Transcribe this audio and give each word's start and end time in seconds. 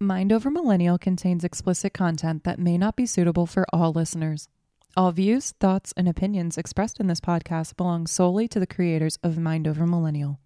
Mind 0.00 0.32
Over 0.32 0.50
Millennial 0.50 0.98
contains 0.98 1.44
explicit 1.44 1.94
content 1.94 2.42
that 2.42 2.58
may 2.58 2.76
not 2.76 2.96
be 2.96 3.06
suitable 3.06 3.46
for 3.46 3.64
all 3.72 3.92
listeners. 3.92 4.48
All 4.96 5.12
views, 5.12 5.52
thoughts, 5.60 5.94
and 5.96 6.08
opinions 6.08 6.58
expressed 6.58 6.98
in 6.98 7.06
this 7.06 7.20
podcast 7.20 7.76
belong 7.76 8.08
solely 8.08 8.48
to 8.48 8.58
the 8.58 8.66
creators 8.66 9.18
of 9.22 9.38
Mind 9.38 9.68
Over 9.68 9.86
Millennial. 9.86 10.40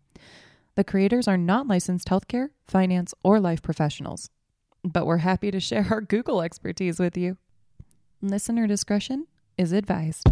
The 0.74 0.84
creators 0.84 1.26
are 1.26 1.38
not 1.38 1.66
licensed 1.66 2.08
healthcare, 2.08 2.50
finance, 2.66 3.14
or 3.22 3.40
life 3.40 3.62
professionals, 3.62 4.29
but 4.84 5.06
we're 5.06 5.19
happy 5.19 5.51
to 5.51 5.60
share 5.60 5.87
our 5.90 6.03
Google 6.03 6.42
expertise 6.42 6.99
with 6.99 7.17
you. 7.17 7.38
Listener 8.21 8.67
discretion 8.67 9.26
is 9.56 9.72
advised. 9.72 10.26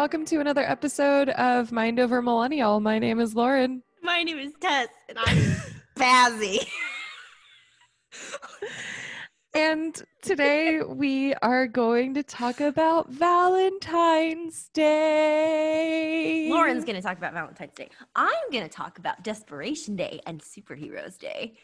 Welcome 0.00 0.24
to 0.24 0.40
another 0.40 0.62
episode 0.62 1.28
of 1.28 1.72
Mind 1.72 2.00
Over 2.00 2.22
Millennial. 2.22 2.80
My 2.80 2.98
name 2.98 3.20
is 3.20 3.34
Lauren. 3.34 3.82
My 4.02 4.22
name 4.22 4.38
is 4.38 4.54
Tess, 4.58 4.88
and 5.10 5.18
I'm 5.18 5.36
Bazzy. 5.94 6.66
And 9.52 10.02
today 10.22 10.80
we 10.80 11.34
are 11.42 11.66
going 11.66 12.14
to 12.14 12.22
talk 12.22 12.62
about 12.62 13.10
Valentine's 13.10 14.70
Day. 14.72 16.48
Lauren's 16.50 16.86
going 16.86 16.96
to 16.96 17.02
talk 17.02 17.18
about 17.18 17.34
Valentine's 17.34 17.74
Day. 17.74 17.90
I'm 18.16 18.32
going 18.50 18.64
to 18.64 18.70
talk 18.70 18.98
about 18.98 19.22
Desperation 19.22 19.96
Day 19.96 20.22
and 20.26 20.40
Superheroes 20.40 21.18
Day. 21.18 21.58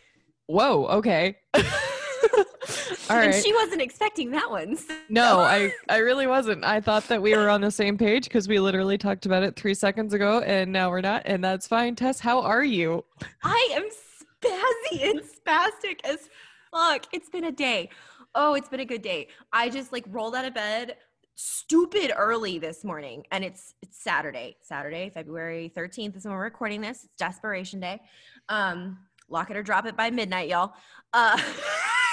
Whoa, 0.46 0.84
okay. 0.88 1.38
All 3.10 3.16
and 3.16 3.32
right. 3.32 3.42
she 3.44 3.52
wasn't 3.54 3.80
expecting 3.80 4.30
that 4.32 4.50
one. 4.50 4.76
so- 4.76 4.94
no, 5.08 5.40
I, 5.40 5.72
I 5.88 5.98
really 5.98 6.26
wasn't. 6.26 6.64
I 6.64 6.80
thought 6.80 7.06
that 7.08 7.22
we 7.22 7.34
were 7.36 7.48
on 7.48 7.60
the 7.60 7.70
same 7.70 7.96
page 7.96 8.24
because 8.24 8.48
we 8.48 8.58
literally 8.58 8.98
talked 8.98 9.26
about 9.26 9.42
it 9.42 9.56
three 9.56 9.74
seconds 9.74 10.12
ago 10.12 10.40
and 10.40 10.72
now 10.72 10.90
we're 10.90 11.00
not. 11.00 11.22
And 11.26 11.42
that's 11.42 11.66
fine. 11.68 11.94
Tess, 11.94 12.20
how 12.20 12.40
are 12.42 12.64
you? 12.64 13.04
I 13.44 13.70
am 13.74 13.84
spazzy 13.88 15.10
and 15.10 15.20
spastic 15.20 16.00
as 16.04 16.28
fuck. 16.72 17.06
It's 17.12 17.28
been 17.30 17.44
a 17.44 17.52
day. 17.52 17.90
Oh, 18.34 18.54
it's 18.54 18.68
been 18.68 18.80
a 18.80 18.84
good 18.84 19.02
day. 19.02 19.28
I 19.52 19.70
just 19.70 19.92
like 19.92 20.04
rolled 20.08 20.34
out 20.34 20.44
of 20.44 20.52
bed 20.54 20.96
stupid 21.38 22.12
early 22.16 22.58
this 22.58 22.82
morning 22.82 23.22
and 23.30 23.44
it's 23.44 23.74
it's 23.82 24.02
Saturday. 24.02 24.56
Saturday, 24.62 25.10
February 25.10 25.70
13th 25.76 26.16
is 26.16 26.24
when 26.24 26.32
we're 26.34 26.42
recording 26.42 26.80
this. 26.80 27.04
It's 27.04 27.14
Desperation 27.18 27.78
Day. 27.80 28.00
Um 28.48 28.98
lock 29.28 29.50
it 29.50 29.56
or 29.56 29.62
drop 29.62 29.86
it 29.86 29.96
by 29.96 30.10
midnight, 30.10 30.48
y'all. 30.48 30.72
Uh 31.12 31.38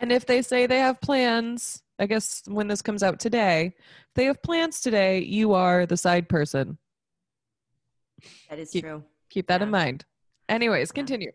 And 0.00 0.12
if 0.12 0.26
they 0.26 0.42
say 0.42 0.66
they 0.66 0.78
have 0.80 1.00
plans, 1.00 1.82
I 1.98 2.06
guess 2.06 2.42
when 2.46 2.68
this 2.68 2.82
comes 2.82 3.02
out 3.02 3.18
today, 3.18 3.74
if 3.78 4.14
they 4.14 4.24
have 4.26 4.42
plans 4.42 4.80
today, 4.80 5.20
you 5.22 5.52
are 5.54 5.86
the 5.86 5.96
side 5.96 6.28
person. 6.28 6.78
that 8.48 8.58
is 8.58 8.70
Keep- 8.70 8.84
true. 8.84 9.04
Keep 9.30 9.46
that 9.48 9.60
in 9.62 9.70
mind. 9.70 10.04
Anyways, 10.48 10.90
Yeah. 10.90 10.94
continue. 11.00 11.32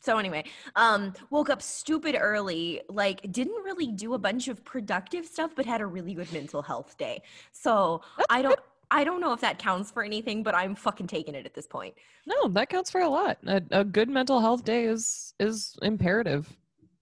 So 0.00 0.16
anyway, 0.18 0.44
um, 0.76 1.12
woke 1.30 1.50
up 1.50 1.60
stupid 1.60 2.16
early, 2.18 2.82
like 2.88 3.20
didn't 3.32 3.64
really 3.64 3.88
do 3.88 4.14
a 4.14 4.18
bunch 4.18 4.46
of 4.46 4.64
productive 4.64 5.26
stuff, 5.26 5.52
but 5.56 5.66
had 5.66 5.80
a 5.80 5.86
really 5.86 6.14
good 6.14 6.32
mental 6.32 6.62
health 6.62 6.96
day. 6.98 7.22
So 7.52 8.02
I 8.30 8.42
don't 8.42 8.60
I 8.90 9.04
don't 9.04 9.20
know 9.20 9.32
if 9.34 9.40
that 9.40 9.58
counts 9.58 9.90
for 9.90 10.02
anything, 10.02 10.42
but 10.42 10.54
I'm 10.54 10.74
fucking 10.74 11.08
taking 11.08 11.34
it 11.34 11.44
at 11.44 11.52
this 11.52 11.66
point. 11.66 11.94
No, 12.26 12.48
that 12.48 12.70
counts 12.70 12.90
for 12.90 13.00
a 13.02 13.08
lot. 13.08 13.36
A, 13.46 13.60
a 13.72 13.84
good 13.84 14.08
mental 14.08 14.40
health 14.40 14.64
day 14.64 14.84
is 14.84 15.34
is 15.40 15.76
imperative 15.82 16.56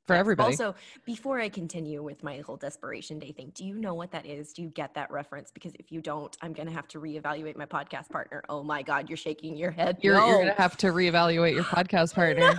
for 0.07 0.15
Yes. 0.15 0.21
everybody. 0.21 0.53
Also, 0.53 0.75
before 1.05 1.41
I 1.41 1.49
continue 1.49 2.03
with 2.03 2.23
my 2.23 2.39
whole 2.39 2.57
desperation 2.57 3.19
day 3.19 3.33
thing, 3.33 3.53
do 3.55 3.65
you 3.65 3.79
know 3.79 3.95
what 3.95 4.11
that 4.13 4.25
is? 4.27 4.53
Do 4.53 4.63
you 4.63 4.69
get 4.69 4.95
that 4.95 5.11
reference? 5.11 5.51
Because 5.51 5.73
if 5.75 5.91
you 5.91 6.01
don't, 6.01 6.37
I'm 6.43 6.53
gonna 6.53 6.71
have 6.73 6.89
to 6.89 7.01
reevaluate 7.01 7.57
my 7.57 7.67
podcast 7.67 8.09
partner. 8.11 8.43
Oh 8.49 8.63
my 8.63 8.83
god, 8.83 9.09
you're 9.09 9.17
shaking 9.17 9.57
your 9.57 9.71
head. 9.71 9.99
you're 10.03 10.15
you're 10.15 10.39
gonna 10.39 10.53
have 10.55 10.77
to 10.79 10.89
reevaluate 10.89 11.55
your 11.55 11.65
podcast 11.77 12.15
partner. 12.15 12.53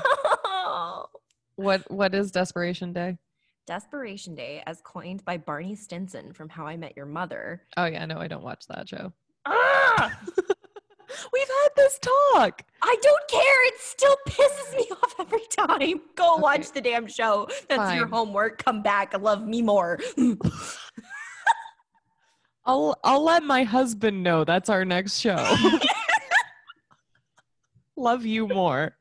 No. 0.43 1.07
What 1.55 1.89
what 1.91 2.13
is 2.13 2.31
Desperation 2.31 2.93
Day? 2.93 3.17
Desperation 3.65 4.35
Day, 4.35 4.63
as 4.65 4.79
coined 4.81 5.25
by 5.25 5.37
Barney 5.37 5.75
Stinson 5.75 6.31
from 6.33 6.47
How 6.49 6.65
I 6.67 6.77
Met 6.77 6.95
Your 6.95 7.05
Mother. 7.05 7.63
Oh 7.75 7.85
yeah, 7.85 8.05
no, 8.05 8.17
I 8.19 8.27
don't 8.27 8.43
watch 8.43 8.65
that 8.67 8.87
show. 8.87 9.11
Ah! 9.45 10.19
We've 11.31 11.47
had 11.47 11.69
this 11.75 11.99
talk. 11.99 12.63
I 12.81 12.95
don't 13.01 13.27
care. 13.29 13.67
It 13.67 13.75
still 13.79 14.15
pisses 14.27 14.75
me 14.77 14.89
off 15.03 15.15
every 15.19 15.45
time. 15.55 16.01
Go 16.15 16.33
Okay. 16.33 16.41
watch 16.41 16.71
the 16.71 16.81
damn 16.81 17.07
show. 17.07 17.47
That's 17.69 17.93
your 17.93 18.07
homework. 18.07 18.63
Come 18.63 18.81
back. 18.81 19.17
Love 19.19 19.45
me 19.47 19.61
more. 19.61 19.99
I'll 22.65 22.97
I'll 23.03 23.23
let 23.23 23.43
my 23.43 23.63
husband 23.63 24.23
know 24.23 24.43
that's 24.43 24.69
our 24.69 24.83
next 24.83 25.19
show. 25.19 25.37
Love 27.95 28.25
you 28.25 28.47
more. 28.47 28.96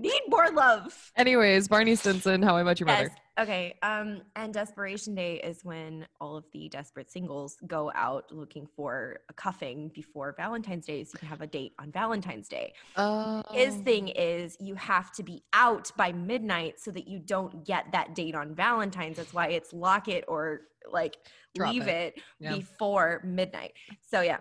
Need 0.00 0.22
more 0.28 0.48
love. 0.52 1.10
Anyways, 1.16 1.66
Barney 1.66 1.96
Stinson, 1.96 2.40
How 2.40 2.56
I 2.56 2.62
Met 2.62 2.78
Your 2.78 2.86
Mother. 2.86 3.10
Yes. 3.10 3.10
Okay. 3.40 3.74
Um, 3.82 4.20
and 4.36 4.54
Desperation 4.54 5.14
Day 5.16 5.40
is 5.40 5.64
when 5.64 6.06
all 6.20 6.36
of 6.36 6.44
the 6.52 6.68
desperate 6.68 7.10
singles 7.10 7.56
go 7.66 7.90
out 7.96 8.30
looking 8.30 8.68
for 8.76 9.18
a 9.28 9.32
cuffing 9.32 9.90
before 9.92 10.34
Valentine's 10.36 10.86
Day 10.86 11.02
so 11.02 11.10
you 11.14 11.18
can 11.18 11.28
have 11.28 11.40
a 11.40 11.46
date 11.48 11.72
on 11.80 11.90
Valentine's 11.90 12.48
Day. 12.48 12.74
Oh. 12.96 13.42
His 13.50 13.74
thing 13.78 14.08
is 14.08 14.56
you 14.60 14.76
have 14.76 15.10
to 15.14 15.24
be 15.24 15.42
out 15.52 15.90
by 15.96 16.12
midnight 16.12 16.78
so 16.78 16.92
that 16.92 17.08
you 17.08 17.18
don't 17.18 17.64
get 17.66 17.86
that 17.90 18.14
date 18.14 18.36
on 18.36 18.54
Valentine's. 18.54 19.16
That's 19.16 19.34
why 19.34 19.48
it's 19.48 19.72
lock 19.72 20.06
it 20.06 20.24
or 20.28 20.60
like 20.92 21.16
Drop 21.56 21.72
leave 21.72 21.88
it. 21.88 22.14
it, 22.16 22.22
Yeah. 22.38 22.54
before 22.54 23.20
midnight. 23.24 23.72
So 24.08 24.20
yeah, 24.20 24.38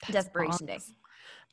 That's 0.00 0.24
Desperation 0.24 0.64
Day. 0.66 0.76
bonks. 0.76 0.90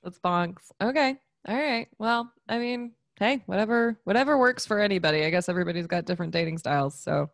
That's 0.01 0.19
bonks. 0.19 0.71
Okay. 0.81 1.17
All 1.47 1.57
right. 1.57 1.87
Well, 1.97 2.31
I 2.47 2.57
mean, 2.59 2.91
hey, 3.21 3.43
whatever 3.45 3.97
whatever 4.03 4.37
works 4.37 4.65
for 4.65 4.79
anybody. 4.79 5.23
I 5.23 5.29
guess 5.29 5.47
everybody's 5.47 5.87
got 5.87 6.05
different 6.05 6.33
dating 6.33 6.57
styles. 6.57 6.99
So 6.99 7.29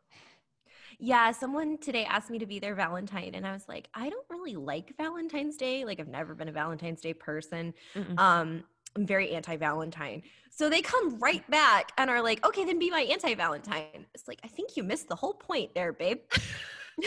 Yeah, 1.00 1.32
someone 1.32 1.78
today 1.78 2.06
asked 2.06 2.30
me 2.30 2.40
to 2.40 2.46
be 2.46 2.60
their 2.60 2.76
Valentine, 2.76 3.36
and 3.36 3.46
I 3.46 3.54
was 3.54 3.68
like, 3.68 3.88
I 3.94 4.10
don't 4.10 4.26
really 4.30 4.56
like 4.56 4.96
Valentine's 4.98 5.56
Day. 5.56 5.86
Like, 5.86 6.00
I've 6.00 6.08
never 6.08 6.34
been 6.34 6.48
a 6.50 6.52
Valentine's 6.52 7.02
Day 7.02 7.14
person. 7.14 7.74
mm-mm. 7.96 8.20
Um, 8.20 8.64
I'm 8.96 9.06
very 9.06 9.32
anti-Valentine. 9.32 10.24
So 10.50 10.70
they 10.70 10.82
come 10.82 11.20
right 11.20 11.48
back 11.52 11.92
and 12.00 12.10
are 12.10 12.22
like, 12.22 12.44
okay, 12.46 12.66
then 12.66 12.80
be 12.80 12.90
my 12.90 13.02
anti-Valentine. 13.02 14.08
It's 14.16 14.28
like, 14.28 14.40
I 14.44 14.48
think 14.48 14.76
you 14.76 14.84
missed 14.84 15.08
the 15.08 15.16
whole 15.16 15.36
point 15.36 15.76
there, 15.76 15.94
babe. 15.94 16.20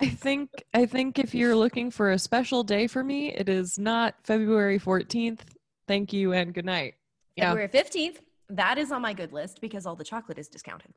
I 0.00 0.08
think 0.08 0.50
I 0.72 0.86
think 0.86 1.18
if 1.18 1.34
you're 1.34 1.54
looking 1.54 1.90
for 1.90 2.12
a 2.12 2.18
special 2.18 2.64
day 2.64 2.86
for 2.86 3.04
me, 3.04 3.34
it 3.34 3.48
is 3.50 3.78
not 3.78 4.14
February 4.24 4.78
14th. 4.78 5.40
Thank 5.86 6.12
you 6.14 6.32
and 6.32 6.54
good 6.54 6.64
night. 6.64 6.94
Yeah, 7.40 7.50
February 7.54 7.68
15th, 7.68 8.18
that 8.50 8.78
is 8.78 8.92
on 8.92 9.02
my 9.02 9.12
good 9.12 9.32
list 9.32 9.60
because 9.60 9.86
all 9.86 9.96
the 9.96 10.04
chocolate 10.04 10.38
is 10.38 10.48
discounted. 10.48 10.92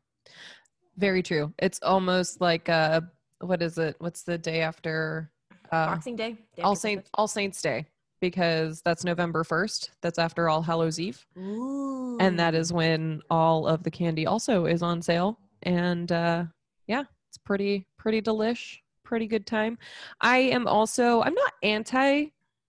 very 0.97 1.23
true. 1.23 1.53
It's 1.59 1.79
almost 1.81 2.41
like 2.41 2.69
uh 2.69 3.01
what 3.39 3.61
is 3.61 3.77
it? 3.77 3.95
What's 3.99 4.23
the 4.23 4.37
day 4.37 4.61
after 4.61 5.31
uh, 5.71 5.87
Boxing 5.87 6.15
Day. 6.15 6.37
day 6.55 6.63
All 6.63 6.75
Saints 6.75 7.09
All 7.15 7.27
Saints 7.27 7.61
Day 7.61 7.85
because 8.21 8.81
that's 8.85 9.03
November 9.03 9.43
1st. 9.43 9.89
That's 10.01 10.19
after 10.19 10.47
All 10.49 10.61
Hallows 10.61 10.99
Eve. 10.99 11.25
Ooh. 11.37 12.17
and 12.19 12.39
that 12.39 12.53
is 12.55 12.71
when 12.71 13.21
all 13.29 13.67
of 13.67 13.83
the 13.83 13.91
candy 13.91 14.25
also 14.27 14.65
is 14.65 14.81
on 14.81 15.01
sale 15.01 15.37
and 15.63 16.11
uh 16.11 16.43
yeah 16.87 17.03
it's 17.29 17.37
pretty 17.37 17.87
pretty 17.97 18.21
delish 18.21 18.77
pretty 19.03 19.27
good 19.27 19.45
time 19.47 19.77
i 20.21 20.37
am 20.37 20.67
also 20.67 21.21
i'm 21.23 21.33
not 21.33 21.53
anti 21.63 22.25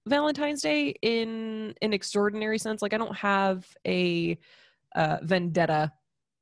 valentine's 0.06 0.60
day 0.62 0.94
in 1.02 1.74
an 1.82 1.92
extraordinary 1.92 2.58
sense 2.58 2.82
like 2.82 2.92
i 2.92 2.98
don't 2.98 3.16
have 3.16 3.66
a 3.86 4.38
uh, 4.94 5.18
vendetta 5.22 5.90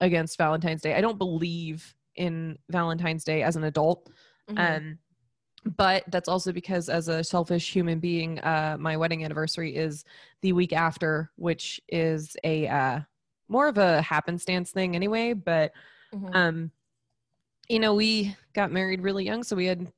against 0.01 0.37
valentine's 0.37 0.83
day 0.83 0.95
i 0.95 1.01
don't 1.01 1.19
believe 1.19 1.95
in 2.17 2.59
valentine's 2.69 3.25
day 3.25 3.43
as 3.43 3.57
an 3.57 3.65
adult 3.65 4.11
Mhm. 4.51 4.59
um 4.77 4.99
but 5.77 6.03
that's 6.09 6.29
also 6.29 6.51
because 6.51 6.89
as 6.89 7.07
a 7.07 7.23
selfish 7.23 7.73
human 7.73 8.01
being 8.01 8.41
uh 8.41 8.77
my 8.81 8.97
wedding 8.97 9.25
anniversary 9.25 9.77
is 9.77 10.05
the 10.41 10.53
week 10.53 10.73
after 10.73 11.31
which 11.37 11.81
is 11.89 12.37
a 12.43 12.67
uh 12.67 12.99
more 13.49 13.69
of 13.69 13.79
a 13.79 14.03
happenstance 14.03 14.73
thing 14.73 14.97
anyway 14.97 15.33
but 15.33 15.73
Mhm. 16.13 16.35
um 16.35 16.71
you 17.69 17.79
know 17.79 17.95
we 17.95 18.35
got 18.55 18.73
married 18.73 19.03
really 19.03 19.25
young 19.25 19.45
so 19.45 19.55
we 19.55 19.67
had 19.67 19.91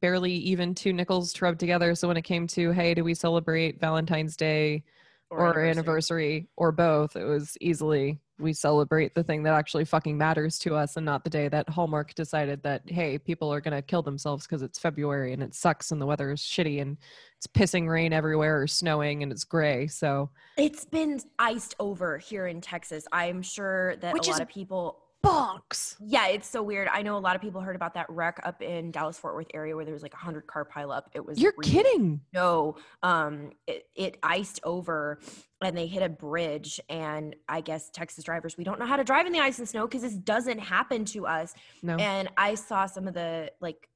barely 0.00 0.32
even 0.32 0.74
two 0.74 0.92
nickels 0.92 1.32
to 1.32 1.44
rub 1.44 1.58
together 1.58 1.94
so 1.94 2.08
when 2.08 2.16
it 2.16 2.22
came 2.22 2.46
to 2.46 2.70
hey 2.72 2.94
do 2.94 3.04
we 3.04 3.14
celebrate 3.14 3.80
valentine's 3.80 4.36
day 4.36 4.82
or, 5.30 5.60
anniversary. 5.60 6.46
or 6.56 6.72
both 6.72 7.16
it 7.16 7.24
was 7.24 7.56
easily 7.60 8.20
we 8.38 8.52
celebrate 8.52 9.14
the 9.14 9.22
thing 9.22 9.42
that 9.44 9.54
actually 9.54 9.84
fucking 9.84 10.18
matters 10.18 10.58
to 10.58 10.74
us 10.74 10.96
and 10.96 11.06
not 11.06 11.24
the 11.24 11.30
day 11.30 11.48
that 11.48 11.68
hallmark 11.68 12.14
decided 12.14 12.62
that 12.62 12.82
hey 12.86 13.16
people 13.16 13.52
are 13.52 13.60
going 13.60 13.74
to 13.74 13.82
kill 13.82 14.02
themselves 14.02 14.46
because 14.46 14.62
it's 14.62 14.78
february 14.78 15.32
and 15.32 15.42
it 15.42 15.54
sucks 15.54 15.90
and 15.90 16.00
the 16.00 16.06
weather 16.06 16.30
is 16.30 16.40
shitty 16.40 16.82
and 16.82 16.98
it's 17.36 17.46
pissing 17.46 17.88
rain 17.88 18.12
everywhere 18.12 18.60
or 18.60 18.66
snowing 18.66 19.22
and 19.22 19.32
it's 19.32 19.44
gray 19.44 19.86
so 19.86 20.28
It's 20.56 20.84
been 20.84 21.18
iced 21.38 21.74
over 21.80 22.18
here 22.18 22.46
in 22.46 22.60
Texas. 22.60 23.06
I'm 23.10 23.42
sure 23.42 23.96
that 23.96 24.12
Which 24.12 24.28
a 24.28 24.30
is 24.30 24.34
lot 24.34 24.42
of 24.42 24.48
people 24.48 25.01
bonks 25.24 25.96
Yeah, 26.00 26.28
it's 26.28 26.48
so 26.48 26.62
weird. 26.62 26.88
I 26.88 27.02
know 27.02 27.16
a 27.16 27.20
lot 27.20 27.36
of 27.36 27.42
people 27.42 27.60
heard 27.60 27.76
about 27.76 27.94
that 27.94 28.06
wreck 28.08 28.40
up 28.44 28.60
in 28.60 28.90
Dallas 28.90 29.18
Fort 29.18 29.34
Worth 29.34 29.46
area 29.54 29.76
where 29.76 29.84
there 29.84 29.94
was 29.94 30.02
like 30.02 30.14
a 30.14 30.18
hundred 30.18 30.46
car 30.46 30.64
pileup. 30.64 31.04
It 31.14 31.24
was 31.24 31.38
you're 31.40 31.54
really- 31.56 31.70
kidding 31.70 32.20
No, 32.32 32.76
um, 33.02 33.50
it, 33.66 33.86
it 33.94 34.18
iced 34.22 34.60
over 34.64 35.20
and 35.62 35.76
they 35.76 35.86
hit 35.86 36.02
a 36.02 36.08
bridge. 36.08 36.80
And 36.88 37.36
I 37.48 37.60
guess 37.60 37.90
Texas 37.90 38.24
drivers, 38.24 38.56
we 38.56 38.64
don't 38.64 38.78
know 38.78 38.86
how 38.86 38.96
to 38.96 39.04
drive 39.04 39.26
in 39.26 39.32
the 39.32 39.40
ice 39.40 39.58
and 39.58 39.68
snow 39.68 39.86
because 39.86 40.02
this 40.02 40.14
doesn't 40.14 40.58
happen 40.58 41.04
to 41.06 41.26
us. 41.26 41.54
no 41.82 41.96
And 41.96 42.28
I 42.36 42.54
saw 42.54 42.86
some 42.86 43.06
of 43.06 43.14
the 43.14 43.52
like 43.60 43.88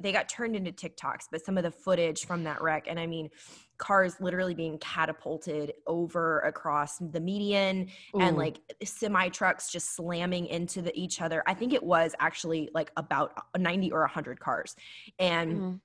they 0.00 0.10
got 0.10 0.28
turned 0.28 0.56
into 0.56 0.72
TikToks, 0.72 1.26
but 1.30 1.44
some 1.44 1.56
of 1.56 1.62
the 1.62 1.70
footage 1.70 2.26
from 2.26 2.42
that 2.44 2.60
wreck, 2.60 2.86
and 2.88 2.98
I 2.98 3.06
mean, 3.06 3.30
cars 3.78 4.20
literally 4.20 4.54
being 4.54 4.78
catapulted 4.78 5.72
over 5.86 6.40
across 6.40 6.98
the 6.98 7.20
median 7.20 7.88
and 8.20 8.36
like 8.36 8.60
semi 8.84 9.28
trucks 9.28 9.70
just 9.70 9.94
slamming 9.96 10.46
into 10.46 10.80
the 10.82 10.92
each 10.98 11.20
other. 11.20 11.42
I 11.46 11.54
think 11.54 11.72
it 11.72 11.82
was 11.82 12.14
actually 12.20 12.70
like 12.74 12.92
about 12.96 13.32
90 13.56 13.92
or 13.92 14.00
100 14.00 14.40
cars. 14.40 14.76
And 15.18 15.58
Mhm. 15.60 15.80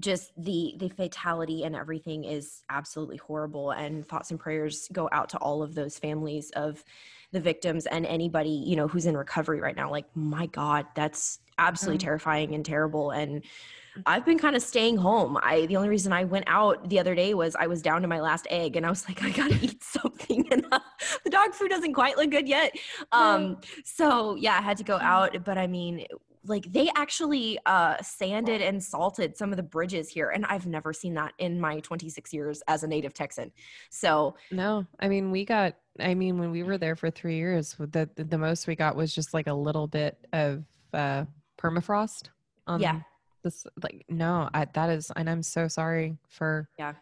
just 0.00 0.32
the 0.36 0.74
the 0.78 0.88
fatality 0.90 1.64
and 1.64 1.74
everything 1.76 2.24
is 2.24 2.62
absolutely 2.68 3.16
horrible 3.16 3.70
and 3.70 4.06
thoughts 4.06 4.30
and 4.30 4.38
prayers 4.40 4.88
go 4.92 5.08
out 5.12 5.28
to 5.30 5.38
all 5.38 5.62
of 5.62 5.74
those 5.74 5.98
families 5.98 6.50
of 6.50 6.84
the 7.36 7.40
victims 7.52 7.86
and 7.94 8.06
anybody 8.06 8.56
you 8.70 8.76
know 8.78 8.88
who's 8.88 9.06
in 9.10 9.16
recovery 9.24 9.60
right 9.66 9.76
now 9.82 9.88
like 9.90 10.06
my 10.14 10.46
god 10.46 10.86
that's 11.00 11.38
absolutely 11.58 11.98
Mhm. 11.98 12.06
terrifying 12.08 12.54
and 12.56 12.64
terrible 12.64 13.10
and 13.20 13.42
I've 14.04 14.26
been 14.26 14.38
kind 14.38 14.54
of 14.54 14.62
staying 14.62 14.98
home. 14.98 15.38
I 15.42 15.64
the 15.70 15.76
only 15.78 15.88
reason 15.88 16.12
I 16.12 16.24
went 16.24 16.44
out 16.48 16.90
the 16.92 16.98
other 17.02 17.14
day 17.14 17.32
was 17.42 17.56
I 17.64 17.66
was 17.66 17.80
down 17.80 18.02
to 18.02 18.08
my 18.08 18.20
last 18.20 18.46
egg 18.50 18.76
and 18.76 18.84
I 18.84 18.90
was 18.90 19.02
like 19.08 19.22
I 19.28 19.30
got 19.30 19.48
to 19.50 19.56
eat 19.68 19.82
something 19.82 20.40
and 20.52 20.66
uh, 20.70 20.80
the 21.24 21.30
dog 21.30 21.54
food 21.54 21.70
doesn't 21.70 21.94
quite 21.94 22.16
look 22.18 22.30
good 22.30 22.48
yet. 22.48 22.70
Um 23.12 23.40
so 23.84 24.34
yeah, 24.36 24.56
I 24.58 24.62
had 24.62 24.76
to 24.82 24.84
go 24.92 24.98
out 25.14 25.32
but 25.48 25.56
I 25.64 25.66
mean 25.66 25.94
like 26.48 26.70
they 26.72 26.90
actually 26.96 27.58
uh 27.66 27.96
sanded 28.02 28.62
and 28.62 28.82
salted 28.82 29.36
some 29.36 29.50
of 29.50 29.56
the 29.56 29.62
bridges 29.62 30.08
here 30.08 30.30
and 30.30 30.44
I've 30.46 30.66
never 30.66 30.92
seen 30.92 31.14
that 31.14 31.32
in 31.38 31.60
my 31.60 31.80
26 31.80 32.32
years 32.32 32.62
as 32.68 32.82
a 32.82 32.86
native 32.86 33.14
Texan. 33.14 33.52
So 33.90 34.36
No, 34.50 34.86
I 35.00 35.08
mean 35.08 35.30
we 35.30 35.44
got. 35.44 35.76
I 35.98 36.14
mean 36.14 36.38
when 36.38 36.50
we 36.50 36.62
were 36.62 36.78
there 36.78 36.94
for 36.96 37.10
three 37.10 37.36
years, 37.36 37.74
the 37.78 38.08
the, 38.16 38.38
most 38.38 38.66
we 38.66 38.76
got 38.76 38.96
was 38.96 39.14
just 39.14 39.32
like 39.32 39.46
a 39.46 39.54
little 39.54 39.86
bit 39.86 40.18
of 40.32 40.64
uh, 40.92 41.24
permafrost. 41.58 42.28
On 42.66 42.80
Yeah. 42.80 43.00
This 43.42 43.66
like 43.82 44.04
no, 44.08 44.50
I, 44.52 44.66
that 44.74 44.90
is, 44.90 45.10
and 45.16 45.30
I'm 45.30 45.42
so 45.42 45.68
sorry 45.68 46.18
for. 46.28 46.68
Yeah. 46.78 46.94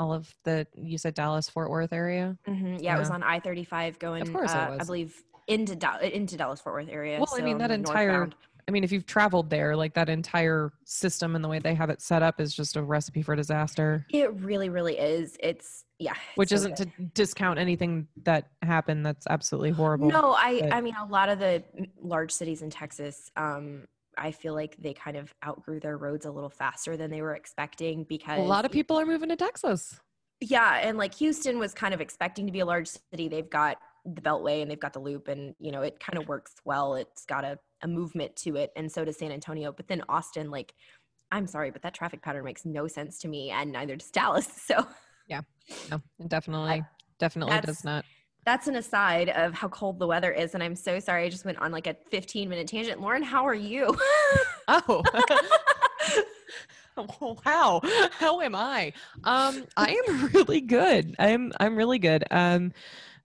All 0.00 0.12
of 0.12 0.32
the 0.44 0.66
you 0.76 0.96
said 0.98 1.14
Dallas 1.14 1.48
Fort 1.48 1.70
Worth 1.70 1.92
area. 1.92 2.36
mhm, 2.46 2.80
yeah, 2.80 2.94
it 2.94 2.98
was 3.00 3.10
on 3.10 3.22
I-35 3.24 3.98
going 3.98 4.22
of 4.22 4.32
course 4.32 4.52
uh, 4.52 4.76
I 4.78 4.84
believe 4.84 5.24
into 5.48 5.72
into 6.14 6.36
Dallas 6.36 6.60
Fort 6.60 6.74
Worth 6.76 6.88
area. 6.88 7.18
Well, 7.18 7.28
I 7.36 7.40
mean, 7.42 7.56
so 7.56 7.58
that 7.66 7.70
entire- 7.72 8.06
northbound. 8.08 8.34
I 8.68 8.70
mean, 8.70 8.84
if 8.84 8.92
you've 8.92 9.06
traveled 9.06 9.48
there, 9.48 9.74
like 9.74 9.94
that 9.94 10.10
entire 10.10 10.72
system 10.84 11.34
and 11.34 11.42
the 11.42 11.48
way 11.48 11.58
they 11.58 11.74
have 11.74 11.88
it 11.88 12.02
set 12.02 12.22
up 12.22 12.38
is 12.38 12.54
just 12.54 12.76
a 12.76 12.82
recipe 12.82 13.22
for 13.22 13.34
disaster. 13.34 14.06
It 14.10 14.30
really, 14.34 14.68
really 14.68 14.98
is. 14.98 15.38
It's 15.40 15.84
yeah. 15.98 16.12
it's 16.12 16.36
Which 16.36 16.48
so 16.50 16.56
isn't 16.56 16.76
good. 16.76 16.92
to 16.96 17.02
discount 17.14 17.58
anything 17.58 18.08
that 18.24 18.48
happened. 18.62 19.06
That's 19.06 19.26
absolutely 19.28 19.70
horrible. 19.70 20.08
No, 20.08 20.34
I 20.34 20.60
but- 20.60 20.74
I 20.74 20.80
mean 20.82 20.94
a 21.00 21.06
lot 21.06 21.30
of 21.30 21.38
the 21.38 21.64
large 22.00 22.30
cities 22.30 22.60
in 22.60 22.68
Texas, 22.68 23.30
um, 23.36 23.88
I 24.18 24.32
feel 24.32 24.52
like 24.52 24.76
they 24.76 24.92
kind 24.92 25.16
of 25.16 25.32
outgrew 25.46 25.80
their 25.80 25.96
roads 25.96 26.26
a 26.26 26.30
little 26.30 26.50
faster 26.50 26.96
than 26.96 27.10
they 27.10 27.22
were 27.22 27.34
expecting 27.34 28.04
because 28.04 28.38
a 28.38 28.42
lot 28.42 28.66
of 28.66 28.70
people 28.70 29.00
are 29.00 29.06
moving 29.06 29.30
to 29.30 29.36
Texas. 29.36 29.98
Yeah, 30.40 30.76
and 30.76 30.98
like 30.98 31.14
Houston 31.14 31.58
was 31.58 31.72
kind 31.72 31.94
of 31.94 32.00
expecting 32.00 32.46
to 32.46 32.52
be 32.52 32.60
a 32.60 32.66
large 32.66 32.88
city. 33.12 33.28
They've 33.28 33.48
got 33.48 33.78
the 34.14 34.20
Beltway 34.20 34.62
and 34.62 34.70
they've 34.70 34.78
got 34.80 34.92
the 34.92 34.98
Loop, 35.00 35.28
and 35.28 35.54
you 35.60 35.70
know 35.72 35.82
it 35.82 35.98
kind 36.00 36.18
of 36.20 36.28
works 36.28 36.54
well. 36.64 36.94
It's 36.94 37.24
got 37.24 37.44
a, 37.44 37.58
a 37.82 37.88
movement 37.88 38.36
to 38.36 38.56
it, 38.56 38.72
and 38.76 38.90
so 38.90 39.04
does 39.04 39.18
San 39.18 39.32
Antonio. 39.32 39.72
But 39.72 39.88
then 39.88 40.02
Austin, 40.08 40.50
like, 40.50 40.74
I'm 41.30 41.46
sorry, 41.46 41.70
but 41.70 41.82
that 41.82 41.94
traffic 41.94 42.22
pattern 42.22 42.44
makes 42.44 42.64
no 42.64 42.86
sense 42.88 43.18
to 43.20 43.28
me, 43.28 43.50
and 43.50 43.72
neither 43.72 43.96
does 43.96 44.10
Dallas. 44.12 44.48
So 44.66 44.86
yeah 45.28 45.42
No, 45.90 46.00
it 46.18 46.28
definitely, 46.28 46.82
definitely 47.18 47.52
that's- 47.54 47.76
does 47.76 47.84
not. 47.84 48.04
that's 48.46 48.66
an 48.66 48.76
aside 48.76 49.28
of 49.28 49.52
how 49.52 49.68
cold 49.68 49.98
the 49.98 50.06
weather 50.06 50.32
is, 50.32 50.54
and 50.54 50.62
I'm 50.62 50.74
so 50.74 50.98
sorry. 51.00 51.24
I 51.24 51.28
just 51.28 51.44
went 51.44 51.58
on 51.58 51.70
like 51.72 51.86
a 51.86 51.94
15 52.10 52.48
minute 52.48 52.66
tangent. 52.66 53.00
Lauren, 53.00 53.22
how 53.22 53.44
are 53.46 53.54
you? 53.54 53.96
Oh. 54.70 55.02
wow. 57.46 57.80
How 58.18 58.40
am 58.40 58.54
I? 58.54 58.92
Um, 59.24 59.64
I 59.76 59.96
am 60.08 60.26
really 60.28 60.60
good. 60.60 61.14
I'm 61.18 61.52
I'm 61.60 61.76
really 61.76 61.98
good. 61.98 62.24
Um 62.30 62.72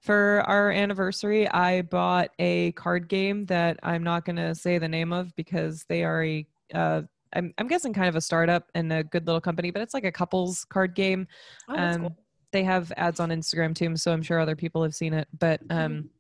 for 0.04 0.44
our 0.48 0.70
anniversary, 0.70 1.48
I 1.50 1.82
bought 1.82 2.30
a 2.38 2.74
card 2.74 3.08
game 3.08 3.46
that 3.46 3.80
I'm 3.84 4.04
not 4.04 4.26
going 4.26 4.36
to 4.36 4.54
say 4.54 4.78
the 4.78 4.88
name 4.88 5.14
of 5.14 5.34
because 5.36 5.86
they 5.88 6.04
are 6.04 6.24
a 6.24 6.46
uh 6.74 7.02
I'm, 7.36 7.54
I'm 7.58 7.68
guessing 7.68 7.94
kind 7.94 8.10
of 8.10 8.16
a 8.16 8.22
startup 8.22 8.70
and 8.76 8.94
a 8.94 9.04
good 9.04 9.26
little 9.26 9.42
company, 9.42 9.72
but 9.72 9.82
it's 9.82 9.96
like 9.96 10.04
a 10.04 10.12
couples 10.12 10.66
card 10.66 10.94
game. 10.94 11.28
Oh, 11.68 11.76
um, 11.76 12.02
cool. 12.02 12.18
They 12.52 12.64
have 12.64 12.94
ads 12.96 13.20
on 13.20 13.30
Instagram 13.30 13.74
too, 13.74 13.96
so 13.98 14.12
I'm 14.12 14.22
sure 14.22 14.40
other 14.40 14.56
people 14.56 14.84
have 14.84 14.94
seen 14.94 15.14
it. 15.14 15.28
But 15.40 15.60
um, 15.72 16.12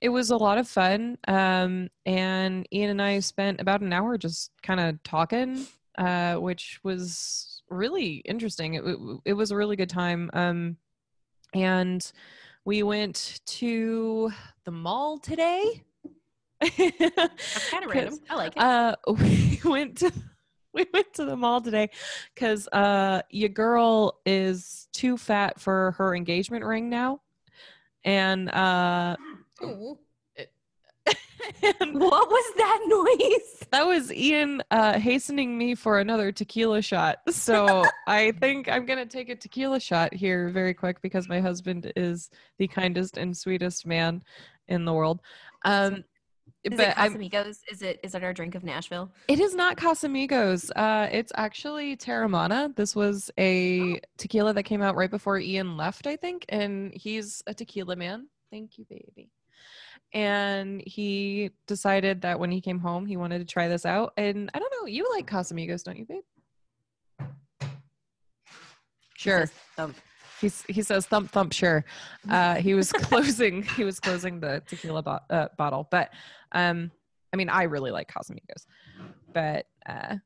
it 0.00 0.08
was 0.08 0.30
a 0.30 0.36
lot 0.36 0.56
of 0.56 0.68
fun. 0.68 1.18
Um, 1.28 1.90
and 2.06 2.66
Ian 2.72 2.90
and 2.90 3.02
I 3.02 3.20
spent 3.20 3.60
about 3.60 3.82
an 3.82 3.92
hour 3.92 4.16
just 4.16 4.52
kind 4.62 4.80
of 4.80 5.02
talking, 5.02 5.66
uh, 5.98 6.36
which 6.36 6.80
was 6.82 7.62
really 7.68 8.22
interesting. 8.24 8.74
It, 8.74 8.84
it, 8.84 8.98
it 9.26 9.32
was 9.34 9.50
a 9.50 9.56
really 9.56 9.76
good 9.76 9.90
time. 9.90 10.30
Um, 10.32 10.76
and 11.52 12.10
we 12.66 12.82
went 12.82 13.40
to 13.46 14.30
the 14.64 14.70
mall 14.72 15.18
today. 15.18 15.84
That's 16.60 17.70
kind 17.70 17.84
of 17.84 17.90
random. 17.90 18.18
I 18.28 18.34
like 18.34 18.56
it. 18.56 18.60
Uh, 18.60 18.96
we 19.06 19.60
went 19.64 19.98
to 19.98 20.12
we 20.74 20.84
went 20.92 21.14
to 21.14 21.24
the 21.24 21.36
mall 21.36 21.60
today 21.60 21.88
because 22.34 22.68
uh, 22.68 23.22
your 23.30 23.48
girl 23.48 24.20
is 24.26 24.88
too 24.92 25.16
fat 25.16 25.60
for 25.60 25.92
her 25.92 26.14
engagement 26.14 26.64
ring 26.64 26.90
now, 26.90 27.20
and 28.04 28.50
uh, 28.50 29.16
Ooh. 29.62 29.98
what 31.92 32.28
was 32.28 32.54
that 32.56 32.80
noise? 32.86 33.56
that 33.70 33.86
was 33.86 34.12
Ian 34.12 34.62
uh, 34.70 34.98
hastening 34.98 35.56
me 35.56 35.74
for 35.74 35.98
another 35.98 36.32
tequila 36.32 36.82
shot. 36.82 37.18
So 37.30 37.84
I 38.06 38.32
think 38.32 38.68
I'm 38.68 38.86
gonna 38.86 39.06
take 39.06 39.28
a 39.28 39.36
tequila 39.36 39.80
shot 39.80 40.14
here 40.14 40.48
very 40.48 40.74
quick 40.74 41.00
because 41.02 41.28
my 41.28 41.40
husband 41.40 41.92
is 41.96 42.30
the 42.58 42.68
kindest 42.68 43.16
and 43.16 43.36
sweetest 43.36 43.86
man 43.86 44.22
in 44.68 44.84
the 44.84 44.92
world. 44.92 45.20
Um, 45.64 46.04
Is 46.64 46.76
but 46.76 46.88
it 46.88 46.94
I'm, 46.96 47.14
Casamigos? 47.14 47.58
Is 47.70 47.82
it 47.82 48.00
is 48.02 48.14
it 48.14 48.24
our 48.24 48.32
drink 48.32 48.54
of 48.54 48.64
Nashville? 48.64 49.10
It 49.28 49.40
is 49.40 49.54
not 49.54 49.76
Casamigos. 49.76 50.70
Uh, 50.74 51.08
it's 51.10 51.32
actually 51.36 51.96
Teremana. 51.96 52.74
This 52.74 52.94
was 52.96 53.30
a 53.38 54.00
tequila 54.16 54.52
that 54.54 54.64
came 54.64 54.82
out 54.82 54.96
right 54.96 55.10
before 55.10 55.38
Ian 55.38 55.76
left, 55.76 56.06
I 56.06 56.16
think, 56.16 56.44
and 56.48 56.92
he's 56.94 57.42
a 57.46 57.54
tequila 57.54 57.96
man. 57.96 58.28
Thank 58.50 58.78
you, 58.78 58.86
baby. 58.88 59.30
And 60.12 60.82
he 60.86 61.50
decided 61.66 62.22
that 62.22 62.38
when 62.38 62.50
he 62.50 62.60
came 62.60 62.78
home, 62.78 63.06
he 63.06 63.16
wanted 63.16 63.40
to 63.40 63.44
try 63.44 63.68
this 63.68 63.84
out. 63.84 64.12
And 64.16 64.50
I 64.54 64.58
don't 64.58 64.72
know, 64.80 64.86
you 64.86 65.06
like 65.14 65.28
Casamigos, 65.28 65.82
don't 65.82 65.98
you, 65.98 66.06
babe? 66.06 66.22
Sure. 69.16 69.50
He's, 70.40 70.62
he 70.68 70.82
says 70.82 71.06
thump 71.06 71.30
thump 71.30 71.52
sure. 71.52 71.84
Uh 72.28 72.56
he 72.56 72.74
was 72.74 72.92
closing 73.08 73.62
he 73.62 73.84
was 73.84 73.98
closing 73.98 74.38
the 74.38 74.62
tequila 74.66 75.02
bo- 75.02 75.20
uh, 75.30 75.48
bottle. 75.56 75.88
But 75.90 76.10
um 76.52 76.90
i 77.32 77.36
mean 77.36 77.48
i 77.48 77.62
really 77.64 77.90
like 77.90 78.10
casamigos. 78.12 78.66
But 79.32 79.66
uh 79.88 80.16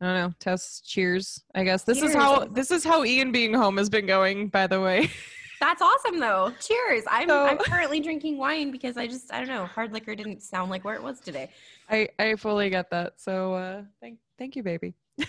i 0.00 0.04
don't 0.04 0.14
know 0.14 0.32
Tess 0.40 0.80
cheers 0.84 1.44
i 1.54 1.62
guess. 1.62 1.84
This 1.84 2.02
is 2.02 2.14
how 2.14 2.46
this 2.46 2.70
is 2.70 2.84
how 2.84 3.04
ian 3.04 3.32
being 3.32 3.52
home 3.52 3.76
has 3.76 3.90
been 3.90 4.06
going 4.06 4.48
by 4.48 4.66
the 4.66 4.80
way 4.80 5.10
That's 5.60 5.82
awesome 5.82 6.18
though. 6.18 6.52
Cheers. 6.60 7.04
I'm 7.08 7.28
So- 7.28 7.44
I'm 7.46 7.58
currently 7.58 8.00
drinking 8.00 8.38
wine 8.38 8.70
because 8.70 8.96
I 8.96 9.06
just 9.06 9.32
I 9.32 9.38
don't 9.38 9.48
know, 9.48 9.66
hard 9.66 9.92
liquor 9.92 10.14
didn't 10.14 10.42
sound 10.42 10.70
like 10.70 10.84
where 10.84 10.94
it 10.94 11.02
was 11.02 11.20
today. 11.20 11.50
i 11.90 12.08
i 12.18 12.34
fully 12.36 12.70
get 12.70 12.88
that 12.90 13.20
so 13.20 13.54
uh 13.54 13.82
thank 14.00 14.18
thank 14.38 14.56
you 14.56 14.62
baby 14.62 14.94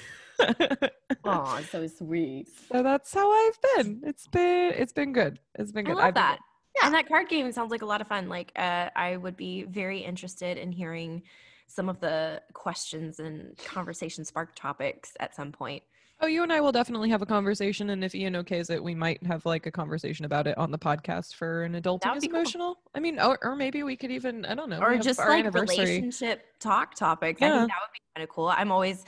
Oh, 1.23 1.59
so 1.69 1.85
sweet. 1.85 2.47
so 2.71 2.81
that's 2.81 3.13
how 3.13 3.31
I've 3.31 3.59
been. 3.75 4.01
It's 4.05 4.25
been 4.27 4.73
it's 4.75 4.93
been 4.93 5.13
good. 5.13 5.39
It's 5.55 5.71
been 5.71 5.85
I 5.85 5.89
good. 5.89 5.97
love 5.97 6.05
I've 6.05 6.13
been- 6.15 6.21
that. 6.23 6.39
And 6.83 6.93
that 6.95 7.07
card 7.07 7.27
game 7.27 7.51
sounds 7.51 7.69
like 7.69 7.81
a 7.81 7.85
lot 7.85 7.99
of 7.99 8.07
fun. 8.07 8.29
Like, 8.29 8.51
uh, 8.55 8.89
I 8.95 9.17
would 9.17 9.35
be 9.35 9.63
very 9.63 9.99
interested 9.99 10.57
in 10.57 10.71
hearing 10.71 11.21
some 11.67 11.89
of 11.89 11.99
the 11.99 12.41
questions 12.53 13.19
and 13.19 13.55
conversation 13.57 14.23
spark 14.23 14.55
topics 14.55 15.11
at 15.19 15.35
some 15.35 15.51
point. 15.51 15.83
Oh, 16.23 16.27
you 16.27 16.43
and 16.43 16.53
I 16.53 16.61
will 16.61 16.71
definitely 16.71 17.09
have 17.09 17.23
a 17.23 17.25
conversation, 17.25 17.89
and 17.89 18.03
if 18.03 18.13
Ian 18.13 18.35
okays 18.35 18.69
it, 18.69 18.83
we 18.83 18.93
might 18.93 19.23
have 19.23 19.43
like 19.43 19.65
a 19.65 19.71
conversation 19.71 20.23
about 20.23 20.45
it 20.45 20.55
on 20.55 20.69
the 20.69 20.77
podcast 20.77 21.33
for 21.33 21.63
an 21.63 21.73
adult 21.73 22.05
is 22.05 22.21
be 22.21 22.27
cool. 22.27 22.37
emotional. 22.37 22.77
I 22.93 22.99
mean, 22.99 23.19
or, 23.19 23.39
or 23.41 23.55
maybe 23.55 23.81
we 23.81 23.95
could 23.95 24.11
even 24.11 24.45
I 24.45 24.53
don't 24.53 24.69
know, 24.69 24.79
or 24.79 24.95
just 24.99 25.17
like 25.17 25.51
relationship 25.51 26.45
talk 26.59 26.93
topics. 26.93 27.41
I 27.41 27.45
Yeah. 27.47 27.59
think 27.61 27.71
that 27.71 27.77
would 27.81 27.93
be 27.93 27.99
kind 28.15 28.23
of 28.23 28.29
cool. 28.29 28.49
I'm 28.49 28.71
always, 28.71 29.03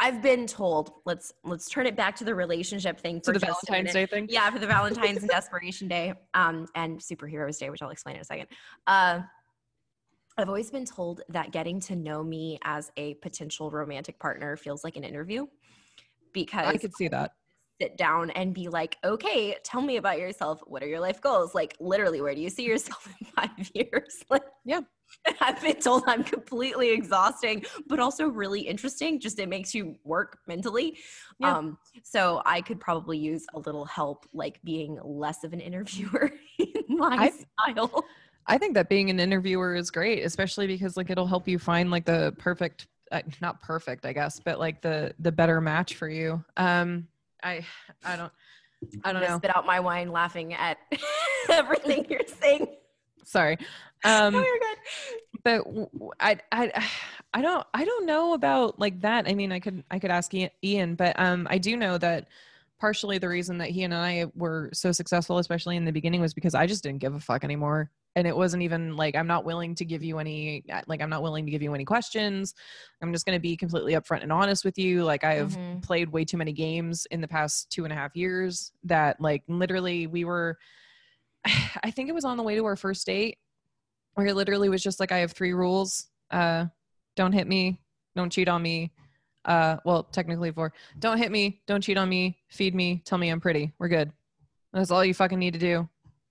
I've 0.00 0.20
been 0.20 0.44
told 0.48 0.94
let's 1.04 1.32
let's 1.44 1.70
turn 1.70 1.86
it 1.86 1.94
back 1.94 2.16
to 2.16 2.24
the 2.24 2.34
relationship 2.34 2.98
thing 2.98 3.20
to 3.20 3.26
for 3.26 3.32
the 3.34 3.46
just 3.46 3.64
Valentine's. 3.68 3.92
Day 3.92 4.06
thing. 4.06 4.26
Yeah, 4.28 4.50
for 4.50 4.58
the 4.58 4.66
Valentine's 4.66 5.18
and 5.18 5.28
Desperation 5.30 5.86
Day, 5.86 6.14
um, 6.34 6.66
and 6.74 6.98
Superheroes 6.98 7.60
Day, 7.60 7.70
which 7.70 7.80
I'll 7.80 7.90
explain 7.90 8.16
in 8.16 8.22
a 8.22 8.24
second. 8.24 8.48
Uh, 8.88 9.20
I've 10.36 10.48
always 10.48 10.72
been 10.72 10.84
told 10.84 11.22
that 11.28 11.52
getting 11.52 11.78
to 11.82 11.94
know 11.94 12.24
me 12.24 12.58
as 12.64 12.90
a 12.96 13.14
potential 13.14 13.70
romantic 13.70 14.18
partner 14.18 14.56
feels 14.56 14.82
like 14.82 14.96
an 14.96 15.04
interview 15.04 15.46
because 16.44 16.66
I 16.66 16.76
could 16.76 16.94
see 16.94 17.08
that. 17.08 17.32
sit 17.80 17.96
down 17.96 18.30
and 18.30 18.52
be 18.54 18.68
like, 18.68 18.96
okay, 19.04 19.56
tell 19.64 19.80
me 19.82 19.96
about 19.96 20.18
yourself. 20.18 20.60
What 20.66 20.82
are 20.82 20.86
your 20.86 21.00
life 21.00 21.20
goals? 21.20 21.54
Like, 21.54 21.74
literally, 21.80 22.20
where 22.20 22.34
do 22.34 22.40
you 22.40 22.50
see 22.50 22.64
yourself 22.64 23.08
in 23.20 23.26
five 23.36 23.70
years? 23.74 24.14
Like, 24.30 24.44
Yeah. 24.64 24.80
I've 25.40 25.60
been 25.62 25.76
told 25.80 26.02
I'm 26.08 26.24
completely 26.24 26.90
exhausting, 26.90 27.64
but 27.86 28.00
also 28.00 28.26
really 28.26 28.60
interesting. 28.60 29.20
Just 29.20 29.38
it 29.38 29.48
makes 29.48 29.72
you 29.74 29.94
work 30.04 30.38
mentally. 30.48 30.98
Yeah. 31.38 31.56
Um, 31.56 31.78
so 32.02 32.42
I 32.44 32.60
could 32.60 32.80
probably 32.80 33.16
use 33.16 33.44
a 33.54 33.58
little 33.60 33.84
help, 33.84 34.26
like 34.32 34.60
being 34.64 34.98
less 35.04 35.44
of 35.44 35.52
an 35.52 35.60
interviewer 35.60 36.32
in 36.58 36.84
my 37.04 37.16
I- 37.30 37.72
style. 37.72 38.04
I 38.48 38.58
think 38.58 38.74
that 38.74 38.88
being 38.88 39.10
an 39.10 39.18
interviewer 39.20 39.74
is 39.74 39.90
great, 39.90 40.24
especially 40.24 40.66
because 40.68 40.96
like 40.96 41.08
it'll 41.10 41.26
help 41.34 41.46
you 41.48 41.58
find 41.58 41.90
like 41.90 42.04
the 42.04 42.32
perfect, 42.38 42.86
not 43.40 43.60
perfect, 43.62 44.04
I 44.06 44.12
guess, 44.12 44.40
but 44.40 44.58
like 44.58 44.82
the 44.82 45.14
the 45.18 45.32
better 45.32 45.60
match 45.60 45.94
for 45.94 46.08
you. 46.08 46.44
Um, 46.56 47.06
I 47.42 47.64
I 48.04 48.16
don't 48.16 48.32
I 49.04 49.12
don't 49.12 49.22
know. 49.22 49.38
Spit 49.38 49.56
out 49.56 49.66
my 49.66 49.80
wine, 49.80 50.10
laughing 50.12 50.54
at 50.54 50.78
everything 51.48 52.06
you're 52.08 52.20
saying. 52.40 52.68
Sorry. 53.24 53.58
no, 54.04 54.26
Um, 54.26 54.34
you're 54.34 54.42
good. 54.44 54.78
but 55.44 55.64
w- 55.64 55.88
w- 55.92 56.10
I 56.20 56.38
I 56.52 56.86
I 57.34 57.42
don't 57.42 57.66
I 57.74 57.84
don't 57.84 58.06
know 58.06 58.32
about 58.34 58.78
like 58.78 59.00
that. 59.02 59.28
I 59.28 59.34
mean, 59.34 59.52
I 59.52 59.60
could 59.60 59.82
I 59.90 59.98
could 59.98 60.10
ask 60.10 60.32
Ian- 60.34 60.50
Ian, 60.64 60.94
but 60.94 61.18
um, 61.18 61.46
I 61.50 61.58
do 61.58 61.76
know 61.76 61.98
that 61.98 62.28
partially 62.78 63.18
the 63.18 63.28
reason 63.28 63.58
that 63.58 63.70
he 63.70 63.82
and 63.84 63.94
I 63.94 64.26
were 64.34 64.70
so 64.72 64.92
successful, 64.92 65.38
especially 65.38 65.76
in 65.76 65.84
the 65.84 65.92
beginning, 65.92 66.20
was 66.20 66.34
because 66.34 66.54
I 66.54 66.66
just 66.66 66.82
didn't 66.82 66.98
give 67.00 67.14
a 67.14 67.20
fuck 67.20 67.42
anymore. 67.44 67.90
And 68.16 68.26
it 68.26 68.34
wasn't 68.34 68.62
even 68.62 68.96
like 68.96 69.14
I'm 69.14 69.26
not 69.26 69.44
willing 69.44 69.74
to 69.76 69.84
give 69.84 70.02
you 70.02 70.18
any 70.18 70.64
uh, 70.72 70.80
like 70.88 71.02
I'm 71.02 71.10
not 71.10 71.22
willing 71.22 71.44
to 71.44 71.50
give 71.50 71.62
you 71.62 71.74
any 71.74 71.84
questions. 71.84 72.54
I'm 73.02 73.12
just 73.12 73.26
going 73.26 73.36
to 73.36 73.40
be 73.40 73.56
completely 73.56 73.92
upfront 73.92 74.22
and 74.22 74.32
honest 74.32 74.64
with 74.64 74.78
you. 74.78 75.04
Like 75.04 75.22
I 75.22 75.34
have 75.34 75.52
Mhm. 75.52 75.82
played 75.82 76.08
way 76.10 76.24
too 76.24 76.38
many 76.38 76.52
games 76.52 77.06
in 77.10 77.20
the 77.20 77.28
past 77.28 77.70
two 77.70 77.84
and 77.84 77.92
a 77.92 77.96
half 77.96 78.16
years 78.16 78.72
that 78.84 79.20
like 79.20 79.42
literally 79.48 80.06
we 80.06 80.24
were 80.24 80.56
I 81.84 81.90
think 81.90 82.08
it 82.08 82.14
was 82.14 82.24
on 82.24 82.36
the 82.38 82.42
way 82.42 82.54
to 82.56 82.64
our 82.64 82.74
first 82.76 83.06
date 83.06 83.36
where 84.14 84.26
it 84.26 84.34
literally 84.34 84.70
was 84.70 84.82
just 84.82 84.98
like 84.98 85.12
I 85.12 85.18
have 85.18 85.32
three 85.32 85.52
rules. 85.52 86.06
Uh 86.30 86.66
don't 87.16 87.32
hit 87.32 87.46
me, 87.46 87.80
don't 88.16 88.32
cheat 88.32 88.48
on 88.48 88.62
me. 88.62 88.92
Uh 89.44 89.76
well, 89.84 90.04
technically 90.04 90.50
four. 90.52 90.72
Don't 90.98 91.18
hit 91.18 91.30
me, 91.30 91.60
don't 91.66 91.82
cheat 91.82 91.98
on 91.98 92.08
me, 92.08 92.38
feed 92.48 92.74
me, 92.74 93.02
tell 93.04 93.18
me 93.18 93.28
I'm 93.28 93.40
pretty. 93.40 93.74
We're 93.78 93.88
good. 93.88 94.10
That's 94.72 94.90
all 94.90 95.04
you 95.04 95.12
fucking 95.14 95.38
need 95.38 95.52
to 95.52 95.58
do. 95.60 95.86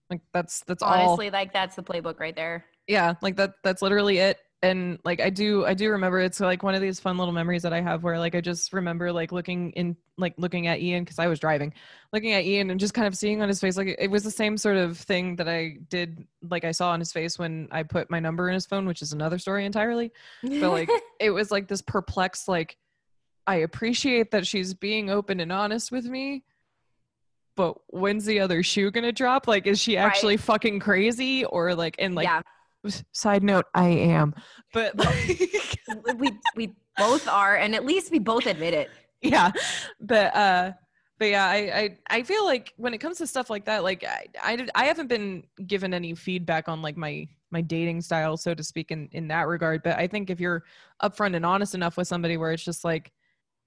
Like 0.10 0.22
that's 0.34 0.62
that's 0.68 0.84
all. 0.84 0.94
Honestly, 0.94 1.30
like 1.30 1.54
that's 1.54 1.76
the 1.76 1.84
playbook 1.84 2.20
right 2.20 2.36
there. 2.36 2.66
yeah 2.88 3.16
like 3.22 3.36
that 3.38 3.54
that's 3.64 3.82
literally 3.82 4.20
it. 4.20 4.40
And 4.62 4.98
like 5.04 5.20
i 5.22 5.30
do 5.30 5.64
i 5.66 5.76
do 5.76 5.92
remember 5.92 6.20
it's 6.20 6.40
like 6.40 6.64
one 6.64 6.74
of 6.74 6.82
these 6.82 7.00
fun 7.00 7.20
little 7.20 7.34
memories 7.34 7.62
that 7.64 7.74
i 7.74 7.82
have 7.82 8.04
where 8.04 8.18
like 8.18 8.34
i 8.34 8.42
just 8.42 8.74
remember 8.74 9.12
like 9.12 9.32
looking 9.32 9.72
in 9.74 9.96
like 10.18 10.34
looking 10.38 10.66
at 10.66 10.80
ian 10.80 11.04
because 11.04 11.20
i 11.20 11.28
was 11.28 11.40
driving 11.40 11.72
looking 12.14 12.32
at 12.32 12.46
ian 12.46 12.72
and 12.72 12.80
just 12.80 12.96
kind 12.96 13.06
of 13.06 13.16
seeing 13.16 13.44
on 13.44 13.48
his 13.48 13.60
face 13.60 13.78
like 13.78 13.96
it 14.00 14.10
was 14.10 14.24
the 14.24 14.32
same 14.32 14.58
sort 14.58 14.78
of 14.78 14.98
thing 14.98 15.36
that 15.36 15.48
i 15.48 15.78
did 15.90 16.26
like 16.50 16.64
i 16.64 16.72
saw 16.72 16.92
on 16.92 17.00
his 17.00 17.12
face 17.12 17.38
when 17.38 17.68
i 17.70 17.84
put 17.84 18.10
my 18.10 18.20
number 18.20 18.48
in 18.48 18.56
his 18.56 18.66
phone 18.66 18.88
which 18.88 19.04
is 19.04 19.14
another 19.14 19.38
story 19.38 19.66
entirely. 19.66 20.12
But 20.42 20.72
like 20.72 20.90
it 21.20 21.30
was 21.30 21.52
like 21.52 21.68
this 21.68 21.84
perplexed 21.84 22.48
like 22.48 22.78
i 23.46 23.58
appreciate 23.58 24.32
that 24.32 24.48
she's 24.48 24.74
being 24.74 25.12
open 25.12 25.42
and 25.42 25.52
honest 25.52 25.92
with 25.92 26.06
me 26.06 26.44
but 27.56 27.76
when's 27.88 28.26
the 28.26 28.40
other 28.40 28.64
shoe 28.64 28.92
gonna 28.92 29.12
drop? 29.12 29.48
Like 29.48 29.68
is 29.68 29.80
she 29.80 29.98
Right. 29.98 30.04
actually 30.06 30.38
fucking 30.38 30.80
crazy 30.80 31.46
or 31.46 31.74
like 31.76 31.96
and 32.00 32.16
like 32.16 32.26
yeah, 32.26 32.42
side 33.12 33.44
note 33.44 33.66
i 33.74 33.88
am. 33.88 34.34
But 34.74 34.98
like, 34.98 35.80
we 36.18 36.32
we 36.56 36.74
both 36.98 37.28
are, 37.28 37.56
and 37.58 37.74
at 37.76 37.86
least 37.86 38.12
we 38.12 38.20
both 38.20 38.46
admit 38.46 38.74
it. 38.74 38.90
yeah. 39.22 39.52
But 40.00 40.36
uh 40.36 40.72
but 41.18 41.30
yeah 41.30 41.46
I, 41.46 41.56
I 41.56 41.98
i 42.10 42.24
feel 42.24 42.44
like 42.44 42.74
when 42.76 42.94
it 42.94 42.98
comes 42.98 43.20
to 43.20 43.28
stuff 43.28 43.50
like 43.50 43.64
that 43.66 43.84
like 43.84 44.04
I, 44.04 44.26
I 44.44 44.68
i 44.76 44.84
haven't 44.86 45.08
been 45.08 45.46
given 45.66 45.94
any 45.94 46.14
feedback 46.14 46.68
on 46.68 46.82
like 46.82 46.98
my 46.98 47.26
my 47.52 47.62
dating 47.62 48.02
style 48.02 48.36
so 48.36 48.54
to 48.54 48.62
speak 48.64 48.92
in 48.92 49.08
in 49.14 49.30
that 49.30 49.48
regard. 49.48 49.82
But 49.82 49.98
i 49.98 50.08
think 50.08 50.30
if 50.30 50.42
you're 50.42 50.64
upfront 51.02 51.36
and 51.38 51.46
honest 51.46 51.74
enough 51.74 51.96
with 51.96 52.08
somebody 52.10 52.36
where 52.36 52.52
it's 52.52 52.66
just 52.66 52.84
like 52.84 53.14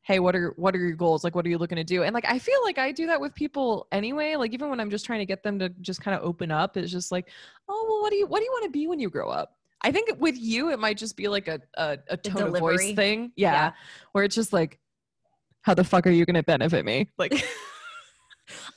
hey 0.09 0.19
what 0.21 0.35
are 0.35 0.55
what 0.57 0.75
are 0.75 0.79
your 0.79 0.97
goals? 0.97 1.23
Like 1.23 1.35
what 1.35 1.45
are 1.45 1.51
you 1.51 1.59
looking 1.59 1.77
to 1.77 1.85
do? 1.85 2.03
And 2.03 2.15
like 2.15 2.25
i 2.27 2.39
feel 2.39 2.61
like 2.65 2.79
i 2.79 2.91
do 2.91 3.07
that 3.07 3.21
with 3.21 3.35
people 3.35 3.87
anyway. 3.93 4.35
Like 4.37 4.53
even 4.55 4.71
when 4.71 4.81
i'm 4.81 4.91
just 4.91 5.05
trying 5.05 5.19
to 5.21 5.27
get 5.27 5.43
them 5.43 5.59
to 5.59 5.69
just 5.83 6.01
kind 6.01 6.17
of 6.17 6.25
open 6.25 6.51
up 6.51 6.77
it's 6.79 6.91
just 6.91 7.13
like 7.13 7.29
oh 7.69 7.87
well 7.89 8.01
what 8.03 8.11
do 8.11 8.17
you 8.17 8.27
what 8.27 8.39
do 8.39 8.45
you 8.45 8.51
want 8.51 8.65
to 8.65 8.71
be 8.71 8.87
when 8.89 8.99
you 8.99 9.11
grow 9.11 9.29
up? 9.29 9.55
I 9.83 9.93
think 9.93 10.11
with 10.19 10.37
you 10.37 10.71
it 10.73 10.79
might 10.81 10.97
just 10.97 11.15
be 11.17 11.29
like 11.29 11.47
a 11.47 11.61
a, 11.75 11.99
a 12.09 12.17
tone 12.17 12.49
of 12.55 12.59
voice 12.59 12.95
thing. 12.95 13.33
Yeah, 13.37 13.53
Yeah. 13.53 13.73
where 14.13 14.25
it's 14.25 14.35
just 14.35 14.53
like 14.53 14.81
how 15.63 15.75
the 15.75 15.85
fuck 15.85 16.07
are 16.07 16.11
you 16.11 16.25
going 16.25 16.35
to 16.35 16.43
benefit 16.43 16.85
me? 16.87 17.11
Like 17.19 17.33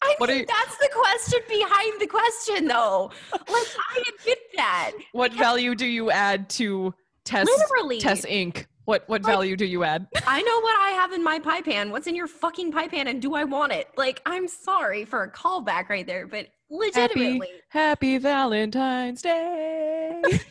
I 0.02 0.16
What 0.18 0.30
think 0.30 0.48
that's 0.50 0.78
the 0.78 0.90
question 0.92 1.40
behind 1.48 2.02
the 2.02 2.08
question, 2.08 2.68
though. 2.68 3.10
Like 3.32 3.48
I 3.48 4.04
admit 4.20 4.38
that. 4.58 4.92
what 5.14 5.32
value 5.34 5.76
do 5.76 5.86
you 5.86 6.12
add 6.12 6.50
to 6.52 6.94
Tess 7.24 7.48
Literally, 7.48 8.00
Tess 8.02 8.26
inc 8.26 8.66
what 8.91 9.07
what 9.07 9.24
Like- 9.24 9.33
value 9.33 9.55
do 9.55 9.65
you 9.65 9.83
add 9.86 10.05
I 10.27 10.41
know 10.41 10.60
what 10.60 10.75
I 10.77 10.89
have 10.91 11.13
in 11.13 11.24
my 11.24 11.39
pie 11.39 11.62
pan. 11.62 11.91
What's 11.91 12.07
in 12.07 12.15
your 12.15 12.27
fucking 12.27 12.74
pie 12.74 12.89
pan, 12.89 13.07
and 13.07 13.21
do 13.21 13.36
I 13.36 13.45
want 13.45 13.71
it? 13.71 13.88
Like, 13.95 14.21
I'm 14.25 14.48
sorry 14.50 15.05
for 15.05 15.24
a 15.24 15.31
callback 15.31 15.88
right 15.89 16.05
there, 16.05 16.27
but 16.27 16.48
legitimately, 16.69 17.48
happy 17.69 18.17
valentine's 18.17 19.21
day 19.21 20.21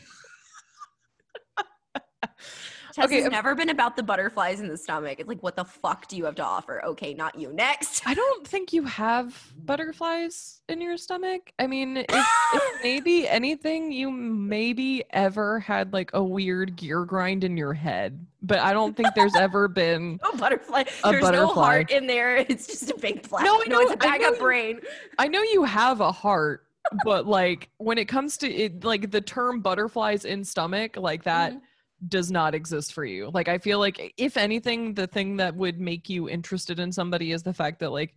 Tess 3.01 3.07
Okay, 3.07 3.23
has 3.23 3.31
never 3.31 3.55
been 3.55 3.71
about 3.71 3.97
the 3.97 4.03
butterflies 4.03 4.61
in 4.61 4.69
the 4.69 4.77
stomach. 4.77 5.19
It's 5.21 5.29
like, 5.29 5.43
what 5.43 5.57
the 5.57 5.65
fuck 5.65 6.07
do 6.09 6.17
you 6.17 6.25
have 6.27 6.35
to 6.37 6.45
offer? 6.45 6.85
Okay, 6.85 7.15
not 7.15 7.39
you. 7.39 7.53
Next. 7.53 8.03
i 8.07 8.15
don't 8.15 8.47
think 8.47 8.73
you 8.73 8.85
have 8.85 9.53
butterflies 9.65 10.61
in 10.69 10.81
your 10.81 10.97
stomach 10.97 11.53
i 11.59 11.67
mean 11.67 11.97
if, 11.99 12.07
if 12.09 12.63
maybe 12.83 13.29
anything 13.29 13.91
you 13.93 14.11
maybe 14.11 15.03
ever 15.11 15.61
had 15.61 15.93
like 15.93 16.11
a 16.15 16.23
weird 16.23 16.77
gear 16.77 17.05
grind 17.05 17.45
in 17.45 17.57
your 17.57 17.73
head 17.73 18.25
but 18.43 18.59
i 18.61 18.73
don't 18.73 18.97
think 18.97 19.09
there's 19.15 19.35
ever 19.37 19.69
been 19.69 20.19
No 20.33 20.33
butterfly. 20.39 20.85
A 21.05 21.11
There's 21.11 21.31
no 21.31 21.47
heart 21.49 21.91
in 21.91 22.07
there. 22.07 22.37
It's 22.49 22.67
just 22.67 22.91
a 22.91 22.97
big 22.97 23.29
black. 23.29 23.45
No, 23.45 23.55
I 23.57 23.65
no, 23.69 23.81
it's 23.81 23.93
a 23.93 23.97
bag 23.97 24.21
know 24.21 24.29
of 24.31 24.35
you- 24.37 24.41
brain. 24.41 24.81
I 25.19 25.29
know 25.29 25.43
you 25.43 25.65
have 25.65 26.01
a 26.01 26.13
heart, 26.13 26.67
but 27.05 27.27
like 27.27 27.69
when 27.79 27.99
it 27.99 28.07
comes 28.07 28.37
to 28.39 28.51
it, 28.53 28.85
like 28.85 29.11
the 29.11 29.21
term 29.21 29.61
butterflies 29.61 30.25
in 30.25 30.45
stomach, 30.45 30.97
like 30.97 31.23
that 31.25 31.53
Mhm. 31.53 31.61
Does 32.09 32.31
not 32.31 32.55
exist 32.55 32.93
for 32.93 33.05
you. 33.05 33.31
Like 33.33 33.49
I 33.49 33.59
feel 33.59 33.79
like 33.79 34.13
if 34.17 34.37
anything, 34.37 34.95
the 34.95 35.07
thing 35.07 35.37
that 35.37 35.55
would 35.55 35.81
make 35.81 36.09
you 36.09 36.29
interested 36.29 36.79
in 36.81 36.91
somebody 36.93 37.33
is 37.33 37.43
the 37.43 37.53
fact 37.53 37.81
that 37.81 37.91
like 37.91 38.15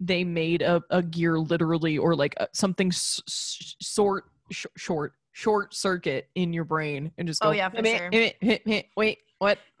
they 0.00 0.24
made 0.24 0.62
a, 0.62 0.82
a 0.90 1.02
gear 1.02 1.38
literally 1.38 1.98
or 1.98 2.14
like 2.14 2.34
a, 2.38 2.48
something 2.52 2.88
s- 2.88 3.20
s- 3.28 3.76
sort 3.80 4.24
sh- 4.52 4.66
short 4.76 5.14
short 5.32 5.74
circuit 5.74 6.28
in 6.34 6.52
your 6.52 6.64
brain 6.64 7.12
and 7.18 7.28
just 7.28 7.42
oh, 7.42 7.46
go 7.46 7.50
Oh, 7.50 7.54
yeah, 7.54 7.68
for 7.68 7.84
sure. 7.84 8.86
wait 8.96 9.18
what 9.38 9.58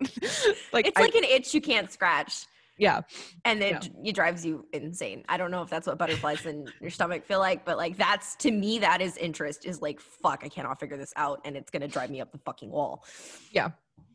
like 0.72 0.86
It's 0.86 0.96
I- 0.98 1.00
like 1.02 1.14
an 1.14 1.24
itch 1.24 1.54
you 1.54 1.60
can't 1.62 1.90
scratch. 1.90 2.46
Yeah 2.78 3.00
and 3.44 3.62
it, 3.62 3.90
Yeah. 3.94 4.10
it 4.10 4.14
drives 4.14 4.44
you 4.44 4.66
insane. 4.72 5.24
I 5.28 5.36
don't 5.36 5.50
know 5.50 5.62
if 5.62 5.70
that's 5.70 5.86
what 5.86 5.96
butterflies 5.98 6.44
in 6.46 6.66
your 6.80 6.90
stomach 6.90 7.24
feel 7.24 7.38
like, 7.38 7.64
but 7.64 7.76
like 7.76 7.96
that's 7.96 8.36
to 8.36 8.50
me 8.50 8.78
that 8.80 9.00
is 9.00 9.16
interest 9.16 9.64
is 9.64 9.80
like 9.80 10.00
fuck, 10.00 10.42
I 10.44 10.48
cannot 10.48 10.78
figure 10.80 10.96
this 10.96 11.12
out, 11.16 11.40
and 11.44 11.56
it's 11.56 11.70
gonna 11.70 11.88
drive 11.88 12.10
me 12.10 12.20
up 12.20 12.32
the 12.32 12.38
fucking 12.38 12.70
wall. 12.70 13.04
yeah 13.52 13.70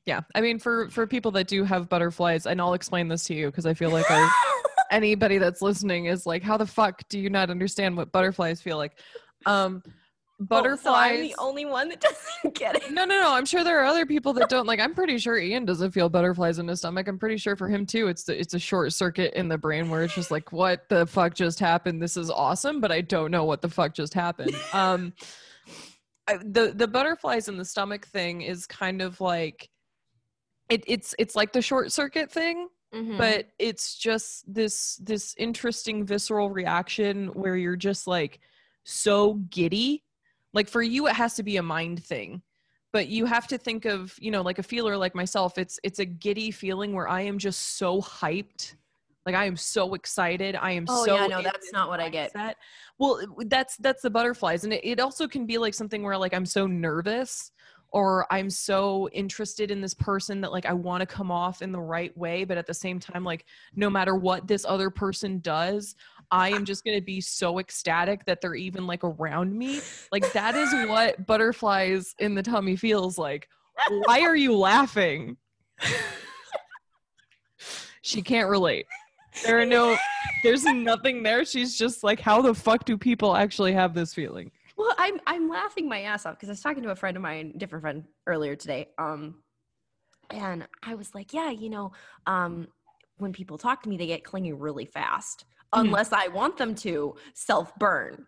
Yeah. 0.05 0.21
i 0.35 0.41
mean 0.41 0.59
for 0.59 0.89
for 0.89 1.07
people 1.07 1.31
that 1.31 1.47
do 1.47 1.63
have 1.63 1.89
butterflies 1.89 2.45
and 2.45 2.59
i'll 2.61 2.73
explain 2.73 3.07
this 3.07 3.23
to 3.25 3.33
you 3.33 3.47
because 3.47 3.65
i 3.65 3.73
feel 3.73 3.89
like 3.91 4.09
our 4.11 4.29
anybody 4.91 5.37
that's 5.37 5.61
listening 5.61 6.05
is 6.05 6.25
like 6.25 6.43
how 6.43 6.57
the 6.57 6.65
fuck 6.65 7.01
do 7.09 7.17
you 7.19 7.29
not 7.29 7.49
understand 7.49 7.95
what 7.95 8.11
butterflies 8.11 8.61
feel 8.61 8.77
like 8.77 8.99
um 9.45 9.81
butterflies. 10.41 10.85
Oh, 10.85 10.93
so 10.93 11.15
I'm 11.15 11.21
the 11.21 11.35
only 11.39 11.65
one 11.65 11.89
that 11.89 11.99
doesn't 12.43 12.55
get 12.55 12.75
it. 12.75 12.91
No, 12.91 13.05
no, 13.05 13.19
no. 13.19 13.33
I'm 13.33 13.45
sure 13.45 13.63
there 13.63 13.79
are 13.79 13.85
other 13.85 14.05
people 14.05 14.33
that 14.33 14.49
don't. 14.49 14.65
Like, 14.67 14.79
I'm 14.79 14.93
pretty 14.93 15.17
sure 15.17 15.37
Ian 15.37 15.65
doesn't 15.65 15.91
feel 15.91 16.09
butterflies 16.09 16.59
in 16.59 16.67
his 16.67 16.79
stomach. 16.79 17.07
I'm 17.07 17.19
pretty 17.19 17.37
sure 17.37 17.55
for 17.55 17.67
him 17.69 17.85
too, 17.85 18.07
it's 18.07 18.23
the, 18.23 18.39
it's 18.39 18.53
a 18.53 18.59
short 18.59 18.93
circuit 18.93 19.33
in 19.35 19.47
the 19.47 19.57
brain 19.57 19.89
where 19.89 20.03
it's 20.03 20.15
just 20.15 20.31
like, 20.31 20.51
what 20.51 20.89
the 20.89 21.05
fuck 21.05 21.33
just 21.35 21.59
happened? 21.59 22.01
This 22.01 22.17
is 22.17 22.29
awesome, 22.29 22.81
but 22.81 22.91
I 22.91 23.01
don't 23.01 23.31
know 23.31 23.45
what 23.45 23.61
the 23.61 23.69
fuck 23.69 23.93
just 23.93 24.13
happened. 24.13 24.55
Um, 24.73 25.13
I, 26.27 26.37
the 26.37 26.71
the 26.75 26.87
butterflies 26.87 27.47
in 27.47 27.57
the 27.57 27.65
stomach 27.65 28.05
thing 28.05 28.41
is 28.41 28.65
kind 28.67 29.01
of 29.01 29.19
like, 29.19 29.69
it, 30.69 30.83
it's 30.87 31.15
it's 31.19 31.35
like 31.35 31.51
the 31.51 31.61
short 31.61 31.91
circuit 31.91 32.31
thing, 32.31 32.67
Mhm. 32.93 33.17
but 33.17 33.47
it's 33.57 33.95
just 33.97 34.43
this 34.53 34.97
this 34.97 35.33
interesting 35.37 36.05
visceral 36.05 36.49
reaction 36.49 37.27
where 37.29 37.55
you're 37.55 37.75
just 37.75 38.05
like 38.07 38.39
so 38.83 39.35
giddy 39.49 40.03
like 40.53 40.67
for 40.69 40.81
you 40.81 41.07
it 41.07 41.13
has 41.13 41.33
to 41.35 41.43
be 41.43 41.57
a 41.57 41.63
mind 41.63 42.03
thing 42.03 42.41
but 42.93 43.07
you 43.07 43.25
have 43.25 43.47
to 43.47 43.57
think 43.57 43.85
of 43.85 44.13
you 44.19 44.31
know 44.31 44.41
like 44.41 44.59
a 44.59 44.63
feeler 44.63 44.97
like 44.97 45.15
myself 45.15 45.57
it's 45.57 45.79
it's 45.83 45.99
a 45.99 46.05
giddy 46.05 46.51
feeling 46.51 46.93
where 46.93 47.07
i 47.07 47.21
am 47.21 47.37
just 47.37 47.77
so 47.77 48.01
hyped 48.01 48.75
like 49.25 49.35
i 49.35 49.45
am 49.45 49.55
so 49.55 49.93
excited 49.93 50.55
i 50.61 50.71
am 50.71 50.85
Oh, 50.89 51.05
so 51.05 51.15
yeah, 51.15 51.27
no, 51.27 51.41
that's 51.41 51.71
not 51.71 51.89
what 51.89 51.99
I 51.99 52.09
get. 52.09 52.33
mindset. 52.33 52.53
well 52.99 53.19
that's 53.47 53.77
that's 53.77 54.01
the 54.01 54.09
butterflies 54.09 54.63
and 54.63 54.73
it, 54.73 54.81
it 54.83 54.99
also 54.99 55.27
can 55.27 55.45
be 55.45 55.57
like 55.57 55.73
something 55.73 56.03
where 56.03 56.17
like 56.17 56.33
i'm 56.33 56.45
so 56.45 56.67
nervous 56.67 57.51
or 57.91 58.25
i'm 58.31 58.49
so 58.49 59.09
interested 59.13 59.71
in 59.71 59.81
this 59.81 59.93
person 59.93 60.41
that 60.41 60.51
like 60.51 60.65
i 60.65 60.73
want 60.73 61.01
to 61.01 61.05
come 61.05 61.31
off 61.31 61.61
in 61.61 61.71
the 61.71 61.79
right 61.79 62.15
way 62.17 62.43
but 62.43 62.57
at 62.57 62.67
the 62.67 62.73
same 62.73 62.99
time 62.99 63.23
like 63.23 63.45
no 63.75 63.89
matter 63.89 64.15
what 64.15 64.47
this 64.47 64.65
other 64.67 64.89
person 64.89 65.39
does 65.39 65.95
i 66.31 66.49
am 66.49 66.65
just 66.65 66.83
going 66.83 66.97
to 66.97 67.03
be 67.03 67.19
so 67.19 67.59
ecstatic 67.59 68.25
that 68.25 68.41
they're 68.41 68.55
even 68.55 68.87
like 68.87 69.03
around 69.03 69.57
me. 69.57 69.81
Like 70.11 70.31
that 70.33 70.55
is 70.55 70.73
what 70.89 71.25
butterflies 71.25 72.15
in 72.19 72.35
the 72.35 72.43
tummy 72.43 72.75
feels 72.75 73.17
like. 73.17 73.47
Why 74.05 74.21
are 74.21 74.35
you 74.35 74.55
laughing? 74.55 75.37
She 78.03 78.21
can't 78.21 78.49
relate. 78.49 78.87
There 79.45 79.59
are 79.59 79.65
no 79.65 79.95
there's 80.43 80.65
nothing 80.65 81.23
there. 81.23 81.45
She's 81.45 81.77
just 81.77 82.03
like 82.03 82.19
how 82.19 82.41
the 82.41 82.53
fuck 82.53 82.83
do 82.83 82.97
people 82.97 83.35
actually 83.35 83.73
have 83.73 83.93
this 83.93 84.13
feeling 84.13 84.51
Well, 84.81 84.95
I'm 84.97 85.19
I'm 85.27 85.47
laughing 85.47 85.87
my 85.87 86.01
ass 86.01 86.25
off 86.25 86.33
because 86.37 86.49
I 86.49 86.53
was 86.53 86.61
talking 86.61 86.81
to 86.81 86.89
a 86.89 86.95
friend 86.95 87.15
of 87.15 87.21
mine, 87.21 87.53
different 87.57 87.83
friend, 87.83 88.03
earlier 88.25 88.55
today. 88.55 88.87
Um, 88.97 89.43
and 90.31 90.67
I 90.81 90.95
was 90.95 91.13
like, 91.13 91.33
yeah, 91.33 91.51
you 91.51 91.69
know, 91.69 91.91
um, 92.25 92.67
when 93.17 93.31
people 93.31 93.59
talk 93.59 93.83
to 93.83 93.89
me, 93.89 93.95
they 93.97 94.07
get 94.07 94.23
clingy 94.23 94.53
really 94.53 94.85
fast, 94.85 95.45
Mhm. 95.71 95.81
unless 95.81 96.11
I 96.11 96.29
want 96.29 96.57
them 96.57 96.73
to 96.75 97.15
self 97.35 97.75
burn. 97.75 98.25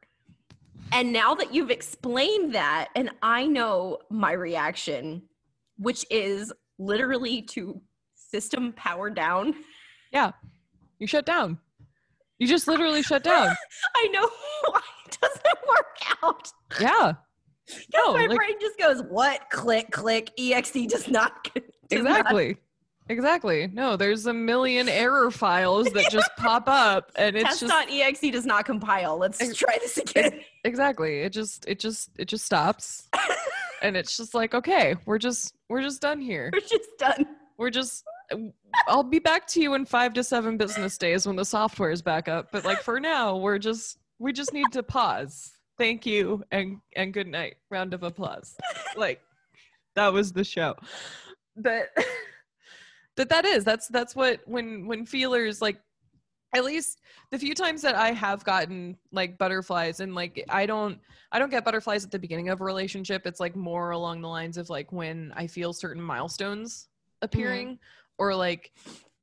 And 0.91 1.12
now 1.12 1.33
that 1.33 1.55
you've 1.55 1.72
explained 1.72 2.53
that, 2.53 2.89
and 2.95 3.10
I 3.24 3.48
know 3.48 3.98
my 4.12 4.33
reaction, 4.33 5.24
which 5.77 6.05
is 6.12 6.53
literally 6.77 7.41
to 7.41 7.81
system 8.13 8.74
power 8.74 9.10
down. 9.10 9.55
yeah 10.12 10.31
you 11.00 11.07
shut 11.07 11.25
down 11.25 11.57
you 12.39 12.48
just 12.48 12.67
literally 12.67 13.01
shut 13.01 13.24
down 13.24 13.48
I 13.95 14.07
know 14.12 14.29
why 14.69 14.81
it 15.13 15.20
doesn't 15.43 15.67
work 15.67 16.24
out. 16.24 16.51
yeah 16.79 17.13
No, 17.93 18.13
my 18.13 18.25
like- 18.25 18.36
brain 18.38 18.55
just 18.60 18.77
goes, 18.77 19.01
what? 19.10 19.50
Click, 19.50 19.89
click. 19.91 20.32
EXE 20.38 20.86
does 20.88 21.08
not. 21.08 21.43
does 21.89 22.03
not- 22.03 22.20
exactly 22.20 22.58
exactly 23.10 23.67
no 23.74 23.98
there's 23.98 24.27
a 24.27 24.34
million 24.34 24.88
error 24.88 25.29
files 25.29 25.91
that 25.91 26.10
just 26.10 26.29
pop 26.38 26.70
up 26.70 27.12
and 27.17 27.36
it's 27.36 27.60
just 27.60 27.74
EXE 27.91 28.32
does 28.32 28.46
not 28.46 28.63
compile. 28.65 29.17
Let's 29.17 29.41
Ex- 29.41 29.58
try 29.58 29.77
this 29.82 29.98
again. 29.98 30.39
exactly 30.63 31.20
it 31.20 31.32
just 31.32 31.67
it 31.67 31.79
just 31.79 32.12
it 32.17 32.29
just 32.29 32.46
stops 32.46 33.10
and 33.82 33.98
it's 33.98 34.15
just 34.15 34.34
like 34.34 34.53
okay 34.53 34.96
we're 35.05 35.17
just 35.17 35.53
we're 35.67 35.82
just 35.82 36.01
done 36.01 36.22
here 36.22 36.50
We're 36.53 36.62
just 36.62 36.89
done. 36.98 37.25
we're 37.58 37.70
just 37.70 38.05
i'll 38.88 39.03
be 39.03 39.20
back 39.20 39.48
to 39.48 39.62
you 39.62 39.74
in 39.74 39.84
five 39.86 40.13
to 40.13 40.24
seven 40.24 40.55
business 40.55 40.98
days 40.98 41.27
when 41.27 41.36
the 41.36 41.43
software 41.46 41.91
is 41.91 42.01
back 42.01 42.29
up 42.29 42.53
but 42.53 42.63
like 42.63 42.82
for 42.82 43.01
now 43.01 43.36
we're 43.36 43.60
just 43.60 43.98
we 44.24 44.32
just 44.32 44.53
need 44.53 44.72
to 44.72 44.82
pause. 44.82 45.51
Thank 45.77 46.06
you 46.06 46.44
and 46.50 46.77
and 46.96 47.13
good 47.13 47.27
night. 47.27 47.55
Round 47.70 47.94
of 47.94 48.03
applause. 48.03 48.55
Like 48.96 49.22
that 49.96 50.14
was 50.14 50.31
the 50.31 50.44
show. 50.44 50.75
But 51.57 51.90
but 53.18 53.27
that 53.29 53.44
is 53.44 53.64
that's 53.64 53.88
that's 53.88 54.16
what 54.16 54.40
when 54.46 54.86
when 54.86 55.05
feelers 55.05 55.64
like 55.64 55.79
at 56.55 56.64
least 56.64 57.01
the 57.31 57.40
few 57.40 57.55
times 57.55 57.81
that 57.81 57.96
I 57.96 58.12
have 58.12 58.44
gotten 58.44 58.96
like 59.12 59.40
butterflies 59.40 60.00
and 60.00 60.14
like 60.14 60.46
I 60.48 60.68
don't 60.68 61.00
I 61.31 61.40
don't 61.40 61.50
get 61.50 61.66
butterflies 61.66 62.05
at 62.05 62.12
the 62.12 62.20
beginning 62.20 62.50
of 62.50 62.62
a 62.62 62.64
relationship. 62.64 63.25
It's 63.25 63.40
like 63.40 63.55
more 63.55 63.90
along 63.92 64.22
the 64.22 64.27
lines 64.27 64.57
of 64.57 64.70
like 64.70 64.92
when 64.92 65.33
I 65.36 65.48
feel 65.48 65.74
certain 65.74 66.01
milestones 66.01 66.88
appearing 67.24 67.79
or 68.20 68.36
like 68.36 68.74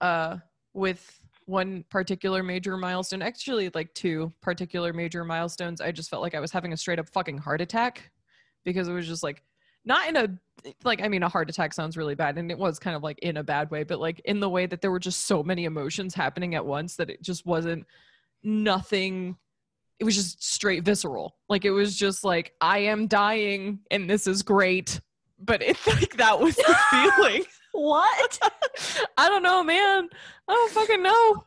uh 0.00 0.38
with 0.74 1.20
one 1.50 1.84
particular 1.90 2.42
major 2.42 2.76
milestone, 2.76 3.22
actually 3.22 3.70
like 3.74 3.92
two 3.94 4.32
particular 4.40 4.92
major 4.92 5.24
milestones, 5.24 5.80
I 5.80 5.92
just 5.92 6.08
felt 6.08 6.22
like 6.22 6.34
I 6.34 6.40
was 6.40 6.52
having 6.52 6.72
a 6.72 6.76
straight 6.76 6.98
up 6.98 7.08
fucking 7.10 7.38
heart 7.38 7.60
attack 7.60 8.10
because 8.64 8.88
it 8.88 8.92
was 8.92 9.06
just 9.06 9.22
like 9.22 9.42
not 9.84 10.08
in 10.08 10.16
a 10.16 10.28
like 10.84 11.02
I 11.02 11.08
mean 11.08 11.22
a 11.22 11.28
heart 11.28 11.50
attack 11.50 11.72
sounds 11.72 11.96
really 11.96 12.14
bad 12.14 12.36
and 12.36 12.50
it 12.50 12.58
was 12.58 12.78
kind 12.78 12.94
of 12.94 13.02
like 13.02 13.18
in 13.20 13.36
a 13.38 13.42
bad 13.42 13.70
way, 13.70 13.82
but 13.82 14.00
like 14.00 14.20
in 14.24 14.40
the 14.40 14.48
way 14.48 14.66
that 14.66 14.80
there 14.80 14.90
were 14.90 15.00
just 15.00 15.26
so 15.26 15.42
many 15.42 15.64
emotions 15.64 16.14
happening 16.14 16.54
at 16.54 16.64
once 16.64 16.96
that 16.96 17.10
it 17.10 17.22
just 17.22 17.44
wasn't 17.44 17.84
nothing 18.42 19.36
it 19.98 20.04
was 20.04 20.16
just 20.16 20.42
straight 20.42 20.84
visceral. 20.84 21.36
Like 21.48 21.64
it 21.64 21.70
was 21.70 21.96
just 21.96 22.24
like 22.24 22.54
I 22.60 22.78
am 22.78 23.06
dying 23.06 23.80
and 23.90 24.08
this 24.08 24.26
is 24.26 24.42
great. 24.42 25.00
But 25.38 25.62
it's 25.62 25.86
like 25.86 26.16
that 26.16 26.38
was 26.38 26.56
the 26.56 26.78
feeling. 26.90 27.44
What? 27.72 28.38
I 29.16 29.28
don't 29.28 29.42
know, 29.42 29.62
man. 29.62 30.08
I 30.48 30.52
don't 30.52 30.72
fucking 30.72 31.02
know. 31.02 31.44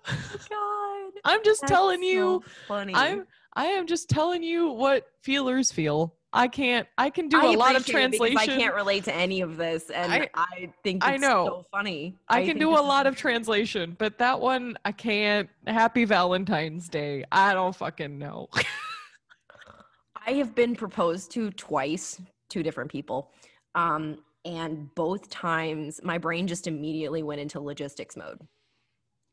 God. 0.50 1.12
I'm 1.26 1.44
just 1.44 1.62
That's 1.62 1.72
telling 1.72 2.04
you. 2.04 2.42
so 2.46 2.52
funny. 2.68 2.94
I'm 2.96 3.26
I 3.56 3.66
am 3.68 3.86
just 3.88 4.10
telling 4.10 4.42
you 4.44 4.70
what 4.70 5.06
feelers 5.22 5.72
feel. 5.72 6.16
I 6.36 6.48
can't 6.48 6.88
I 6.98 7.12
can 7.12 7.28
do 7.30 7.38
I 7.38 7.54
a 7.54 7.58
lot 7.58 7.76
of 7.76 7.84
appreciate 7.84 8.06
it 8.06 8.12
because 8.12 8.30
translation. 8.32 8.54
I 8.54 8.58
can't 8.64 8.76
relate 8.76 9.04
to 9.04 9.14
any 9.14 9.42
of 9.42 9.58
this, 9.58 9.90
and 9.92 10.12
I- 10.12 10.30
I, 10.34 10.72
think 10.84 11.04
it's 11.04 11.06
I 11.06 11.18
know. 11.18 11.46
so 11.46 11.66
funny. 11.72 12.16
I 12.28 12.44
can 12.44 12.58
do 12.58 12.72
a 12.72 12.82
lot 12.82 13.06
of 13.06 13.16
translation, 13.16 13.96
but 14.00 14.18
that 14.18 14.40
one 14.40 14.76
I 14.84 14.92
can't. 14.92 15.48
Happy 15.68 16.06
Valentine's 16.06 16.90
Day. 16.90 17.24
I 17.32 17.54
don't 17.54 17.76
fucking 17.76 18.18
know. 18.18 18.48
I 20.26 20.32
have 20.34 20.56
been 20.56 20.76
proposed 20.76 21.32
to 21.32 21.52
twice, 21.52 22.20
two 22.50 22.64
different 22.64 22.90
people. 22.90 23.32
Um, 23.76 24.20
and 24.46 24.94
both 24.96 25.30
times 25.30 26.00
my 26.04 26.18
brain 26.18 26.48
just 26.48 26.68
immediately 26.68 27.24
went 27.24 27.42
into 27.42 27.60
logistics 27.60 28.16
mode. 28.18 28.40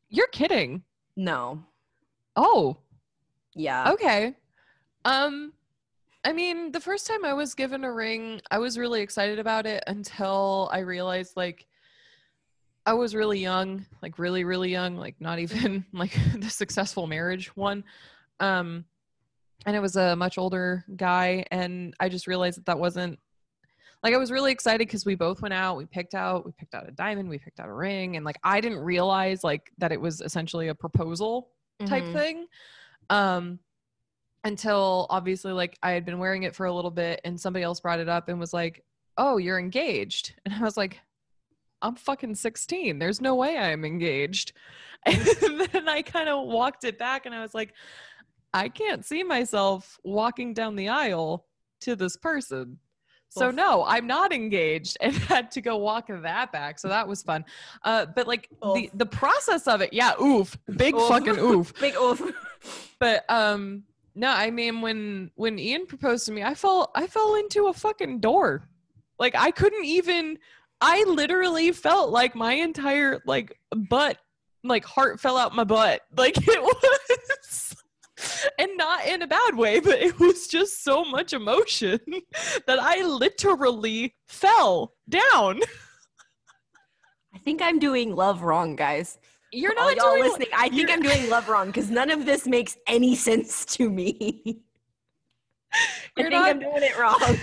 You're 0.09 0.27
kidding. 0.27 0.83
No. 1.15 1.63
Oh, 2.35 2.77
Yeah. 3.53 3.91
okay. 3.91 4.35
Um 5.05 5.53
I 6.23 6.33
mean, 6.33 6.71
the 6.71 6.79
first 6.79 7.07
time 7.07 7.25
I 7.25 7.33
was 7.33 7.55
given 7.55 7.83
a 7.83 7.91
ring, 7.91 8.41
I 8.51 8.59
was 8.59 8.77
really 8.77 9.01
excited 9.01 9.39
about 9.39 9.65
it 9.65 9.83
until 9.87 10.69
I 10.71 10.79
realized 10.79 11.35
like 11.35 11.65
I 12.85 12.93
was 12.93 13.13
really 13.15 13.39
young, 13.39 13.85
like 14.01 14.17
really 14.19 14.43
really 14.43 14.71
young, 14.71 14.97
like 14.97 15.15
not 15.19 15.39
even 15.45 15.85
like 15.93 16.15
the 16.39 16.49
successful 16.49 17.07
marriage 17.07 17.55
one. 17.55 17.83
Um 18.39 18.85
and 19.65 19.75
it 19.75 19.79
was 19.79 19.95
a 19.95 20.15
much 20.15 20.37
older 20.37 20.83
guy 20.95 21.45
and 21.51 21.93
I 21.99 22.09
just 22.09 22.27
realized 22.27 22.57
that 22.57 22.65
that 22.65 22.79
wasn't 22.79 23.19
like 24.03 24.13
I 24.13 24.17
was 24.17 24.31
really 24.31 24.51
excited 24.51 24.85
cuz 24.89 25.05
we 25.05 25.15
both 25.15 25.41
went 25.41 25.53
out, 25.53 25.77
we 25.77 25.85
picked 25.85 26.15
out, 26.15 26.45
we 26.45 26.51
picked 26.53 26.73
out 26.73 26.87
a 26.87 26.91
diamond, 26.91 27.29
we 27.29 27.37
picked 27.37 27.59
out 27.59 27.69
a 27.69 27.73
ring 27.73 28.15
and 28.15 28.25
like 28.25 28.37
I 28.43 28.59
didn't 28.61 28.79
realize 28.79 29.43
like 29.43 29.71
that 29.77 29.91
it 29.91 30.01
was 30.01 30.21
essentially 30.21 30.67
a 30.69 30.75
proposal 30.75 31.51
type 31.85 32.03
Mhm. 32.03 32.13
thing 32.13 32.47
um 33.09 33.59
until 34.43 35.05
obviously 35.09 35.51
like 35.51 35.77
i 35.83 35.91
had 35.91 36.05
been 36.05 36.17
wearing 36.19 36.43
it 36.43 36.55
for 36.55 36.65
a 36.65 36.73
little 36.73 36.89
bit 36.91 37.21
and 37.23 37.39
somebody 37.39 37.63
else 37.63 37.79
brought 37.79 37.99
it 37.99 38.09
up 38.09 38.27
and 38.29 38.39
was 38.39 38.53
like 38.53 38.83
oh 39.17 39.37
you're 39.37 39.59
engaged. 39.59 40.33
And 40.45 40.53
i 40.53 40.61
was 40.61 40.77
like 40.77 40.99
i'm 41.81 41.95
fucking 41.95 42.35
16 42.35 42.99
there's 42.99 43.21
no 43.21 43.35
way 43.35 43.57
i'm 43.57 43.83
engaged. 43.85 44.53
And 45.05 45.61
then 45.71 45.89
i 45.89 46.01
kind 46.03 46.29
of 46.29 46.47
walked 46.47 46.83
it 46.83 46.97
back 46.99 47.25
and 47.25 47.33
i 47.35 47.41
was 47.41 47.53
like 47.55 47.73
i 48.53 48.69
can't 48.69 49.03
see 49.05 49.23
myself 49.23 49.99
walking 50.03 50.53
down 50.53 50.75
the 50.75 50.89
aisle 50.89 51.47
to 51.81 51.95
this 51.95 52.15
person 52.17 52.79
so 53.31 53.47
Oof. 53.47 53.55
no 53.55 53.85
i'm 53.85 54.05
not 54.05 54.33
engaged 54.33 54.97
and 55.01 55.15
had 55.31 55.49
to 55.51 55.61
go 55.61 55.77
walk 55.77 56.07
that 56.09 56.51
back 56.51 56.77
so 56.77 56.87
that 56.87 57.07
was 57.07 57.23
fun 57.23 57.43
uh 57.83 58.05
but 58.13 58.27
like 58.27 58.49
the 58.75 58.89
the 58.93 59.05
process 59.05 59.67
of 59.67 59.81
it 59.81 59.93
yeah 59.93 60.13
oof 60.21 60.57
big 60.75 60.93
Oof. 60.93 61.07
fucking 61.07 61.39
oof 61.39 61.73
Big 61.79 61.95
oof. 61.95 62.21
but 62.99 63.23
um 63.29 63.83
no 64.15 64.29
i 64.29 64.51
mean 64.51 64.81
when 64.81 65.31
when 65.35 65.57
ian 65.57 65.85
proposed 65.85 66.25
to 66.25 66.31
me 66.31 66.43
i 66.43 66.53
fell 66.53 66.91
i 66.93 67.07
fell 67.07 67.35
into 67.35 67.67
a 67.67 67.73
fucking 67.73 68.19
door 68.19 68.67
like 69.17 69.33
i 69.35 69.49
couldn't 69.49 69.85
even 69.85 70.37
i 70.81 71.03
literally 71.07 71.71
felt 71.71 72.11
like 72.11 72.35
my 72.35 72.53
entire 72.53 73.21
like 73.25 73.57
butt 73.89 74.17
like 74.63 74.83
heart 74.83 75.19
fell 75.19 75.37
out 75.37 75.55
my 75.55 75.63
butt 75.63 76.01
like 76.17 76.35
it 76.47 76.61
was 76.61 77.75
and 78.57 78.71
not 78.77 79.05
in 79.05 79.21
a 79.21 79.27
bad 79.27 79.55
way, 79.55 79.79
but 79.79 79.99
it 80.01 80.19
was 80.19 80.47
just 80.47 80.83
so 80.83 81.03
much 81.03 81.33
emotion 81.33 81.99
that 82.67 82.79
I 82.79 83.03
literally 83.03 84.15
fell 84.27 84.93
down. 85.07 85.59
I 87.33 87.37
think 87.39 87.61
I'm 87.61 87.79
doing 87.79 88.15
love 88.15 88.43
wrong, 88.43 88.75
guys. 88.75 89.17
You're 89.53 89.75
not 89.75 89.95
y'all 89.95 90.11
doing 90.15 90.23
listening. 90.23 90.47
I 90.55 90.69
think 90.69 90.89
I'm 90.89 91.01
doing 91.01 91.29
love 91.29 91.49
wrong 91.49 91.67
because 91.67 91.89
none 91.89 92.09
of 92.09 92.25
this 92.25 92.47
makes 92.47 92.77
any 92.87 93.15
sense 93.15 93.65
to 93.77 93.89
me. 93.89 94.41
I 95.73 95.77
You're 96.17 96.29
think 96.29 96.41
not- 96.41 96.49
I'm 96.49 96.59
doing 96.59 96.83
it 96.83 96.97
wrong. 96.97 97.37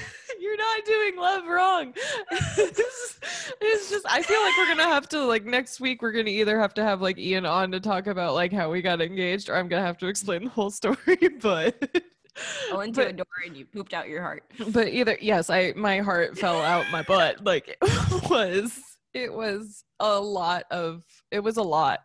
You're 0.49 0.57
not 0.57 0.85
doing 0.87 1.17
love 1.17 1.47
wrong. 1.47 1.95
it's, 2.31 3.21
it's 3.61 3.91
just 3.91 4.07
I 4.09 4.23
feel 4.23 4.41
like 4.41 4.57
we're 4.57 4.69
gonna 4.69 4.89
have 4.89 5.09
to 5.11 5.25
like 5.25 5.45
next 5.45 5.79
week 5.79 6.01
we're 6.01 6.13
gonna 6.13 6.31
either 6.31 6.59
have 6.59 6.73
to 6.75 6.83
have 6.85 7.03
like 7.03 7.19
Ian 7.19 7.45
on 7.45 7.71
to 7.73 7.81
talk 7.81 8.07
about 8.07 8.33
like 8.35 8.51
how 8.53 8.71
we 8.71 8.81
got 8.81 9.01
engaged 9.03 9.51
or 9.51 9.57
I'm 9.57 9.69
gonna 9.69 9.83
have 9.85 9.99
to 9.99 10.07
explain 10.07 10.45
the 10.45 10.51
whole 10.51 10.71
story. 10.81 10.97
But 11.43 12.03
Fell 12.35 12.81
into 12.81 13.01
but- 13.01 13.09
a 13.09 13.13
door 13.13 13.27
and 13.47 13.57
you 13.57 13.67
pooped 13.67 13.93
out 13.93 14.09
your 14.09 14.23
heart. 14.23 14.45
but 14.73 14.89
either 14.89 15.19
yes 15.21 15.51
i 15.51 15.73
my 15.77 15.99
heart 15.99 16.39
fell 16.39 16.61
out 16.63 16.87
my 16.91 17.03
butt 17.03 17.45
like 17.45 17.77
it 17.83 18.31
was 18.31 18.79
it 19.13 19.33
was 19.33 19.85
a 20.01 20.19
lot 20.21 20.65
of 20.71 21.03
it 21.31 21.41
was 21.41 21.57
a 21.57 21.63
lot 21.63 22.01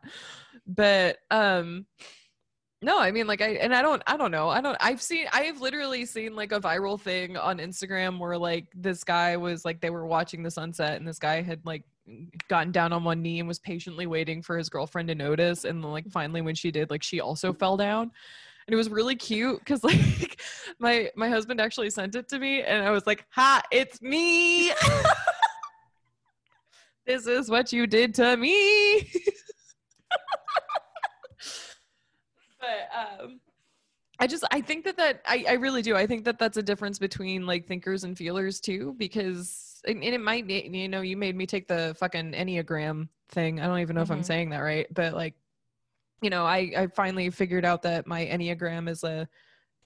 but 0.67 1.19
um 1.31 1.85
no 2.83 2.99
i 2.99 3.11
mean 3.11 3.25
like 3.27 3.41
i 3.41 3.49
and 3.49 3.73
i 3.73 3.81
don't 3.81 4.01
i 4.07 4.15
don't 4.17 4.31
know 4.31 4.49
i 4.49 4.61
don't 4.61 4.77
i've 4.79 5.01
seen 5.01 5.25
i've 5.31 5.61
literally 5.61 6.05
seen 6.05 6.35
like 6.35 6.51
a 6.51 6.59
viral 6.59 6.99
thing 6.99 7.37
on 7.37 7.57
instagram 7.57 8.19
where 8.19 8.37
like 8.37 8.65
this 8.75 9.03
guy 9.03 9.37
was 9.37 9.65
like 9.65 9.81
they 9.81 9.89
were 9.89 10.05
watching 10.05 10.43
the 10.43 10.51
sunset 10.51 10.97
and 10.97 11.07
this 11.07 11.19
guy 11.19 11.41
had 11.41 11.59
like 11.65 11.83
gotten 12.49 12.71
down 12.71 12.91
on 12.93 13.03
one 13.03 13.21
knee 13.21 13.39
and 13.39 13.47
was 13.47 13.59
patiently 13.59 14.07
waiting 14.07 14.41
for 14.41 14.57
his 14.57 14.69
girlfriend 14.69 15.07
to 15.07 15.15
notice. 15.15 15.63
And 15.63 15.83
like 15.83 16.09
finally 16.11 16.41
when 16.41 16.55
she 16.55 16.71
did 16.71 16.89
like 16.89 17.03
she 17.03 17.21
also 17.21 17.53
fell 17.53 17.77
down. 17.77 18.11
And 18.65 18.73
it 18.73 18.77
was 18.77 18.89
really 18.89 19.15
cute 19.15 19.59
because 19.59 19.83
like 19.83 20.41
my 20.79 21.09
my 21.15 21.29
husband 21.29 21.61
actually 21.61 21.89
sent 21.89 22.15
it 22.15 22.29
to 22.29 22.39
me 22.39 22.61
and 22.61 22.83
i 22.83 22.91
was 22.91 23.05
like 23.05 23.25
ha 23.29 23.61
it's 23.71 24.01
me. 24.01 24.71
This 27.05 27.27
is 27.27 27.49
what 27.49 27.73
you 27.73 27.85
did 27.85 28.15
to 28.15 28.37
me 28.37 28.99
but 32.63 33.21
um 33.21 33.39
i 34.19 34.27
just 34.27 34.43
i 34.51 34.61
think 34.61 34.85
that 34.85 34.97
that 34.97 35.21
I, 35.27 35.45
I 35.49 35.53
really 35.53 35.81
do. 35.81 35.95
I 35.95 36.07
think 36.07 36.23
that 36.25 36.39
that's 36.39 36.57
a 36.57 36.63
difference 36.63 36.97
between 36.99 37.45
like 37.45 37.67
thinkers 37.67 38.03
and 38.03 38.17
feelers 38.17 38.59
too 38.59 38.95
because 38.97 39.81
and, 39.85 40.03
and 40.03 40.15
it 40.15 40.21
might 40.21 40.47
be 40.47 40.69
you 40.71 40.87
know 40.87 41.01
you 41.01 41.17
made 41.17 41.35
me 41.35 41.45
take 41.45 41.67
the 41.67 41.95
fucking 41.99 42.31
enneagram 42.33 43.09
thing. 43.29 43.59
I 43.59 43.67
don't 43.67 43.79
even 43.79 43.95
know 43.95 44.01
if 44.03 44.11
i'm 44.11 44.21
Mhm. 44.21 44.25
saying 44.25 44.49
that 44.51 44.59
right 44.59 44.87
but 44.93 45.13
like 45.13 45.33
you 46.21 46.29
know 46.29 46.45
i 46.45 46.71
i 46.77 46.87
finally 46.87 47.29
figured 47.29 47.65
out 47.65 47.81
that 47.83 48.07
my 48.07 48.25
enneagram 48.25 48.87
is 48.87 49.03
a 49.03 49.27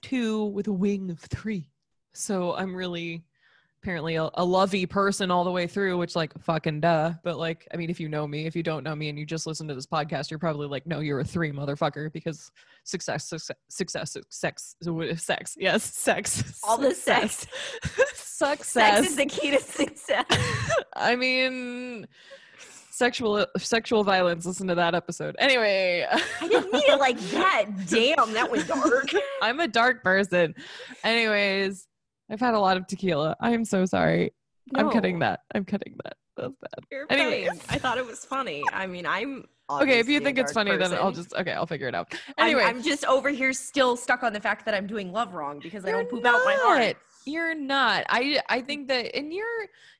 two 0.02 0.44
with 0.46 0.68
a 0.68 0.72
wing 0.72 1.10
of 1.10 1.18
three. 1.20 1.68
So 2.12 2.54
i'm 2.54 2.74
really 2.74 3.24
apparently 3.82 4.16
a, 4.16 4.28
a 4.34 4.44
lovey 4.44 4.86
person 4.86 5.30
all 5.30 5.44
the 5.44 5.50
way 5.50 5.66
through 5.66 5.96
which 5.96 6.16
like 6.16 6.36
fucking 6.42 6.80
duh 6.80 7.12
but 7.22 7.38
like 7.38 7.66
i 7.72 7.76
mean 7.76 7.90
if 7.90 8.00
you 8.00 8.08
know 8.08 8.26
me 8.26 8.44
if 8.44 8.56
you 8.56 8.62
don't 8.62 8.82
know 8.82 8.94
me 8.94 9.08
and 9.08 9.18
you 9.18 9.24
just 9.24 9.46
listen 9.46 9.68
to 9.68 9.74
this 9.74 9.86
podcast 9.86 10.30
you're 10.30 10.38
probably 10.38 10.66
like 10.66 10.86
no 10.86 11.00
you're 11.00 11.20
a 11.20 11.24
three 11.24 11.52
motherfucker 11.52 12.12
because 12.12 12.50
success 12.84 13.28
success 13.28 13.56
success 13.68 14.16
sex 14.30 14.74
sex 15.16 15.56
yes 15.58 15.84
sex 15.84 16.60
All 16.66 16.76
the 16.76 16.94
success. 16.94 17.46
Sex 17.82 18.28
success 18.38 19.06
is 19.06 19.16
the 19.16 19.26
key 19.26 19.50
to 19.50 19.60
success. 19.60 20.24
I 20.96 21.16
mean, 21.16 22.06
sexual 22.90 23.46
sexual 23.56 24.04
violence. 24.04 24.46
Listen 24.46 24.68
to 24.68 24.74
that 24.76 24.94
episode. 24.94 25.36
Anyway, 25.38 26.06
I 26.10 26.48
didn't 26.48 26.72
mean 26.72 26.82
it 26.86 26.98
like 26.98 27.18
that. 27.18 27.66
Damn, 27.88 28.32
that 28.34 28.50
was 28.50 28.66
dark. 28.66 29.10
I'm 29.42 29.60
a 29.60 29.68
dark 29.68 30.04
person. 30.04 30.54
Anyways, 31.02 31.86
I've 32.30 32.40
had 32.40 32.54
a 32.54 32.60
lot 32.60 32.76
of 32.76 32.86
tequila. 32.86 33.36
I 33.40 33.50
am 33.52 33.64
so 33.64 33.84
sorry. 33.86 34.32
I'm 34.74 34.90
cutting 34.90 35.18
that. 35.20 35.40
I'm 35.54 35.64
cutting 35.64 35.96
that. 36.04 36.16
That's 36.36 36.54
bad. 36.60 36.84
You're 36.90 37.06
Anyways. 37.10 37.48
fine. 37.48 37.76
I 37.76 37.78
thought 37.78 37.98
it 37.98 38.06
was 38.06 38.24
funny. 38.24 38.62
I 38.72 38.86
mean, 38.86 39.06
I'm 39.06 39.44
Okay, 39.70 39.98
if 39.98 40.08
you 40.08 40.20
think 40.20 40.38
it's 40.38 40.52
funny, 40.52 40.76
then 40.76 40.94
I'll 40.94 41.12
just 41.12 41.34
okay. 41.34 41.52
I'll 41.52 41.66
figure 41.66 41.88
it 41.88 41.94
out. 41.94 42.12
I'm- 42.38 42.46
Anyway, 42.46 42.62
I'm, 42.64 42.82
just 42.82 43.04
over 43.04 43.28
here 43.30 43.52
still 43.52 43.96
stuck 43.96 44.22
on 44.22 44.32
the 44.32 44.40
fact 44.40 44.64
that 44.64 44.74
I'm 44.74 44.86
doing 44.86 45.12
love 45.12 45.34
wrong 45.34 45.58
because 45.62 45.84
I 45.84 45.88
You're 45.90 45.98
don't 46.04 46.10
poop 46.10 46.24
out 46.24 46.40
my 46.44 46.56
heart. 46.60 46.78
not. 46.80 46.96
you're 47.26 47.54
not. 47.54 48.04
I 48.08 48.40
I 48.48 48.60
think 48.62 48.88
that, 48.88 49.14
and 49.14 49.32
you're 49.32 49.44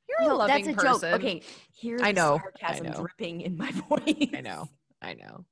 you're 0.09 0.23
a 0.23 0.27
No, 0.29 0.37
loving 0.37 0.65
that's 0.65 0.79
a 0.79 0.81
person. 0.81 1.11
joke. 1.11 1.21
Okay, 1.21 1.43
here's 1.79 2.01
I 2.03 2.13
know, 2.13 2.37
I 2.37 2.39
sarcasm 2.39 2.87
know. 2.87 2.93
dripping 3.01 3.43
in 3.43 3.57
my 3.59 3.71
voice. 3.71 4.29
I 4.35 4.41
know. 4.41 4.69
I 5.03 5.15
know. 5.15 5.45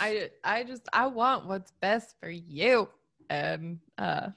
I 0.00 0.30
I 0.42 0.64
just 0.64 0.88
I 0.92 1.06
want 1.06 1.46
what's 1.46 1.70
best 1.80 2.16
for 2.20 2.28
you. 2.30 2.88
And 3.28 3.78
uh 3.98 4.30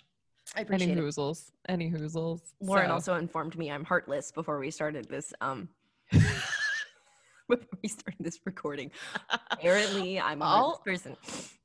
I 0.55 0.59
any 0.59 0.65
appreciate 0.67 0.97
it. 0.97 1.01
hoozles. 1.03 1.51
Any 1.67 1.89
hoozles. 1.89 2.41
Lauren 2.61 2.87
So- 2.87 2.93
also 2.93 3.15
informed 3.15 3.57
me 3.57 3.71
I'm 3.71 3.83
heartless 3.83 4.31
before 4.31 4.59
we 4.59 4.69
started 4.71 5.07
this. 5.09 5.33
Um, 5.41 5.69
before 6.11 7.67
we 7.81 7.89
started 7.89 8.17
this 8.19 8.39
recording. 8.45 8.91
Apparently, 9.51 10.19
I'm 10.19 10.41
a 10.41 10.45
All- 10.45 10.69
heartless 10.75 11.01
person. 11.01 11.17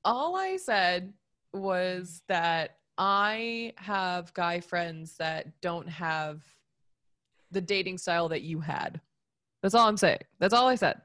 all 0.05 0.37
I 0.37 0.57
said 0.57 1.13
was 1.53 2.23
that 2.29 2.77
I 2.97 3.73
have 3.77 4.33
guy 4.35 4.61
friends 4.61 5.17
that 5.19 5.61
don't 5.61 5.89
have 5.89 6.43
the 7.51 7.61
dating 7.61 7.99
style 7.99 8.29
that 8.29 8.43
you 8.43 8.61
had. 8.61 9.01
That's 9.63 9.75
all 9.75 9.87
I'm 9.89 9.97
saying. 9.97 10.19
That's 10.39 10.53
all 10.55 10.67
I 10.69 10.75
said. 10.75 11.01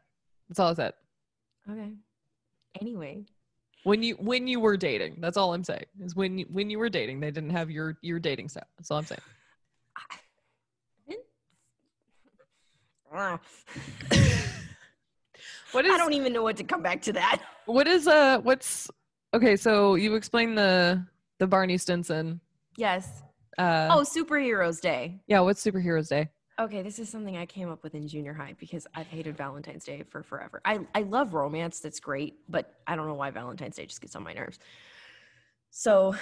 That's 0.49 0.59
all 0.59 0.71
I 0.71 0.73
said. 0.73 0.93
Okay. 1.69 1.91
Anyway, 2.81 3.25
When 3.83 4.01
you 4.01 4.15
when 4.15 4.47
you 4.47 4.59
were 4.61 4.77
dating, 4.77 5.17
that's 5.19 5.35
all 5.35 5.53
I'm 5.53 5.63
saying. 5.63 5.85
Is 6.01 6.15
when 6.15 6.37
you, 6.37 6.45
when 6.49 6.69
you 6.69 6.79
were 6.79 6.89
dating, 6.89 7.19
they 7.19 7.31
didn't 7.31 7.49
have 7.49 7.69
your 7.69 7.97
your 8.01 8.19
dating 8.19 8.49
style. 8.49 8.63
That's 8.77 8.89
all 8.91 8.97
I'm 8.99 9.05
saying. 9.05 9.21
Ah. 13.13 13.39
What 15.71 15.85
is 15.85 15.93
I 15.93 15.97
don't 15.97 16.13
even 16.13 16.33
know 16.33 16.43
what 16.43 16.57
to 16.57 16.63
come 16.63 16.83
back 16.83 17.01
to 17.03 17.13
that. 17.13 17.41
what 17.65 17.87
is 17.87 18.07
uh 18.07 18.37
what's 18.41 18.91
okay? 19.33 19.55
So 19.55 19.95
you 19.95 20.13
explain 20.13 20.53
the 20.53 21.03
the 21.39 21.47
Barney 21.47 21.77
Stinson. 21.79 22.39
Yes. 22.77 23.23
Uh, 23.57 23.87
Oh, 23.91 24.01
Superheroes 24.01 24.79
Day. 24.79 25.19
yeah. 25.27 25.39
What's 25.39 25.63
Superheroes 25.63 26.09
Day? 26.09 26.29
Okay, 26.59 26.83
this 26.83 26.99
is 26.99 27.09
something 27.09 27.35
I 27.35 27.47
came 27.47 27.71
up 27.71 27.81
with 27.81 27.95
in 27.95 28.07
junior 28.07 28.33
high 28.33 28.53
because 28.59 28.85
I've 28.93 29.07
hated 29.07 29.35
Valentine's 29.35 29.85
Day 29.85 30.03
for 30.07 30.21
forever. 30.21 30.61
I, 30.63 30.81
I 30.93 31.01
love 31.01 31.33
romance, 31.33 31.79
that's 31.79 31.99
great, 31.99 32.35
but 32.47 32.75
I 32.85 32.95
don't 32.95 33.07
know 33.07 33.15
why 33.15 33.31
Valentine's 33.31 33.75
Day 33.75 33.87
just 33.87 34.01
gets 34.01 34.15
on 34.15 34.23
my 34.23 34.33
nerves. 34.33 34.59
So 35.71 36.15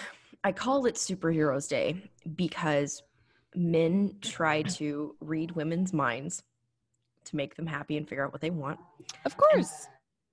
I 0.46 0.54
call 0.54 0.86
it 0.86 0.96
Superheroes 0.96 1.68
Day 1.68 2.10
because 2.38 3.04
men 3.56 4.16
try 4.22 4.62
to 4.78 5.16
read 5.20 5.52
women's 5.52 5.92
minds 5.92 6.44
to 7.26 7.36
make 7.36 7.56
them 7.56 7.68
happy 7.68 7.98
and 7.98 8.08
figure 8.08 8.26
out 8.26 8.32
what 8.32 8.42
they 8.42 8.52
want. 8.52 8.80
Of 9.26 9.36
course. 9.36 9.88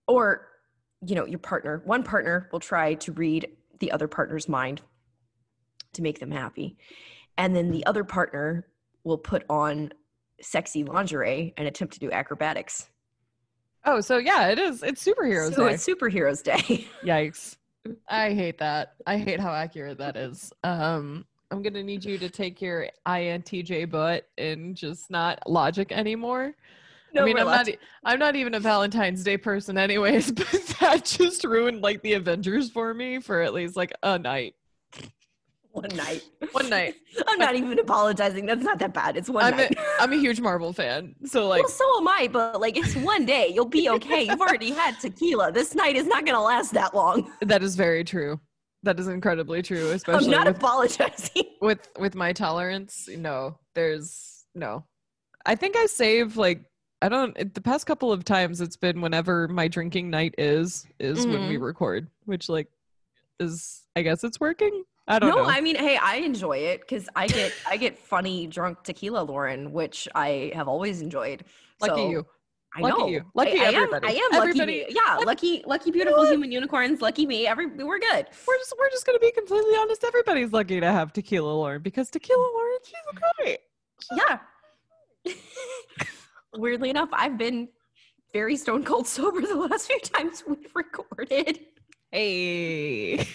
Or, 0.07 0.47
you 1.05 1.17
know, 1.17 1.27
your 1.27 1.41
partner, 1.41 1.83
one 1.85 2.05
partner 2.05 2.49
will 2.53 2.61
try 2.61 2.95
to 2.95 3.13
read 3.13 3.49
the 3.81 3.91
other 3.91 4.07
partner's 4.07 4.49
mind 4.49 4.81
to 5.95 6.03
make 6.03 6.21
them 6.21 6.31
happy. 6.31 6.77
And 7.37 7.55
then 7.55 7.73
the 7.73 7.85
other 7.85 8.05
partner 8.05 8.69
will 9.09 9.19
put 9.19 9.45
on 9.51 9.91
sexy 10.41 10.85
lingerie 10.85 11.55
and 11.57 11.67
attempt 11.67 11.95
to 11.95 12.01
do 12.01 12.13
acrobatics. 12.13 12.91
Oh, 13.85 14.01
so 14.01 14.19
yeah, 14.19 14.49
it 14.49 14.59
is. 14.59 14.83
It's 14.83 15.05
Superheroes 15.05 15.55
so 15.55 15.67
Day. 15.67 15.75
it's 15.75 15.87
Superheroes 15.87 16.43
Day. 16.43 16.87
Yikes. 17.03 17.57
I 18.09 18.35
hate 18.35 18.59
that. 18.59 18.95
I 19.07 19.17
hate 19.17 19.41
how 19.41 19.53
accurate 19.53 19.99
that 19.99 20.17
is. 20.17 20.53
Um, 20.63 21.25
I'm 21.51 21.63
gonna 21.63 21.83
need 21.83 22.05
you 22.05 22.19
to 22.19 22.29
take 22.29 22.61
your 22.61 22.89
INTJ 23.07 23.91
butt 23.91 24.29
and 24.37 24.77
just 24.77 25.11
not 25.11 25.43
logic 25.49 25.91
anymore. 25.91 26.55
No, 27.15 27.23
I 27.23 27.25
mean, 27.25 27.39
I'm 27.39 27.47
not. 27.47 27.69
I'm 28.05 28.19
not 28.19 28.37
even 28.37 28.55
a 28.55 28.61
Valentine's 28.61 29.25
Day 29.25 29.39
person, 29.39 29.79
anyways. 29.79 30.33
But 30.37 30.77
that 30.81 31.05
just 31.07 31.45
ruined 31.45 31.81
like 31.81 32.03
the 32.03 32.13
Avengers 32.13 32.71
for 32.71 32.93
me 32.93 33.21
for 33.21 33.41
at 33.41 33.55
least 33.55 33.75
like 33.77 33.93
a 34.03 34.19
night. 34.19 34.55
one 35.73 35.89
night. 35.97 36.23
One 36.53 36.69
night. 36.71 36.95
I'm 37.29 37.39
not 37.39 37.55
even 37.55 37.79
apologizing. 37.79 38.47
That's 38.47 38.63
not 38.65 38.79
that 38.81 38.93
bad. 38.95 39.17
It's 39.17 39.29
one 39.29 39.45
I'm 39.45 39.55
a, 39.55 39.57
night. 39.57 39.79
I'm 40.01 40.13
a 40.13 40.17
huge 40.17 40.41
Marvel 40.41 40.73
fan, 40.73 41.15
so 41.25 41.47
like, 41.49 41.61
well, 41.63 41.69
so 41.69 41.85
am 41.99 42.09
I, 42.09 42.29
but 42.33 42.61
like 42.61 42.77
it's 42.77 42.97
one 42.97 43.25
day. 43.27 43.51
You'll 43.55 43.67
be 43.67 43.89
okay. 43.91 44.23
You've 44.25 44.41
already 44.41 44.71
had 44.73 44.99
tequila. 45.01 45.53
This 45.53 45.75
night 45.75 45.97
is 45.97 46.07
not 46.07 46.25
gonna 46.27 46.43
last 46.43 46.73
that 46.73 46.95
long. 46.95 47.31
that 47.43 47.63
is 47.63 47.77
very 47.77 48.03
true. 48.05 48.41
That 48.85 48.99
is 49.01 49.09
incredibly 49.09 49.61
true, 49.63 49.91
especially 49.91 50.27
I'm 50.27 50.31
not 50.31 50.47
with 50.47 50.57
apologizing. 50.57 51.45
with 51.61 51.89
with 51.99 52.15
my 52.15 52.33
tolerance 52.33 53.09
no 53.17 53.59
there's 53.75 54.47
no 54.55 54.85
i 55.47 55.55
think 55.57 55.77
i 55.77 55.87
save 55.87 56.37
like 56.37 56.63
i 57.03 57.09
don't 57.09 57.37
it, 57.37 57.55
the 57.55 57.61
past 57.61 57.87
couple 57.87 58.13
of 58.13 58.25
times 58.25 58.61
it's 58.61 58.77
been 58.77 59.01
whenever 59.01 59.49
my 59.49 59.67
drinking 59.69 60.09
night 60.11 60.35
is 60.39 60.87
is 61.01 61.27
when 61.27 61.49
we 61.49 61.57
Mhm. 61.57 61.63
record 61.63 62.09
which 62.27 62.49
like 62.49 62.69
is 63.41 63.83
i 63.97 64.03
guess 64.03 64.23
it's 64.25 64.39
working 64.41 64.85
i 65.09 65.19
don't 65.19 65.31
no, 65.31 65.37
know 65.37 65.45
I 65.45 65.61
mean, 65.61 65.77
hey, 65.77 65.97
I 66.01 66.17
enjoy 66.17 66.59
it 66.59 66.81
because 66.81 67.09
I 67.17 67.27
get 67.27 67.53
I 67.69 67.77
get 67.77 67.99
funny 67.99 68.47
drunk 68.47 68.83
tequila, 68.85 69.23
Lauren, 69.23 69.73
which 69.73 70.07
I 70.15 70.53
have 70.55 70.69
always 70.69 71.01
enjoyed. 71.01 71.45
lucky 71.81 71.95
So, 71.95 72.11
you 72.11 72.27
I 72.77 72.81
Lucky 72.83 72.99
know. 73.01 73.09
you. 73.09 73.25
Lucky 73.35 73.59
I, 73.61 73.65
I 73.65 73.69
am. 73.71 73.95
I 73.95 73.97
am 73.97 74.03
lucky. 74.03 74.37
Everybody- 74.37 74.67
me. 74.67 74.87
Yeah, 74.91 75.15
Lucky- 75.17 75.25
lucky, 75.25 75.63
lucky, 75.67 75.91
beautiful 75.91 76.21
what? 76.21 76.31
human 76.31 76.53
unicorns. 76.53 77.01
Lucky 77.01 77.25
me. 77.27 77.47
Every 77.47 77.67
we're 77.67 77.99
good. 77.99 78.27
We're 78.47 78.59
just 78.59 78.75
we're 78.79 78.91
just 78.91 79.07
gonna 79.07 79.19
be 79.19 79.33
completely 79.33 79.75
honest. 79.79 80.05
Everybody's 80.05 80.53
lucky 80.53 80.79
to 80.79 80.93
have 80.93 81.13
Tequila 81.15 81.51
Lauren 81.51 81.81
because 81.83 82.11
Tequila 82.11 82.39
Lauren, 82.39 82.79
she's 82.85 83.21
great. 83.39 83.59
Yeah. 84.15 84.39
Weirdly 86.55 86.91
enough, 86.91 87.09
I've 87.13 87.39
been 87.39 87.69
very 88.35 88.57
stone 88.57 88.85
cold 88.85 89.07
sober 89.17 89.41
the 89.41 89.57
last 89.57 89.87
few 89.87 90.01
times 90.01 90.45
we've 90.47 90.71
recorded. 90.75 91.61
Hey. 92.13 93.27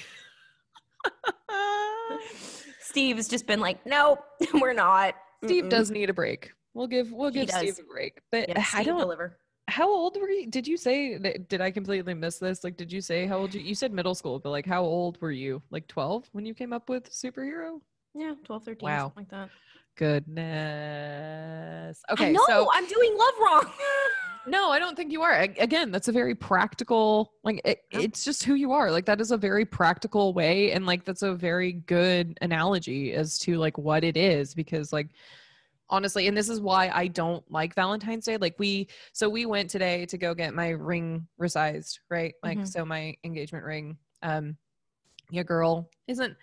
Steve's 2.94 3.28
just 3.28 3.48
been 3.48 3.60
like, 3.60 3.84
nope, 3.88 4.20
we're 4.54 4.74
not. 4.74 5.16
Steve 5.44 5.64
Mm-mm. 5.66 5.70
does 5.72 5.90
need 5.90 6.12
a 6.12 6.14
break. 6.14 6.52
We'll 6.76 6.86
give 6.88 7.12
we'll 7.12 7.32
give 7.32 7.50
Steve 7.50 7.80
a 7.80 7.84
break. 7.92 8.20
But 8.32 8.50
Yeah, 8.50 8.64
I 8.74 8.84
don't 8.84 9.00
deliver. 9.00 9.40
how 9.68 9.90
old 9.90 10.16
were 10.22 10.30
you? 10.30 10.46
Did 10.48 10.68
you 10.68 10.78
say 10.78 11.18
that- 11.18 11.50
did 11.50 11.60
I 11.60 11.72
completely 11.72 12.14
miss 12.14 12.38
this? 12.38 12.64
Like 12.64 12.78
did 12.78 12.92
you 12.92 13.02
say 13.02 13.26
how 13.26 13.40
old 13.40 13.54
you 13.56 13.62
you 13.62 13.74
said 13.76 13.92
middle 13.92 14.14
school, 14.16 14.38
but 14.40 14.52
like 14.52 14.66
how 14.68 14.84
old 14.84 15.20
were 15.22 15.32
you? 15.32 15.62
Like 15.72 15.88
12 15.88 16.30
when 16.34 16.46
you 16.46 16.54
came 16.54 16.72
up 16.72 16.88
with 16.88 17.10
superhero? 17.12 17.82
Yeah, 18.14 18.36
12, 18.46 18.64
13, 18.64 18.88
Wow. 18.88 19.00
something 19.16 19.22
like 19.22 19.30
that. 19.32 19.50
Goodness. 19.96 22.02
Okay, 22.12 22.32
No, 22.32 22.44
so 22.48 22.68
I'm 22.74 22.86
doing 22.88 23.18
love 23.18 23.34
wrong. 23.42 23.66
No, 24.46 24.70
I 24.72 24.80
don't 24.80 24.96
think 24.96 25.12
you 25.12 25.22
are. 25.22 25.34
Again, 25.40 25.92
that's 25.92 26.08
a 26.08 26.12
very 26.12 26.36
practical, 26.36 27.34
like, 27.44 27.62
it, 27.64 27.80
it's 27.92 28.24
just 28.24 28.44
who 28.44 28.56
you 28.56 28.72
are. 28.74 28.92
Like, 28.92 29.06
that 29.06 29.22
is 29.22 29.32
a 29.32 29.38
very 29.38 29.66
practical 29.66 30.34
way. 30.34 30.72
And, 30.74 30.86
like, 30.86 31.06
that's 31.06 31.22
a 31.22 31.34
very 31.34 31.72
good 31.74 32.38
analogy 32.42 33.14
as 33.14 33.38
to, 33.40 33.58
like, 33.58 33.78
what 33.78 34.04
it 34.04 34.18
is. 34.18 34.54
Because, 34.54 34.92
like, 34.92 35.10
honestly, 35.90 36.28
and 36.28 36.36
this 36.36 36.50
is 36.50 36.60
why 36.60 36.90
I 36.94 37.08
don't 37.08 37.50
like 37.52 37.74
Valentine's 37.76 38.26
Day. 38.26 38.38
Like, 38.38 38.56
we, 38.60 38.88
so 39.14 39.30
we 39.30 39.46
went 39.46 39.70
today 39.70 40.06
to 40.08 40.18
go 40.18 40.34
get 40.34 40.54
my 40.54 40.70
ring 40.70 41.26
resized, 41.40 42.00
right? 42.10 42.34
Like, 42.44 42.58
Mhm. 42.60 42.68
so 42.68 42.84
my 42.86 43.16
engagement 43.24 43.64
ring, 43.64 43.98
um, 44.24 44.58
your 45.32 45.44
girl 45.46 45.90
isn't. 46.08 46.36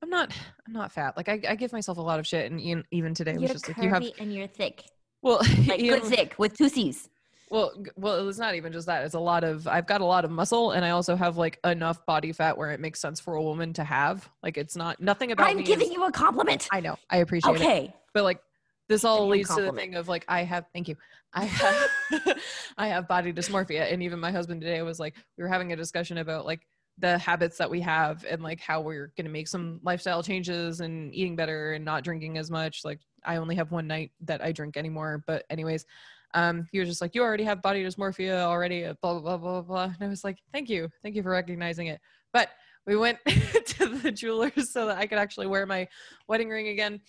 I'm 0.00 0.10
not. 0.10 0.32
I'm 0.64 0.72
not 0.72 0.92
fat. 0.92 1.16
Like 1.16 1.28
I, 1.28 1.40
I 1.48 1.54
give 1.56 1.72
myself 1.72 1.98
a 1.98 2.00
lot 2.00 2.20
of 2.20 2.26
shit, 2.26 2.52
and 2.52 2.84
even 2.92 3.14
today 3.14 3.32
was 3.32 3.42
You're 3.42 3.52
just 3.52 3.66
like 3.66 3.76
you 3.78 3.88
have. 3.88 4.04
and 4.20 4.32
you're 4.32 4.46
thick. 4.46 4.84
Well, 5.22 5.40
Like 5.66 5.80
Ian 5.80 5.98
good 5.98 6.04
thick 6.08 6.34
with 6.38 6.56
two 6.56 6.68
C's. 6.68 7.08
Well, 7.50 7.72
well, 7.96 8.28
it's 8.28 8.38
not 8.38 8.54
even 8.54 8.72
just 8.72 8.86
that. 8.86 9.04
It's 9.04 9.14
a 9.14 9.20
lot 9.20 9.44
of. 9.44 9.66
I've 9.66 9.86
got 9.86 10.00
a 10.00 10.04
lot 10.04 10.24
of 10.24 10.30
muscle, 10.30 10.72
and 10.72 10.84
I 10.84 10.90
also 10.90 11.16
have 11.16 11.36
like 11.36 11.58
enough 11.64 12.04
body 12.06 12.32
fat 12.32 12.56
where 12.56 12.70
it 12.72 12.80
makes 12.80 13.00
sense 13.00 13.20
for 13.20 13.34
a 13.34 13.42
woman 13.42 13.72
to 13.74 13.84
have. 13.84 14.28
Like, 14.42 14.56
it's 14.58 14.76
not 14.76 15.00
nothing 15.00 15.32
about 15.32 15.48
I'm 15.48 15.62
giving 15.62 15.88
is- 15.88 15.94
you 15.94 16.04
a 16.04 16.12
compliment. 16.12 16.68
I 16.72 16.80
know. 16.80 16.96
I 17.10 17.18
appreciate 17.18 17.54
it. 17.54 17.60
Okay. 17.60 17.94
But 18.14 18.24
like, 18.24 18.40
this 18.88 19.04
all 19.04 19.26
leads 19.26 19.54
to 19.54 19.62
the 19.62 19.72
thing 19.72 19.94
of 19.94 20.08
like, 20.08 20.24
I 20.28 20.42
have. 20.42 20.66
Thank 20.72 20.88
you. 20.88 20.96
I 21.32 21.44
have. 21.46 21.90
I 22.78 22.88
have 22.88 23.08
body 23.08 23.32
dysmorphia, 23.32 23.92
and 23.92 24.02
even 24.02 24.18
my 24.18 24.32
husband 24.32 24.60
today 24.60 24.82
was 24.82 25.00
like, 25.00 25.14
we 25.36 25.44
were 25.44 25.48
having 25.48 25.72
a 25.72 25.76
discussion 25.76 26.18
about 26.18 26.44
like 26.46 26.60
the 27.00 27.16
habits 27.18 27.56
that 27.58 27.70
we 27.70 27.80
have 27.80 28.24
and 28.28 28.42
like 28.42 28.60
how 28.60 28.80
we're 28.80 29.12
going 29.16 29.24
to 29.24 29.30
make 29.30 29.46
some 29.48 29.80
lifestyle 29.82 30.22
changes 30.22 30.80
and 30.80 31.14
eating 31.14 31.36
better 31.36 31.74
and 31.74 31.84
not 31.84 32.02
drinking 32.02 32.36
as 32.38 32.50
much 32.50 32.80
like 32.84 32.98
i 33.24 33.36
only 33.36 33.54
have 33.54 33.70
one 33.70 33.86
night 33.86 34.10
that 34.20 34.42
i 34.42 34.50
drink 34.50 34.76
anymore 34.76 35.22
but 35.26 35.44
anyways 35.48 35.86
um 36.34 36.66
he 36.72 36.78
was 36.78 36.88
just 36.88 37.00
like 37.00 37.14
you 37.14 37.22
already 37.22 37.44
have 37.44 37.62
body 37.62 37.82
dysmorphia 37.82 38.40
already 38.40 38.84
uh, 38.84 38.94
blah 39.02 39.18
blah 39.18 39.36
blah 39.36 39.60
blah 39.60 39.62
blah. 39.62 39.84
And 39.84 39.96
i 40.02 40.08
was 40.08 40.24
like 40.24 40.38
thank 40.52 40.68
you. 40.68 40.88
Thank 41.02 41.14
you 41.14 41.22
for 41.22 41.30
recognizing 41.30 41.88
it. 41.88 42.00
But 42.32 42.50
we 42.86 42.96
went 42.96 43.18
to 43.26 43.86
the 43.86 44.12
jewelers 44.12 44.72
so 44.72 44.86
that 44.86 44.98
i 44.98 45.06
could 45.06 45.18
actually 45.18 45.46
wear 45.46 45.66
my 45.66 45.88
wedding 46.26 46.48
ring 46.48 46.68
again. 46.68 47.00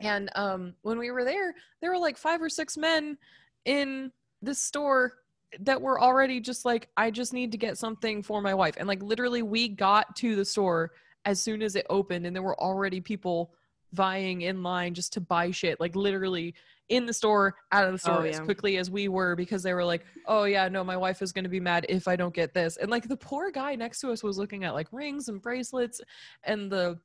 And 0.00 0.30
um 0.34 0.74
when 0.82 0.98
we 0.98 1.10
were 1.10 1.24
there 1.24 1.54
there 1.80 1.90
were 1.90 1.98
like 1.98 2.16
five 2.16 2.40
or 2.40 2.48
six 2.48 2.76
men 2.76 3.18
in 3.64 4.12
this 4.42 4.60
store 4.60 5.14
that 5.60 5.80
were 5.80 6.00
already 6.00 6.40
just 6.40 6.64
like 6.64 6.88
i 6.96 7.10
just 7.10 7.32
need 7.32 7.52
to 7.52 7.58
get 7.58 7.78
something 7.78 8.22
for 8.22 8.40
my 8.40 8.54
wife. 8.54 8.76
And 8.78 8.86
like 8.88 9.02
literally 9.02 9.42
we 9.42 9.68
got 9.68 10.14
to 10.16 10.36
the 10.36 10.44
store 10.44 10.92
as 11.24 11.42
soon 11.42 11.62
as 11.62 11.74
it 11.74 11.86
opened 11.90 12.26
and 12.26 12.34
there 12.34 12.42
were 12.42 12.60
already 12.60 13.00
people 13.00 13.54
vying 13.94 14.42
in 14.42 14.62
line 14.62 14.94
just 14.94 15.12
to 15.12 15.20
buy 15.20 15.50
shit 15.50 15.78
like 15.80 15.94
literally 15.94 16.54
in 16.88 17.06
the 17.06 17.12
store 17.12 17.54
out 17.72 17.84
of 17.84 17.90
the 17.90 18.10
oh, 18.10 18.12
store 18.12 18.26
Oh, 18.26 18.28
as 18.28 18.40
quickly 18.40 18.76
as 18.76 18.90
we 18.90 19.08
were 19.08 19.34
because 19.36 19.62
they 19.62 19.72
were 19.72 19.84
like 19.84 20.04
oh 20.26 20.44
yeah 20.44 20.68
no 20.68 20.84
my 20.84 20.96
wife 20.96 21.22
is 21.22 21.32
going 21.32 21.44
to 21.44 21.50
be 21.50 21.60
mad 21.60 21.86
if 21.88 22.06
i 22.08 22.16
don't 22.16 22.34
get 22.34 22.52
this. 22.52 22.76
And 22.76 22.90
like 22.90 23.08
the 23.08 23.16
poor 23.16 23.50
guy 23.50 23.74
next 23.74 24.00
to 24.00 24.10
us 24.10 24.22
was 24.22 24.38
looking 24.38 24.64
at 24.64 24.74
like 24.74 24.88
rings 24.92 25.28
and 25.28 25.40
bracelets 25.40 26.00
and 26.44 26.70
the 26.70 26.98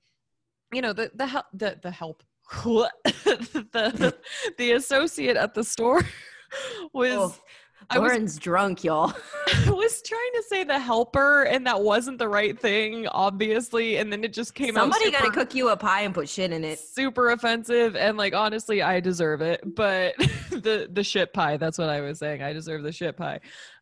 you 0.73 0.81
know 0.81 0.93
the 0.93 1.11
the 1.15 1.25
help 1.25 1.45
the, 1.53 1.79
the 1.81 1.91
help 1.91 2.23
the 2.63 4.15
the 4.57 4.71
associate 4.71 5.37
at 5.37 5.53
the 5.53 5.63
store 5.63 6.01
was 6.93 7.11
Oh, 7.11 7.35
I 7.91 7.97
was 7.97 8.09
Lauren's 8.11 8.37
drunk, 8.37 8.83
y'all. 8.83 9.13
I 9.47 9.71
was 9.71 10.01
trying 10.03 10.31
to 10.35 10.43
say 10.47 10.63
the 10.63 10.79
helper, 10.79 11.43
and 11.43 11.65
that 11.65 11.81
wasn't 11.81 12.19
the 12.19 12.27
right 12.27 12.57
thing, 12.59 13.07
obviously. 13.07 13.97
And 13.97 14.13
then 14.13 14.23
it 14.23 14.31
just 14.31 14.53
came 14.53 14.75
Somebody 14.75 15.05
out 15.07 15.13
Somebody 15.13 15.31
gotta 15.31 15.31
cook 15.31 15.55
you 15.55 15.69
a 15.69 15.77
pie 15.77 16.01
and 16.01 16.13
put 16.13 16.29
shit 16.29 16.51
in 16.51 16.63
it. 16.63 16.79
super 16.79 17.31
offensive. 17.31 17.95
And 17.95 18.15
like, 18.15 18.35
honestly, 18.35 18.83
I 18.83 18.99
deserve 18.99 19.41
it. 19.41 19.61
But 19.75 20.15
the 20.51 20.87
the 20.91 21.03
shit 21.03 21.33
pie, 21.33 21.57
that's 21.57 21.77
what 21.79 21.89
I 21.89 22.01
was 22.01 22.19
saying. 22.19 22.43
I 22.43 22.53
deserve 22.53 22.83
the 22.83 22.91
shit 22.91 23.17
pie 23.17 23.39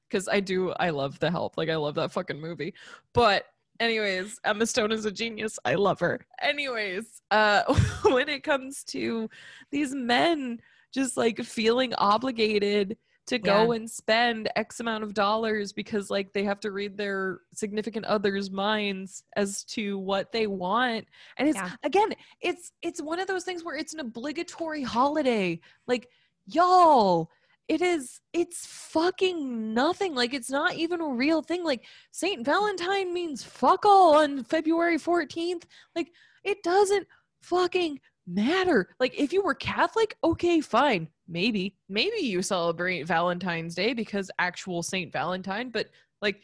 because 0.09 0.29
I 0.29 0.39
do. 0.39 0.71
I 0.79 0.91
love 0.91 1.19
the 1.19 1.29
help. 1.29 1.57
Like, 1.57 1.69
I 1.69 1.75
love 1.75 1.95
that 1.95 2.13
fucking 2.13 2.39
movie. 2.39 2.73
But 3.13 3.43
anyways, 3.81 4.39
Emma 4.45 4.65
Stone 4.65 4.93
is 4.93 5.03
a 5.05 5.11
genius. 5.11 5.59
I 5.65 5.75
love 5.75 5.99
her. 5.99 6.25
Anyways, 6.41 7.21
uh, 7.31 7.63
when 8.03 8.29
it 8.29 8.43
comes 8.43 8.85
to 8.85 9.29
these 9.69 9.93
men 9.93 10.59
just 10.93 11.17
like 11.17 11.43
feeling 11.43 11.93
obligated 11.95 12.97
to 13.27 13.37
go 13.37 13.71
and 13.73 13.89
spend 13.89 14.49
X 14.55 14.79
amount 14.79 15.03
of 15.03 15.13
dollars 15.13 15.73
because 15.73 16.09
like 16.09 16.31
they 16.33 16.43
have 16.43 16.59
to 16.61 16.71
read 16.71 16.97
their 16.97 17.39
significant 17.53 18.05
other's 18.05 18.49
minds 18.49 19.23
as 19.35 19.63
to 19.65 19.99
what 19.99 20.31
they 20.31 20.47
want. 20.47 21.05
And 21.37 21.47
it's 21.49 21.57
Yeah. 21.57 21.71
again, 21.83 22.13
it's 22.41 22.71
it's 22.81 23.01
one 23.01 23.19
of 23.19 23.27
those 23.27 23.43
things 23.43 23.63
where 23.63 23.75
it's 23.75 23.93
an 23.93 23.99
obligatory 23.99 24.81
holiday. 24.81 25.59
Like, 25.87 26.09
y'all, 26.45 27.29
it 27.67 27.81
is 27.81 28.21
it's 28.31 28.65
fucking 28.65 29.73
nothing. 29.73 30.15
Like 30.15 30.33
it's 30.33 30.49
not 30.49 30.75
even 30.75 31.01
a 31.01 31.09
real 31.09 31.41
thing. 31.41 31.65
Like 31.65 31.83
Saint 32.11 32.45
Valentine 32.45 33.13
means 33.13 33.43
fuck 33.43 33.85
all 33.85 34.15
on 34.17 34.43
February 34.45 34.97
14th. 34.97 35.63
Like 35.95 36.11
it 36.45 36.63
doesn't 36.63 37.07
fucking 37.41 37.99
matter. 38.25 38.95
Like 39.01 39.19
if 39.19 39.33
you 39.33 39.41
were 39.43 39.53
Catholic, 39.53 40.15
okay, 40.23 40.61
fine. 40.61 41.09
Maybe 41.27 41.75
maybe 41.89 42.17
you 42.17 42.41
celebrate 42.41 43.03
Valentine's 43.03 43.75
Day 43.75 43.93
because 43.93 44.31
actual 44.39 44.81
Saint 44.83 45.11
Valentine, 45.11 45.69
but 45.69 45.87
like 46.21 46.41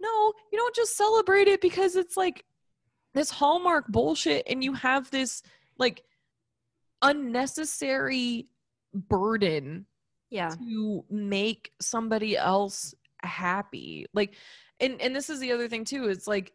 no, 0.00 0.32
you 0.52 0.58
don't 0.58 0.74
just 0.74 0.96
celebrate 0.96 1.46
it 1.48 1.60
because 1.60 1.96
it's 1.96 2.16
like 2.16 2.44
this 3.12 3.30
Hallmark 3.30 3.88
bullshit 3.88 4.46
and 4.48 4.62
you 4.64 4.72
have 4.74 5.10
this 5.10 5.42
like 5.78 6.04
unnecessary 7.02 8.46
burden 8.94 9.86
Yeah. 10.30 10.50
to 10.50 11.04
make 11.10 11.72
somebody 11.80 12.36
else 12.36 12.94
happy 13.22 14.06
like 14.14 14.34
and 14.80 15.00
and 15.00 15.14
this 15.14 15.28
is 15.28 15.40
the 15.40 15.52
other 15.52 15.68
thing 15.68 15.84
too 15.84 16.08
it's 16.08 16.26
like 16.26 16.52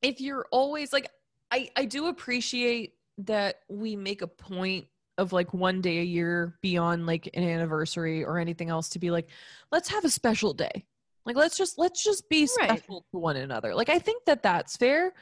if 0.00 0.20
you're 0.20 0.46
always 0.52 0.92
like 0.92 1.10
i 1.50 1.68
i 1.76 1.84
do 1.84 2.06
appreciate 2.06 2.94
that 3.18 3.56
we 3.68 3.96
make 3.96 4.22
a 4.22 4.28
point 4.28 4.86
of 5.18 5.32
like 5.32 5.52
one 5.54 5.80
day 5.80 5.98
a 5.98 6.04
year 6.04 6.58
beyond 6.60 7.06
like 7.06 7.28
an 7.34 7.42
anniversary 7.42 8.24
or 8.24 8.38
anything 8.38 8.68
else 8.68 8.88
to 8.90 8.98
be 8.98 9.10
like 9.10 9.28
let's 9.72 9.88
have 9.88 10.04
a 10.04 10.10
special 10.10 10.52
day 10.52 10.84
like 11.24 11.36
let's 11.36 11.56
just 11.56 11.78
let's 11.78 12.04
just 12.04 12.28
be 12.28 12.48
Right. 12.60 12.78
special 12.78 13.04
to 13.12 13.18
one 13.18 13.36
another 13.36 13.74
like 13.74 13.88
i 13.88 13.98
think 13.98 14.24
that 14.26 14.42
that's 14.42 14.76
fair 14.76 15.14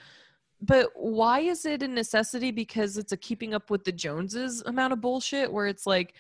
but 0.60 0.88
why 0.94 1.40
is 1.40 1.64
it 1.66 1.82
a 1.82 1.88
necessity 1.88 2.50
because 2.50 2.96
it's 2.96 3.12
a 3.12 3.16
keeping 3.16 3.54
up 3.54 3.70
with 3.70 3.84
the 3.84 3.92
joneses 3.92 4.62
amount 4.66 4.92
of 4.92 5.00
bullshit 5.00 5.52
where 5.52 5.66
it's 5.66 5.86
like 5.86 6.14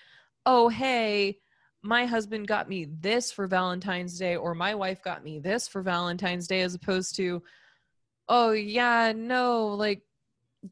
oh 0.46 0.68
hey 0.68 1.38
my 1.82 2.06
husband 2.06 2.46
got 2.46 2.68
me 2.68 2.86
this 3.00 3.30
for 3.30 3.46
valentine's 3.46 4.18
day 4.18 4.36
or 4.36 4.54
my 4.54 4.74
wife 4.74 5.02
got 5.02 5.22
me 5.24 5.38
this 5.38 5.68
for 5.68 5.82
valentine's 5.82 6.46
day 6.46 6.62
as 6.62 6.74
opposed 6.74 7.14
to 7.16 7.42
oh 8.28 8.52
yeah 8.52 9.12
no 9.14 9.66
like 9.68 10.02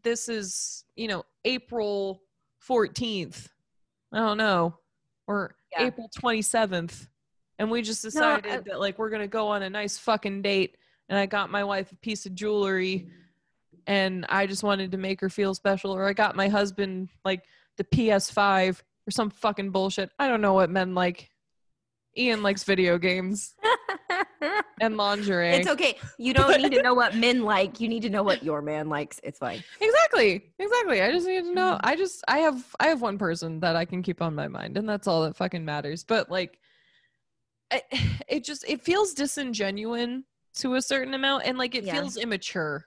this 0.03 0.29
is 0.29 0.85
you 0.97 1.07
know 1.09 1.23
april 1.45 2.23
14th 2.69 3.49
i 4.13 4.19
don't 4.19 4.37
know. 4.39 4.77
Or 5.27 5.55
Yeah. 5.73 5.87
april 5.87 6.11
27th 6.19 7.09
and 7.59 7.71
we 7.71 7.83
just 7.83 8.05
No, 8.05 8.11
decided 8.11 8.51
I- 8.53 8.57
that 8.59 8.81
like 8.81 8.99
we're 8.99 9.11
gonna 9.11 9.29
go 9.29 9.49
on 9.49 9.63
a 9.63 9.71
nice 9.71 9.97
fucking 9.99 10.43
date. 10.43 10.77
And 11.09 11.19
i 11.19 11.27
got 11.27 11.51
my 11.51 11.65
wife 11.65 11.93
a 11.93 11.97
piece 11.97 12.27
of 12.27 12.35
jewelry. 12.35 13.09
And 13.87 14.25
i 14.29 14.47
just 14.47 14.63
wanted 14.63 14.93
to 14.93 14.99
make 14.99 15.21
her 15.21 15.29
feel 15.31 15.55
special. 15.55 15.93
Or 15.93 16.07
i 16.09 16.13
got 16.13 16.37
my 16.37 16.49
husband 16.49 17.09
like 17.25 17.45
the 17.77 17.85
ps5 17.85 18.81
or 19.07 19.11
some 19.11 19.31
fucking 19.31 19.71
bullshit. 19.71 20.11
I 20.19 20.29
don't 20.29 20.41
know 20.41 20.53
what 20.55 20.71
men 20.71 20.95
like. 20.95 21.31
Ian 22.17 22.43
likes 22.43 22.65
video 22.65 22.99
games 22.99 23.55
and 24.81 24.97
lingerie 24.97 25.51
it's 25.55 25.69
okay. 25.69 25.97
You 26.19 26.35
don't 26.41 26.57
need 26.61 26.73
to 26.73 26.83
know 26.83 26.95
what 26.95 27.17
men 27.17 27.43
like. 27.43 27.81
You 27.81 27.89
need 27.89 28.03
to 28.03 28.11
know 28.11 28.23
what 28.23 28.43
your 28.43 28.63
man 28.63 28.89
likes. 28.89 29.21
It's 29.23 29.39
fine. 29.39 29.63
exactly 29.81 30.53
exactly 30.59 31.03
i 31.03 31.11
just 31.11 31.27
need 31.27 31.45
to 31.45 31.53
know 31.55 31.77
Mhm. 31.77 31.81
i 31.85 31.97
just 31.97 32.25
i 32.29 32.39
have 32.39 32.65
i 32.81 32.87
have 32.89 33.01
one 33.03 33.19
person 33.19 33.61
that 33.61 33.77
i 33.77 33.85
can 33.85 34.03
keep 34.03 34.23
on 34.23 34.35
my 34.35 34.49
mind 34.49 34.77
and 34.77 34.89
that's 34.89 35.07
all 35.07 35.23
that 35.25 35.37
fucking 35.37 35.65
matters 35.65 36.05
but 36.05 36.31
like 36.31 36.59
I, 37.71 37.83
it 38.29 38.45
just 38.45 38.65
it 38.69 38.83
feels 38.83 39.15
disingenuine 39.15 40.25
to 40.57 40.75
a 40.75 40.83
certain 40.83 41.15
amount 41.15 41.45
and 41.47 41.57
like 41.59 41.75
it 41.75 41.85
Yeah. 41.87 41.95
feels 41.95 42.17
immature. 42.17 42.87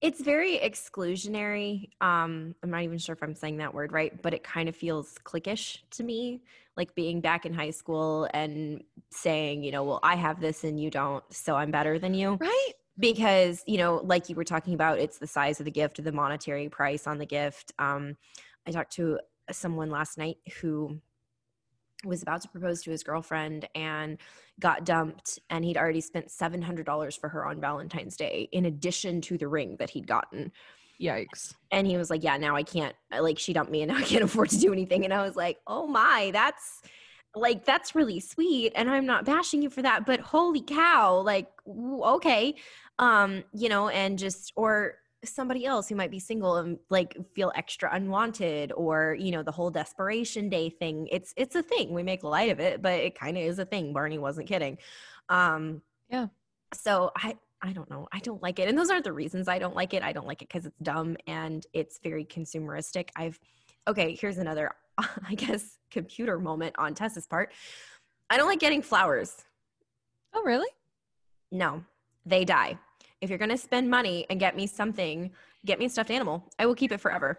It's 0.00 0.20
very 0.20 0.58
exclusionary. 0.58 1.88
Um, 2.00 2.54
I'm 2.62 2.70
not 2.70 2.82
even 2.82 2.98
sure 2.98 3.14
if 3.14 3.22
I'm 3.22 3.34
saying 3.34 3.56
that 3.58 3.72
word 3.74 3.92
right, 3.92 4.20
but 4.22 4.34
it 4.34 4.44
kind 4.44 4.68
of 4.68 4.76
feels 4.76 5.16
cliquish 5.24 5.78
to 5.92 6.04
me, 6.04 6.42
like 6.76 6.94
being 6.94 7.20
back 7.20 7.46
in 7.46 7.54
high 7.54 7.70
school 7.70 8.28
and 8.34 8.82
saying, 9.10 9.62
you 9.62 9.72
know, 9.72 9.84
well, 9.84 10.00
I 10.02 10.16
have 10.16 10.40
this 10.40 10.64
and 10.64 10.80
you 10.80 10.90
don't, 10.90 11.24
so 11.32 11.56
I'm 11.56 11.70
better 11.70 11.98
than 11.98 12.14
you. 12.14 12.34
Right? 12.40 12.72
Because, 12.98 13.62
you 13.66 13.78
know, 13.78 14.00
like 14.04 14.28
you 14.28 14.34
were 14.34 14.44
talking 14.44 14.74
about, 14.74 14.98
it's 14.98 15.18
the 15.18 15.26
size 15.26 15.60
of 15.60 15.64
the 15.64 15.70
gift, 15.70 16.02
the 16.02 16.12
monetary 16.12 16.68
price 16.68 17.06
on 17.06 17.18
the 17.18 17.26
gift. 17.26 17.72
Um, 17.78 18.16
I 18.66 18.70
talked 18.70 18.92
to 18.92 19.20
someone 19.50 19.90
last 19.90 20.18
night 20.18 20.38
who 20.60 21.00
was 22.04 22.22
about 22.22 22.42
to 22.42 22.48
propose 22.48 22.82
to 22.82 22.90
his 22.90 23.02
girlfriend 23.02 23.68
and 23.74 24.18
got 24.60 24.84
dumped 24.84 25.38
and 25.50 25.64
he'd 25.64 25.76
already 25.76 26.00
spent 26.00 26.28
$700 26.28 27.18
for 27.18 27.28
her 27.28 27.46
on 27.46 27.60
Valentine's 27.60 28.16
Day 28.16 28.48
in 28.52 28.66
addition 28.66 29.20
to 29.22 29.38
the 29.38 29.48
ring 29.48 29.76
that 29.78 29.90
he'd 29.90 30.06
gotten 30.06 30.52
Yikes. 31.00 31.54
and 31.70 31.86
he 31.86 31.96
was 31.96 32.10
like 32.10 32.22
yeah 32.24 32.36
now 32.36 32.56
i 32.56 32.62
can't 32.62 32.94
like 33.20 33.38
she 33.38 33.52
dumped 33.52 33.70
me 33.70 33.82
and 33.82 33.92
now 33.92 33.98
i 33.98 34.02
can't 34.02 34.24
afford 34.28 34.48
to 34.50 34.58
do 34.58 34.72
anything. 34.72 35.04
And 35.04 35.12
i 35.12 35.22
was 35.22 35.36
like 35.36 35.58
oh 35.66 35.86
my 35.86 36.30
that's 36.32 36.82
like 37.34 37.66
that's 37.66 37.94
really 37.94 38.18
sweet 38.18 38.72
and 38.74 38.90
i'm 38.90 39.04
not 39.04 39.26
bashing 39.26 39.60
you 39.62 39.68
for 39.68 39.82
that 39.82 40.06
but 40.06 40.20
holy 40.20 40.62
cow 40.62 41.20
like 41.20 41.48
okay. 41.68 42.54
Um 42.98 43.44
you 43.52 43.68
know 43.68 43.88
and 43.88 44.18
just 44.18 44.52
or 44.56 44.94
somebody 45.24 45.66
else 45.66 45.88
who 45.88 45.96
might 45.96 46.10
be 46.10 46.18
single 46.20 46.56
and 46.56 46.78
like 46.88 47.16
feel 47.34 47.52
extra 47.56 47.90
unwanted 47.92 48.72
or 48.72 49.16
you 49.18 49.32
know 49.32 49.42
the 49.42 49.52
whole 49.52 49.70
desperation 49.70 50.48
day 50.48 50.70
thing 50.70 51.08
it's 51.12 51.34
it's 51.36 51.54
a 51.56 51.62
thing. 51.62 51.92
We 51.92 52.02
make 52.02 52.22
light 52.22 52.50
of 52.50 52.58
it 52.60 52.80
but 52.80 52.94
it 52.94 53.18
kind 53.18 53.36
of 53.36 53.42
is 53.42 53.58
a 53.58 53.66
thing. 53.66 53.92
Barney 53.92 54.18
wasn't 54.18 54.48
kidding. 54.48 54.78
Um 55.28 55.82
Yeah. 56.08 56.28
so 56.72 57.10
i 57.16 57.36
I 57.62 57.72
don't 57.72 57.88
know. 57.90 58.06
I 58.12 58.18
don't 58.20 58.42
like 58.42 58.58
it. 58.58 58.68
And 58.68 58.76
those 58.76 58.90
aren't 58.90 59.04
the 59.04 59.12
reasons 59.12 59.48
I 59.48 59.58
don't 59.58 59.74
like 59.74 59.94
it. 59.94 60.02
I 60.02 60.12
don't 60.12 60.26
like 60.26 60.42
it 60.42 60.48
because 60.48 60.66
it's 60.66 60.78
dumb 60.82 61.16
and 61.26 61.66
it's 61.72 61.98
very 62.02 62.24
consumeristic. 62.24 63.08
I've, 63.16 63.38
okay, 63.88 64.16
here's 64.20 64.38
another, 64.38 64.72
I 64.98 65.34
guess, 65.34 65.78
computer 65.90 66.38
moment 66.38 66.74
on 66.78 66.94
Tess's 66.94 67.26
part. 67.26 67.52
I 68.28 68.36
don't 68.36 68.48
like 68.48 68.58
getting 68.58 68.82
flowers. 68.82 69.44
Oh, 70.34 70.42
really? 70.44 70.68
No, 71.50 71.84
they 72.26 72.44
die. 72.44 72.78
If 73.20 73.30
you're 73.30 73.38
going 73.38 73.50
to 73.50 73.56
spend 73.56 73.88
money 73.88 74.26
and 74.28 74.38
get 74.38 74.56
me 74.56 74.66
something, 74.66 75.30
get 75.64 75.78
me 75.78 75.86
a 75.86 75.88
stuffed 75.88 76.10
animal. 76.10 76.44
I 76.58 76.66
will 76.66 76.74
keep 76.74 76.92
it 76.92 77.00
forever. 77.00 77.38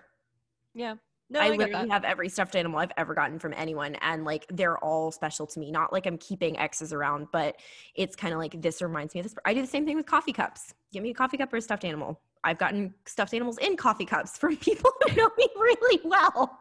Yeah. 0.74 0.96
No, 1.30 1.42
I, 1.42 1.48
I, 1.48 1.50
literally 1.50 1.90
have 1.90 2.06
every 2.06 2.30
stuffed 2.30 2.56
animal 2.56 2.80
I've 2.80 2.94
ever 2.96 3.14
gotten 3.14 3.38
from 3.38 3.54
anyone, 3.58 3.96
and 3.96 4.24
like 4.24 4.46
they're 4.50 4.78
all 4.78 5.12
special 5.12 5.46
to 5.48 5.60
me. 5.60 5.72
Not 5.72 5.92
like 5.92 6.06
I'm 6.06 6.18
keeping 6.18 6.58
X's 6.58 6.94
around, 6.94 7.28
but 7.34 7.58
it's 7.96 8.16
kind 8.16 8.34
of 8.34 8.40
like 8.40 8.62
this 8.62 8.82
reminds 8.82 9.14
me 9.14 9.20
of 9.20 9.26
this. 9.26 9.36
I 9.46 9.54
do 9.54 9.62
the 9.62 9.68
same 9.68 9.86
thing 9.86 9.98
with 9.98 10.06
coffee 10.06 10.32
cups. 10.32 10.74
Give 10.94 11.04
me 11.04 11.10
a 11.10 11.14
coffee 11.14 11.38
cup 11.38 11.52
or 11.52 11.58
a 11.58 11.62
stuffed 11.62 11.84
animal. 11.84 12.22
I've 12.46 12.58
gotten 12.58 12.94
stuffed 13.06 13.34
animals 13.34 13.58
in 13.58 13.76
coffee 13.76 14.06
cups 14.06 14.38
from 14.38 14.56
people 14.58 14.92
who 15.02 15.16
know 15.16 15.30
me 15.38 15.50
really 15.58 16.02
well. 16.06 16.60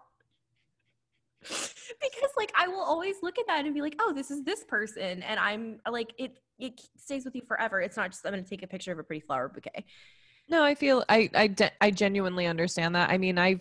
because 1.41 2.31
like 2.37 2.53
I 2.57 2.67
will 2.67 2.83
always 2.83 3.17
look 3.23 3.39
at 3.39 3.47
that 3.47 3.67
and 3.67 3.75
be 3.75 3.83
like, 3.83 3.95
oh, 4.01 4.13
this 4.13 4.33
is 4.33 4.43
this 4.43 4.65
person, 4.65 5.23
and 5.23 5.39
I'm 5.39 5.79
like 5.91 6.13
it. 6.19 6.41
It 6.59 6.81
stays 6.97 7.25
with 7.25 7.37
you 7.37 7.43
forever. 7.47 7.81
It's 7.83 7.99
not 7.99 8.11
just 8.11 8.27
I'm 8.27 8.33
going 8.33 8.43
to 8.43 8.49
take 8.49 8.63
a 8.63 8.67
picture 8.67 8.91
of 8.91 8.99
a 8.99 9.05
pretty 9.05 9.21
flower 9.21 9.49
bouquet. 9.49 9.85
No, 10.49 10.63
I 10.63 10.75
feel 10.75 11.05
I 11.09 11.29
I 11.35 11.47
de- 11.49 11.73
I 11.81 11.91
genuinely 11.91 12.47
understand 12.47 12.95
that. 12.95 13.11
I 13.11 13.19
mean, 13.19 13.37
I've 13.39 13.61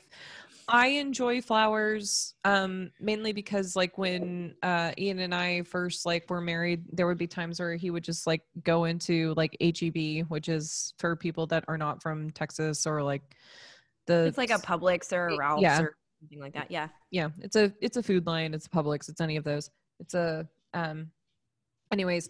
I 0.67 0.87
enjoy 0.87 1.41
flowers 1.41 2.33
um 2.43 2.91
mainly 2.99 3.33
because 3.33 3.75
like 3.75 3.97
when 3.97 4.55
uh 4.63 4.91
Ian 4.97 5.19
and 5.19 5.33
I 5.33 5.63
first 5.63 6.05
like 6.05 6.29
were 6.29 6.41
married, 6.41 6.83
there 6.91 7.07
would 7.07 7.17
be 7.17 7.27
times 7.27 7.59
where 7.59 7.75
he 7.75 7.91
would 7.91 8.03
just 8.03 8.25
like 8.25 8.41
go 8.63 8.85
into 8.85 9.33
like 9.37 9.55
HEB, 9.61 10.27
which 10.27 10.49
is 10.49 10.93
for 10.97 11.15
people 11.15 11.45
that 11.47 11.65
are 11.67 11.77
not 11.77 12.01
from 12.01 12.31
Texas 12.31 12.87
or 12.87 13.03
like 13.03 13.21
the 14.07 14.25
It's 14.25 14.37
like 14.37 14.49
a 14.49 14.55
Publix 14.55 15.13
or 15.13 15.27
a 15.27 15.37
Ralph's 15.37 15.61
yeah. 15.61 15.81
or 15.81 15.95
something 16.19 16.39
like 16.39 16.53
that. 16.53 16.71
Yeah. 16.71 16.87
yeah 17.11 17.29
it's 17.41 17.55
a 17.55 17.71
it's 17.81 17.97
a 17.97 18.03
Food 18.03 18.25
Lion 18.25 18.53
it's 18.53 18.65
a 18.65 18.69
publix 18.69 19.09
it's 19.09 19.21
any 19.21 19.37
of 19.37 19.43
those 19.43 19.69
it's 19.99 20.13
a 20.13 20.47
um 20.73 21.11
anyways 21.91 22.29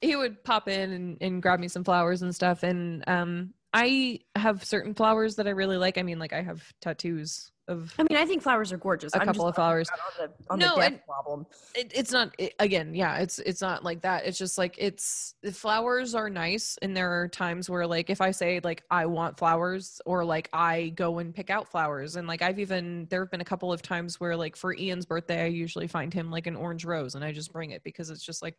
he 0.00 0.16
would 0.16 0.44
pop 0.44 0.68
in 0.68 0.92
and, 0.92 1.18
and 1.20 1.42
grab 1.42 1.58
me 1.58 1.68
some 1.68 1.84
flowers 1.84 2.22
and 2.22 2.34
stuff 2.34 2.62
and 2.62 3.02
um 3.06 3.54
i 3.74 4.20
have 4.36 4.64
certain 4.64 4.94
flowers 4.94 5.34
that 5.36 5.46
i 5.46 5.50
really 5.50 5.76
like 5.76 5.98
i 5.98 6.02
mean 6.02 6.18
like 6.18 6.32
i 6.32 6.40
have 6.42 6.62
tattoos 6.80 7.50
of 7.66 7.94
I 7.98 8.02
mean, 8.02 8.18
I 8.18 8.26
think 8.26 8.42
flowers 8.42 8.74
are 8.74 8.76
gorgeous. 8.76 9.14
A 9.14 9.20
I'm 9.22 9.26
couple 9.26 9.48
of 9.48 9.54
flowers. 9.54 9.88
On 9.88 9.96
the, 10.18 10.52
on 10.52 10.58
No, 10.58 10.76
and- 10.82 11.02
problem. 11.06 11.46
it, 11.74 11.92
it's 11.94 12.12
not 12.12 12.34
it, 12.36 12.52
again 12.58 12.94
yeah 12.94 13.16
it's 13.20 13.38
it's 13.38 13.62
not 13.62 13.82
like 13.82 14.02
that 14.02 14.26
it's 14.26 14.36
just 14.36 14.58
like 14.58 14.74
it's 14.76 15.34
the 15.42 15.50
flowers 15.50 16.14
are 16.14 16.28
nice 16.28 16.76
and 16.82 16.94
there 16.94 17.10
are 17.22 17.26
times 17.26 17.70
where 17.70 17.86
like 17.86 18.10
if 18.10 18.20
i 18.20 18.32
say 18.32 18.60
like 18.62 18.82
i 18.90 19.06
want 19.06 19.38
flowers 19.38 19.98
or 20.04 20.26
like 20.26 20.50
i 20.52 20.90
go 20.94 21.20
and 21.20 21.34
pick 21.34 21.48
out 21.48 21.66
flowers 21.66 22.16
and 22.16 22.28
like 22.28 22.42
i've 22.42 22.58
even 22.58 23.06
there 23.08 23.22
have 23.22 23.30
been 23.30 23.40
a 23.40 23.44
couple 23.46 23.72
of 23.72 23.80
times 23.80 24.20
where 24.20 24.36
like 24.36 24.56
for 24.56 24.74
ian's 24.76 25.06
birthday 25.06 25.44
i 25.44 25.46
usually 25.46 25.86
find 25.86 26.12
him 26.12 26.30
like 26.30 26.46
an 26.46 26.56
orange 26.56 26.84
rose 26.84 27.14
and 27.14 27.24
i 27.24 27.32
just 27.32 27.50
bring 27.50 27.70
it 27.70 27.82
because 27.82 28.10
it's 28.10 28.22
just 28.22 28.42
like 28.42 28.58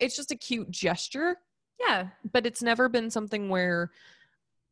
it's 0.00 0.16
just 0.16 0.30
a 0.32 0.36
cute 0.36 0.70
gesture 0.70 1.38
Yeah. 1.80 2.08
but 2.30 2.44
it's 2.44 2.62
never 2.62 2.90
been 2.90 3.08
something 3.10 3.48
where 3.48 3.90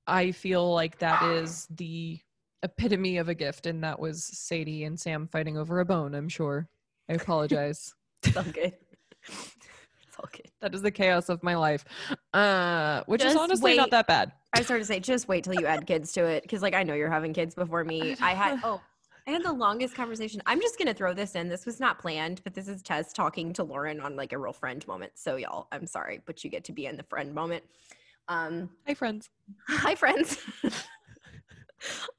i 0.06 0.30
feel 0.30 0.72
like 0.72 0.98
that 0.98 1.22
is 1.22 1.66
the 1.70 2.18
epitome 2.62 3.18
of 3.18 3.28
a 3.28 3.34
gift 3.34 3.66
and 3.66 3.82
that 3.82 3.98
was 3.98 4.24
sadie 4.24 4.84
and 4.84 4.98
sam 4.98 5.26
fighting 5.26 5.56
over 5.56 5.80
a 5.80 5.84
bone 5.84 6.14
i'm 6.14 6.28
sure 6.28 6.68
i 7.08 7.14
apologize 7.14 7.94
It's 8.24 8.36
all 8.36 8.44
good. 8.44 8.72
it's 9.26 10.16
all 10.18 10.28
good. 10.30 10.48
that 10.60 10.74
is 10.74 10.82
the 10.82 10.90
chaos 10.90 11.28
of 11.28 11.42
my 11.42 11.56
life 11.56 11.84
uh 12.34 13.02
which 13.06 13.22
is 13.22 13.32
Just 13.32 13.38
honestly 13.42 13.76
not 13.76 13.90
that 13.90 14.06
bad 14.06 14.32
I 14.54 14.62
started 14.62 14.82
to 14.82 14.86
say, 14.86 15.00
just 15.00 15.28
wait 15.28 15.44
till 15.44 15.54
you 15.54 15.66
add 15.66 15.86
kids 15.86 16.12
to 16.12 16.24
it. 16.24 16.46
Cause 16.48 16.60
like 16.60 16.74
I 16.74 16.82
know 16.82 16.94
you're 16.94 17.10
having 17.10 17.32
kids 17.32 17.54
before 17.54 17.84
me. 17.84 18.16
I 18.20 18.34
had, 18.34 18.60
oh, 18.62 18.82
I 19.26 19.30
had 19.30 19.42
the 19.42 19.52
longest 19.52 19.94
conversation. 19.94 20.42
I'm 20.46 20.60
just 20.60 20.76
going 20.76 20.88
to 20.88 20.94
throw 20.94 21.14
this 21.14 21.34
in. 21.34 21.48
This 21.48 21.64
was 21.64 21.80
not 21.80 21.98
planned, 21.98 22.42
but 22.44 22.52
this 22.54 22.68
is 22.68 22.82
Tess 22.82 23.12
talking 23.12 23.52
to 23.54 23.64
Lauren 23.64 24.00
on 24.00 24.16
like 24.16 24.32
a 24.32 24.38
real 24.38 24.52
friend 24.52 24.86
moment. 24.86 25.12
So 25.14 25.36
y'all, 25.36 25.68
I'm 25.72 25.86
sorry, 25.86 26.20
but 26.26 26.44
you 26.44 26.50
get 26.50 26.64
to 26.64 26.72
be 26.72 26.86
in 26.86 26.96
the 26.96 27.02
friend 27.04 27.32
moment. 27.34 27.62
Um, 28.28 28.70
hi 28.86 28.94
friends 28.94 29.30
Hi, 29.68 29.94
friends. 29.94 30.38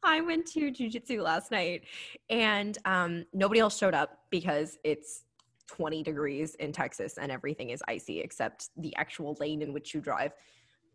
I 0.04 0.20
went 0.22 0.46
to 0.48 0.72
jujitsu 0.72 1.22
last 1.24 1.52
night 1.52 1.86
and 2.30 2.78
um, 2.86 3.26
nobody 3.34 3.60
else 3.62 3.78
showed 3.78 3.94
up 3.94 4.26
because 4.30 4.78
it's 4.84 5.24
20 5.68 6.04
degrees 6.04 6.56
in 6.56 6.74
Texas 6.74 7.18
and 7.18 7.32
everything 7.32 7.70
is 7.70 7.82
icy 7.88 8.20
except 8.20 8.70
the 8.78 8.94
actual 8.98 9.38
lane 9.40 9.62
in 9.62 9.72
which 9.74 9.94
you 9.94 10.02
drive. 10.02 10.34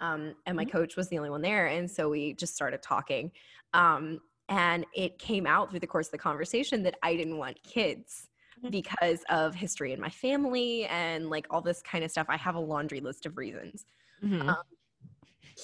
Um, 0.01 0.35
and 0.47 0.55
my 0.57 0.65
Mhm. 0.65 0.71
coach 0.71 0.97
was 0.97 1.09
the 1.09 1.17
only 1.19 1.31
one 1.31 1.43
there. 1.43 1.67
And 1.67 1.91
so 1.91 2.09
we 2.11 2.35
just 2.35 2.55
started 2.55 2.83
talking. 2.83 3.33
Um, 3.73 4.21
and 4.49 4.87
it 4.95 5.19
came 5.19 5.47
out 5.47 5.71
through 5.71 5.81
the 5.81 5.87
course 5.87 6.09
of 6.09 6.13
the 6.13 6.19
conversation 6.19 6.83
that 6.85 6.97
I 7.03 7.17
didn't 7.17 7.39
want 7.39 7.63
kids 7.63 8.29
Mhm. 8.63 8.71
because 8.71 9.25
of 9.31 9.55
history 9.55 9.93
in 9.93 10.01
my 10.01 10.11
family 10.11 10.85
and 10.87 11.31
like 11.31 11.47
all 11.51 11.63
this 11.63 11.83
kind 11.83 12.05
of 12.05 12.11
stuff. 12.11 12.27
I 12.29 12.37
have 12.37 12.55
a 12.55 12.61
laundry 12.61 13.01
list 13.01 13.27
of 13.27 13.37
reasons 13.39 13.85
Mhm. 14.23 14.49
Um, 14.49 14.57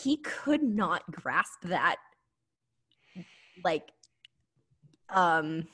he 0.03 0.17
could 0.19 0.63
not 0.63 1.03
grasp 1.11 1.61
that 1.65 1.97
like 3.65 3.93
um 5.11 5.67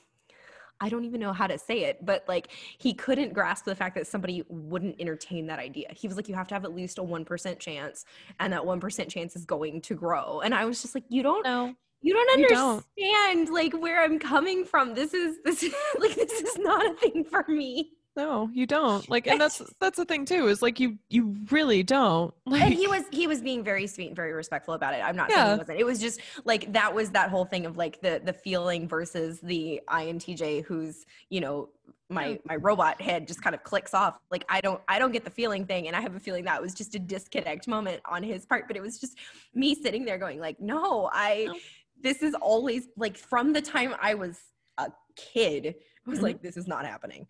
i 0.79 0.89
don't 0.89 1.05
even 1.05 1.19
know 1.19 1.33
how 1.33 1.47
to 1.47 1.57
say 1.57 1.83
it 1.85 2.05
but 2.05 2.23
like 2.27 2.49
he 2.77 2.93
couldn't 2.93 3.33
grasp 3.33 3.65
the 3.65 3.75
fact 3.75 3.95
that 3.95 4.05
somebody 4.05 4.43
wouldn't 4.49 4.95
entertain 4.99 5.47
that 5.47 5.57
idea 5.59 5.87
he 5.95 6.07
was 6.07 6.15
like 6.17 6.27
you 6.29 6.35
have 6.35 6.47
to 6.47 6.53
have 6.53 6.63
at 6.65 6.75
least 6.75 6.97
a 6.99 7.01
1% 7.03 7.59
chance 7.59 8.05
and 8.39 8.53
that 8.53 8.61
1% 8.61 9.09
chance 9.09 9.35
is 9.35 9.45
going 9.45 9.81
to 9.81 9.95
grow 9.95 10.41
and 10.41 10.53
i 10.53 10.65
was 10.65 10.81
just 10.81 10.93
like 10.93 11.05
you 11.09 11.23
don't 11.23 11.43
know. 11.43 11.73
you 12.01 12.13
don't 12.13 12.39
You 12.39 12.47
don't. 12.49 12.85
understand 12.99 13.49
like 13.49 13.73
where 13.73 14.03
i'm 14.03 14.19
coming 14.19 14.65
from 14.65 14.93
this 14.93 15.13
is 15.13 15.37
this 15.43 15.63
is 15.63 15.73
like 15.99 16.15
this 16.15 16.31
is 16.31 16.57
not 16.59 16.85
a 16.85 16.93
thing 16.95 17.23
for 17.23 17.43
me 17.47 17.93
no 18.17 18.49
you 18.53 18.65
don't 18.65 19.09
like 19.09 19.25
and 19.27 19.39
that's 19.39 19.61
that's 19.79 19.97
the 19.97 20.05
thing 20.05 20.25
too 20.25 20.47
is 20.47 20.61
like 20.61 20.79
you 20.79 20.97
you 21.09 21.35
really 21.49 21.81
don't 21.83 22.33
like 22.45 22.61
and 22.65 22.73
he 22.73 22.87
was 22.87 23.03
he 23.11 23.25
was 23.27 23.41
being 23.41 23.63
very 23.63 23.87
sweet 23.87 24.07
and 24.07 24.15
very 24.15 24.33
respectful 24.33 24.73
about 24.73 24.93
it 24.93 25.01
i'm 25.03 25.15
not 25.15 25.29
saying 25.31 25.39
Yeah. 25.45 25.53
he 25.53 25.59
wasn't 25.59 25.79
it 25.79 25.85
was 25.85 25.99
just 25.99 26.19
like 26.43 26.71
that 26.73 26.93
was 26.93 27.11
that 27.11 27.29
whole 27.29 27.45
thing 27.45 27.65
of 27.65 27.77
like 27.77 28.01
the 28.01 28.21
the 28.23 28.33
feeling 28.33 28.87
versus 28.87 29.39
the 29.41 29.81
intj 29.89 30.63
who's 30.65 31.05
you 31.29 31.39
know 31.39 31.69
my 32.09 32.37
my 32.43 32.57
robot 32.57 33.01
head 33.01 33.25
just 33.25 33.41
kind 33.41 33.55
of 33.55 33.63
clicks 33.63 33.93
off 33.93 34.19
like 34.29 34.43
i 34.49 34.59
don't 34.59 34.81
i 34.89 34.99
don't 34.99 35.13
get 35.13 35.23
the 35.23 35.29
feeling 35.29 35.65
thing 35.65 35.87
and 35.87 35.95
i 35.95 36.01
have 36.01 36.13
a 36.15 36.19
feeling 36.19 36.43
that 36.43 36.61
was 36.61 36.73
just 36.73 36.93
a 36.95 36.99
disconnect 36.99 37.69
moment 37.69 38.01
on 38.03 38.21
his 38.21 38.45
part 38.45 38.65
but 38.67 38.75
it 38.75 38.81
was 38.81 38.99
just 38.99 39.17
me 39.53 39.73
sitting 39.73 40.03
there 40.03 40.17
going 40.17 40.37
like 40.39 40.59
no 40.59 41.09
i 41.13 41.45
No. 41.47 41.55
this 42.01 42.21
is 42.21 42.33
always 42.35 42.89
like 42.97 43.15
from 43.15 43.53
the 43.53 43.61
time 43.61 43.95
i 44.01 44.13
was 44.13 44.39
a 44.77 44.91
kid 45.15 45.75
i 46.05 46.09
was 46.09 46.19
Mhm. 46.19 46.23
like 46.23 46.41
this 46.41 46.57
is 46.57 46.67
not 46.67 46.85
happening 46.85 47.25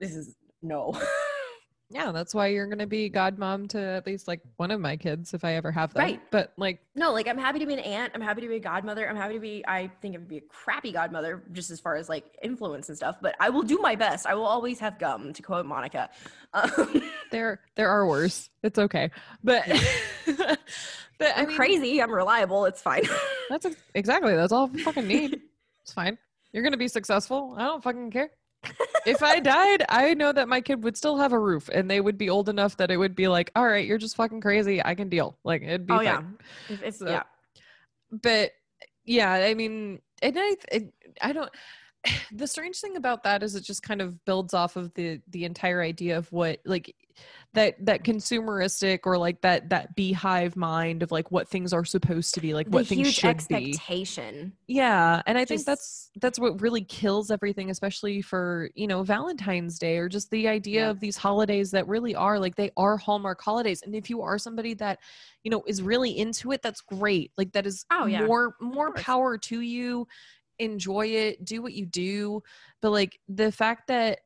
this 0.00 0.14
is 0.14 0.34
no 0.62 0.98
yeah, 1.90 2.10
that's 2.12 2.34
why 2.34 2.48
you're 2.48 2.66
gonna 2.66 2.86
be 2.86 3.10
godmom 3.10 3.68
to 3.68 3.78
at 3.80 4.06
least 4.06 4.26
like 4.26 4.40
one 4.56 4.70
of 4.70 4.80
my 4.80 4.96
kids 4.96 5.32
if 5.34 5.44
I 5.44 5.54
ever 5.54 5.70
have 5.70 5.92
them. 5.94 6.02
Right. 6.02 6.20
But 6.30 6.52
like, 6.56 6.80
No, 6.96 7.12
like 7.12 7.28
I'm 7.28 7.38
happy 7.38 7.60
to 7.60 7.66
be 7.66 7.74
an 7.74 7.78
aunt. 7.78 8.12
I'm 8.14 8.20
happy 8.20 8.40
to 8.40 8.48
be 8.48 8.56
a 8.56 8.60
godmother. 8.60 9.08
I'm 9.08 9.14
happy 9.16 9.34
to 9.34 9.40
be. 9.40 9.64
I 9.68 9.90
think 10.00 10.16
I 10.16 10.18
would 10.18 10.28
be 10.28 10.38
a 10.38 10.42
crappy 10.48 10.92
godmother, 10.92 11.44
just 11.52 11.70
as 11.70 11.78
far 11.78 11.94
as 11.94 12.08
like 12.08 12.24
influence 12.42 12.88
and 12.88 12.96
stuff. 12.96 13.18
But 13.22 13.36
I 13.38 13.50
will 13.50 13.62
do 13.62 13.78
my 13.78 13.94
best. 13.94 14.26
I 14.26 14.34
will 14.34 14.46
always 14.46 14.80
have 14.80 14.98
gum, 14.98 15.32
to 15.34 15.42
quote 15.42 15.66
Monica. 15.66 16.10
Um, 16.54 17.02
there 17.32 17.58
there 17.74 17.88
are 17.88 18.06
worse. 18.06 18.48
It's 18.62 18.78
okay. 18.78 19.10
But 19.42 19.64
but 20.26 20.58
I 21.20 21.32
I'm 21.42 21.48
mean, 21.48 21.56
crazy. 21.56 22.00
I'm 22.00 22.12
reliable. 22.12 22.64
It's 22.66 22.80
fine. 22.80 23.02
That's 23.50 23.66
ex- 23.66 23.82
exactly 23.94 24.36
that's 24.36 24.52
all 24.52 24.70
I 24.72 24.78
fucking 24.82 25.08
need. 25.08 25.40
It's 25.82 25.92
fine. 25.92 26.16
You're 26.52 26.62
gonna 26.62 26.76
be 26.76 26.86
successful. 26.86 27.56
I 27.58 27.64
don't 27.64 27.82
fucking 27.82 28.12
care. 28.12 28.30
If 29.06 29.22
I 29.22 29.40
died, 29.40 29.84
I 29.88 30.14
know 30.14 30.32
that 30.32 30.48
my 30.48 30.60
kid 30.60 30.82
would 30.84 30.96
still 30.96 31.16
have 31.18 31.32
a 31.32 31.38
roof 31.38 31.68
and 31.72 31.90
they 31.90 32.00
would 32.00 32.18
be 32.18 32.30
old 32.30 32.48
enough 32.48 32.76
that 32.78 32.90
it 32.90 32.96
would 32.96 33.14
be 33.14 33.28
like, 33.28 33.50
all 33.56 33.66
right, 33.66 33.86
you're 33.86 33.98
just 33.98 34.16
fucking 34.16 34.40
crazy. 34.40 34.84
I 34.84 34.94
can 34.94 35.08
deal. 35.08 35.36
Like 35.44 35.62
it'd 35.62 35.86
be 35.86 35.92
oh 35.94 35.96
fine. 35.96 36.04
yeah. 36.04 36.22
If, 36.68 36.82
if, 36.82 36.94
So- 36.96 37.08
yeah. 37.08 37.22
but 38.10 38.52
yeah 39.06 39.32
i 39.32 39.52
mean 39.52 40.00
and 40.22 40.34
i 40.38 40.56
it, 40.72 40.94
i 41.20 41.30
don't 41.32 41.50
the 42.32 42.46
strange 42.46 42.78
thing 42.78 42.96
about 42.96 43.22
that 43.24 43.42
is 43.42 43.54
it 43.54 43.62
just 43.62 43.82
kind 43.82 44.00
of 44.00 44.24
builds 44.24 44.54
off 44.54 44.76
of 44.76 44.94
the 44.94 45.20
the 45.28 45.44
entire 45.44 45.82
idea 45.82 46.16
of 46.16 46.30
what 46.32 46.58
like 46.64 46.94
that 47.54 47.74
that 47.86 48.04
consumeristic 48.04 49.00
or 49.04 49.16
like 49.16 49.40
that 49.40 49.70
that 49.70 49.94
beehive 49.96 50.56
mind 50.56 51.02
of 51.02 51.10
like 51.10 51.30
what 51.32 51.48
things 51.48 51.72
are 51.72 51.84
supposed 51.84 52.34
to 52.34 52.40
be 52.40 52.52
like 52.54 52.66
The 52.70 52.76
what 52.76 52.86
things 52.86 53.12
should 53.14 53.22
be. 53.22 53.28
expectation. 53.30 54.52
yeah 54.66 55.22
and 55.26 55.38
i 55.38 55.44
think 55.44 55.64
that's 55.64 56.10
that's 56.20 56.38
what 56.38 56.60
really 56.60 56.82
kills 56.82 57.30
everything 57.30 57.70
especially 57.70 58.20
for 58.22 58.70
you 58.74 58.86
know 58.86 59.02
valentine's 59.02 59.78
day 59.78 59.98
or 59.98 60.08
just 60.08 60.30
the 60.30 60.46
idea 60.48 60.82
Yeah. 60.82 60.90
of 60.90 61.00
these 61.00 61.16
holidays 61.16 61.70
that 61.70 61.86
really 61.88 62.14
are 62.14 62.38
like 62.38 62.54
they 62.56 62.70
are 62.76 62.96
hallmark 62.96 63.40
holidays. 63.40 63.82
And 63.82 63.94
if 63.94 64.10
you 64.10 64.20
are 64.22 64.38
somebody 64.38 64.74
that 64.74 64.98
you 65.42 65.50
know 65.50 65.62
is 65.66 65.80
really 65.82 66.10
into 66.18 66.52
it 66.52 66.60
that's 66.62 66.80
great. 66.80 67.30
Like 67.38 67.52
that 67.52 67.66
is 67.66 67.84
Oh, 67.90 68.06
yeah. 68.06 68.26
more 68.26 68.54
more 68.60 68.92
power 68.94 69.38
to 69.38 69.60
you. 69.60 70.06
Enjoy 70.58 71.06
it. 71.06 71.44
Do 71.44 71.62
what 71.62 71.72
you 71.72 71.86
do. 71.86 72.42
But 72.82 72.90
like 72.90 73.18
the 73.28 73.50
fact 73.52 73.86
that 73.88 74.20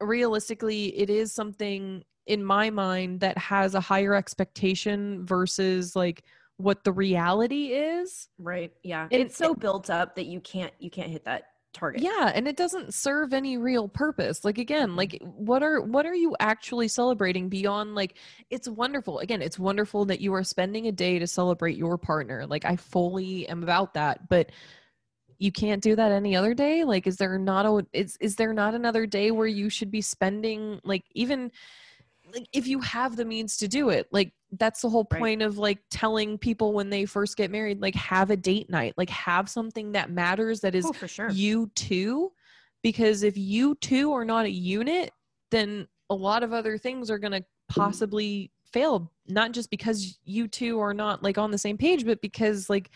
realistically 0.00 0.96
it 0.98 1.10
is 1.10 1.32
something 1.32 2.02
in 2.30 2.44
my 2.44 2.70
mind 2.70 3.20
that 3.20 3.36
has 3.36 3.74
a 3.74 3.80
higher 3.80 4.14
expectation 4.14 5.26
versus 5.26 5.96
like 5.96 6.22
what 6.56 6.84
the 6.84 6.92
reality 6.92 7.68
is 7.68 8.28
Right. 8.38 8.72
Yeah. 8.82 9.08
And- 9.10 9.20
it's 9.20 9.36
so 9.36 9.54
built 9.54 9.90
up 9.90 10.14
that 10.16 10.26
you 10.26 10.40
can't 10.40 10.72
you 10.78 10.90
can't 10.90 11.10
hit 11.10 11.24
that 11.24 11.44
target. 11.72 12.02
yeah 12.02 12.32
and 12.34 12.48
it 12.48 12.56
doesn't 12.56 12.92
serve 12.92 13.32
any 13.32 13.56
real 13.56 13.88
purpose 13.88 14.44
like 14.44 14.58
again 14.58 14.88
mm-hmm. 14.88 14.98
like 14.98 15.22
what 15.22 15.62
are 15.62 15.80
what 15.80 16.04
are 16.04 16.14
you 16.14 16.34
actually 16.40 16.88
celebrating 16.88 17.48
beyond 17.48 17.94
like 17.94 18.16
it's 18.50 18.68
wonderful 18.68 19.20
again 19.20 19.40
it's 19.40 19.58
wonderful 19.58 20.04
that 20.04 20.20
you 20.20 20.34
are 20.34 20.42
spending 20.42 20.88
a 20.88 20.92
day 20.92 21.18
to 21.18 21.28
celebrate 21.28 21.76
your 21.76 21.96
partner 21.96 22.44
like 22.44 22.64
i 22.64 22.74
fully 22.74 23.48
am 23.48 23.62
about 23.62 23.94
that 23.94 24.28
but 24.28 24.50
you 25.38 25.52
can't 25.52 25.82
do 25.82 25.94
that 25.94 26.10
any 26.12 26.34
other 26.34 26.54
day 26.54 26.82
like 26.84 27.06
is 27.06 27.16
there 27.16 27.38
not 27.38 27.64
a 27.64 27.86
is 27.92 28.16
is 28.20 28.36
there 28.36 28.52
not 28.52 28.74
another 28.74 29.06
day 29.06 29.30
where 29.30 29.46
you 29.46 29.70
should 29.70 29.90
be 29.90 30.00
spending 30.00 30.80
like 30.84 31.04
even 31.14 31.52
like 32.34 32.48
if 32.52 32.66
you 32.66 32.80
have 32.80 33.16
the 33.16 33.24
means 33.24 33.56
to 33.58 33.68
do 33.68 33.88
it 33.90 34.08
like 34.12 34.32
that's 34.58 34.80
the 34.82 34.88
whole 34.88 35.06
Right. 35.10 35.18
point 35.20 35.42
of 35.42 35.58
like 35.58 35.78
telling 35.90 36.38
people 36.38 36.72
when 36.72 36.90
they 36.90 37.04
first 37.04 37.36
get 37.36 37.50
married 37.50 37.80
like 37.80 37.94
have 37.94 38.30
a 38.30 38.36
date 38.36 38.68
night 38.70 38.94
like 38.96 39.10
have 39.10 39.48
something 39.48 39.92
that 39.92 40.10
matters 40.10 40.60
that 40.60 40.74
is 40.74 40.84
Oh, 40.86 40.92
for 40.92 41.08
sure. 41.08 41.30
you 41.30 41.70
two 41.74 42.32
because 42.82 43.22
if 43.22 43.36
you 43.36 43.74
two 43.76 44.12
are 44.12 44.24
not 44.24 44.46
a 44.46 44.50
unit 44.50 45.12
then 45.50 45.86
a 46.10 46.14
lot 46.14 46.42
of 46.42 46.52
other 46.52 46.78
things 46.78 47.10
are 47.10 47.18
going 47.18 47.32
to 47.32 47.44
possibly 47.68 48.50
fail 48.72 49.10
not 49.28 49.52
just 49.52 49.70
because 49.70 50.18
you 50.24 50.46
two 50.48 50.78
are 50.80 50.94
not 50.94 51.22
like 51.22 51.38
on 51.38 51.50
the 51.50 51.58
same 51.58 51.76
page 51.76 52.04
but 52.04 52.20
because 52.20 52.68
like 52.70 52.90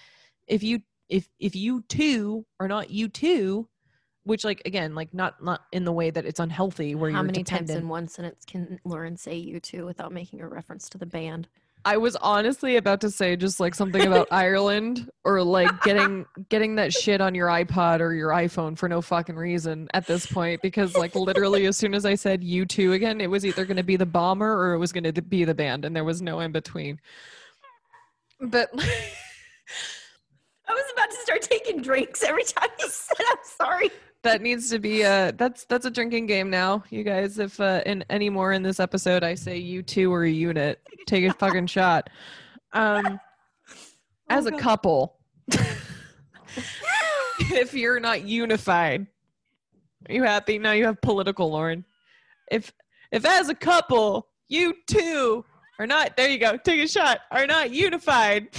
if 0.46 0.62
you 0.62 0.80
if 1.08 1.28
if 1.38 1.54
you 1.54 1.82
two 1.88 2.44
are 2.60 2.68
not 2.68 2.90
you 2.90 3.08
two 3.08 3.68
which 4.24 4.44
like 4.44 4.62
again 4.64 4.94
like 4.94 5.12
not 5.14 5.42
not 5.42 5.66
in 5.72 5.84
the 5.84 5.92
way 5.92 6.10
that 6.10 6.24
it's 6.24 6.40
unhealthy 6.40 6.94
where 6.94 7.10
How 7.10 7.18
you're 7.18 7.26
many 7.26 7.42
dependent 7.42 7.68
times 7.68 7.80
in 7.80 7.88
one 7.88 8.08
sentence 8.08 8.44
can 8.44 8.80
Lauren 8.84 9.16
say 9.16 9.36
you 9.36 9.60
two 9.60 9.86
without 9.86 10.12
making 10.12 10.40
a 10.40 10.48
reference 10.48 10.88
to 10.90 10.98
the 10.98 11.06
band? 11.06 11.48
I 11.86 11.98
was 11.98 12.16
honestly 12.16 12.76
about 12.76 13.02
to 13.02 13.10
say 13.10 13.36
just 13.36 13.60
like 13.60 13.74
something 13.74 14.06
about 14.06 14.28
Ireland 14.30 15.10
or 15.24 15.42
like 15.42 15.82
getting 15.82 16.24
getting 16.48 16.76
that 16.76 16.92
shit 16.94 17.20
on 17.20 17.34
your 17.34 17.48
iPod 17.48 18.00
or 18.00 18.14
your 18.14 18.30
iPhone 18.30 18.78
for 18.78 18.88
no 18.88 19.02
fucking 19.02 19.36
reason 19.36 19.88
at 19.92 20.06
this 20.06 20.24
point 20.26 20.62
because 20.62 20.96
like 20.96 21.14
literally 21.14 21.66
as 21.66 21.76
soon 21.76 21.94
as 21.94 22.06
I 22.06 22.14
said 22.14 22.42
you 22.42 22.64
two 22.64 22.94
again 22.94 23.20
it 23.20 23.28
was 23.28 23.44
either 23.44 23.66
going 23.66 23.76
to 23.76 23.82
be 23.82 23.96
the 23.96 24.06
bomber 24.06 24.50
or 24.50 24.72
it 24.72 24.78
was 24.78 24.92
going 24.92 25.04
to 25.04 25.22
be 25.22 25.44
the 25.44 25.54
band 25.54 25.84
and 25.84 25.94
there 25.94 26.04
was 26.04 26.22
no 26.22 26.40
in 26.40 26.52
between. 26.52 26.98
But 28.40 28.70
I 30.66 30.72
was 30.72 30.84
about 30.92 31.10
to 31.10 31.16
start 31.16 31.42
taking 31.42 31.82
drinks 31.82 32.22
every 32.22 32.44
time 32.44 32.70
you 32.80 32.88
said 32.88 33.18
I'm 33.30 33.36
sorry. 33.44 33.90
That 34.24 34.42
needs 34.42 34.68
to 34.70 34.78
be 34.78 35.02
a 35.02 35.32
that's 35.32 35.64
that's 35.66 35.86
a 35.86 35.90
drinking 35.90 36.26
game 36.26 36.50
now 36.50 36.82
you 36.90 37.04
guys. 37.04 37.38
If 37.38 37.60
uh 37.60 37.82
in 37.86 38.04
any 38.10 38.28
more 38.28 38.52
in 38.52 38.62
this 38.62 38.80
episode 38.80 39.22
i 39.22 39.34
say 39.34 39.56
you 39.56 39.82
two 39.82 40.12
are 40.12 40.24
a 40.24 40.30
unit. 40.30 40.80
Take 41.06 41.24
a 41.24 41.32
fucking 41.34 41.68
shot. 41.68 42.10
Um 42.72 43.20
as 44.28 44.46
a 44.46 44.52
couple 44.52 45.18
if 47.38 47.74
you're 47.74 48.00
not 48.00 48.24
unified 48.24 49.06
are 50.08 50.14
you 50.14 50.22
happy? 50.22 50.58
Now 50.58 50.72
you 50.72 50.84
have 50.84 51.00
political 51.00 51.50
lauren. 51.50 51.84
If 52.50 52.72
if 53.12 53.24
as 53.24 53.48
a 53.48 53.54
couple 53.54 54.28
you 54.48 54.74
two 54.86 55.44
are 55.78 55.86
not 55.86 56.16
there 56.16 56.28
you 56.28 56.38
go 56.38 56.56
take 56.56 56.80
a 56.80 56.88
shot 56.88 57.20
are 57.30 57.46
not 57.46 57.70
unified 57.70 58.48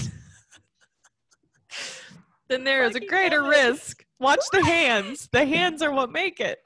then 2.49 2.63
there 2.63 2.83
is 2.83 2.95
a 2.95 2.99
greater 2.99 3.43
risk 3.43 4.04
watch 4.19 4.39
the 4.51 4.63
hands 4.63 5.29
the 5.31 5.45
hands 5.45 5.81
are 5.81 5.91
what 5.91 6.11
make 6.11 6.39
it 6.39 6.59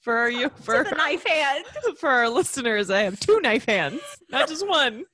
for 0.00 0.16
our 0.16 0.30
you 0.30 0.48
for 0.50 0.84
the 0.84 0.90
knife 0.92 1.24
hand. 1.26 1.64
for 1.98 2.08
our 2.08 2.28
listeners 2.28 2.90
i 2.90 3.00
have 3.00 3.18
two 3.18 3.40
knife 3.40 3.64
hands 3.66 4.00
not 4.30 4.48
just 4.48 4.66
one 4.66 5.04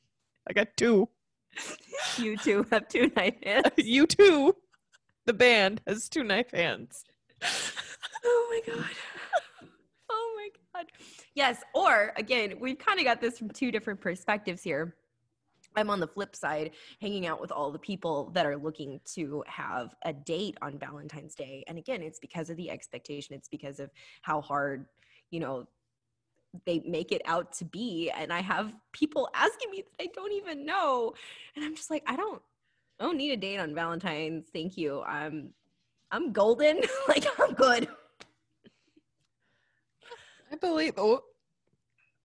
i 0.49 0.53
got 0.53 0.69
two 0.77 1.09
You 2.19 2.37
two 2.37 2.65
have 2.71 2.89
two 2.89 3.11
knife 3.17 3.35
hands. 3.43 3.67
U2 3.79 4.53
the 5.27 5.33
band 5.33 5.81
has 5.87 6.09
two 6.09 6.23
knife 6.25 6.51
hands 6.53 7.05
Oh 8.25 8.63
my 8.67 8.73
god. 8.75 8.85
Oh 10.11 10.35
my 10.37 10.49
god. 10.75 10.87
Yes, 11.35 11.63
or 11.75 12.13
again, 12.17 12.55
we've 12.61 12.79
kind 12.79 12.99
of 12.99 13.05
got 13.05 13.21
this 13.21 13.39
from 13.39 13.49
two 13.51 13.71
different 13.71 14.01
perspectives 14.01 14.63
here. 14.63 14.95
I'm 15.77 15.91
on 15.91 16.01
the 16.01 16.07
flip 16.07 16.35
side, 16.35 16.73
hanging 17.01 17.27
out 17.27 17.41
with 17.41 17.53
all 17.53 17.71
the 17.71 17.79
people 17.79 18.31
that 18.35 18.47
are 18.47 18.57
looking 18.57 19.01
to 19.15 19.45
have 19.47 19.95
a 20.05 20.13
date 20.13 20.57
on 20.63 20.79
Valentine's 20.79 21.35
Day. 21.35 21.65
And 21.67 21.79
again, 21.79 22.03
it's 22.03 22.19
because 22.19 22.51
of 22.51 22.57
the 22.57 22.71
expectation, 22.71 23.35
it's 23.35 23.49
because 23.49 23.81
of 23.81 23.91
how 24.23 24.41
hard, 24.41 24.87
you 25.31 25.41
know, 25.41 25.67
they 26.67 26.81
make 26.81 27.13
it 27.13 27.23
out 27.27 27.53
to 27.55 27.65
be. 27.65 28.11
And 28.11 28.33
I 28.33 28.41
have 28.41 28.75
people 28.93 29.29
asking 29.35 29.71
me 29.71 29.83
that 29.83 30.05
I 30.05 30.09
don't 30.13 30.33
even 30.33 30.67
know. 30.67 31.15
And 31.55 31.65
I'm 31.65 31.77
just 31.77 31.91
like, 31.91 32.03
I 32.07 32.17
don't 32.17 32.43
I 32.99 33.05
don't 33.05 33.17
need 33.17 33.33
a 33.33 33.37
date 33.37 33.59
on 33.59 33.75
Valentine's. 33.75 34.47
Thank 34.53 34.77
you. 34.77 35.03
I'm 35.03 35.55
I'm 36.11 36.33
golden. 36.33 36.81
like 37.09 37.27
I'm 37.39 37.55
good. 37.55 37.89
i 40.53 40.57
believe 40.57 40.95
oh 40.97 41.23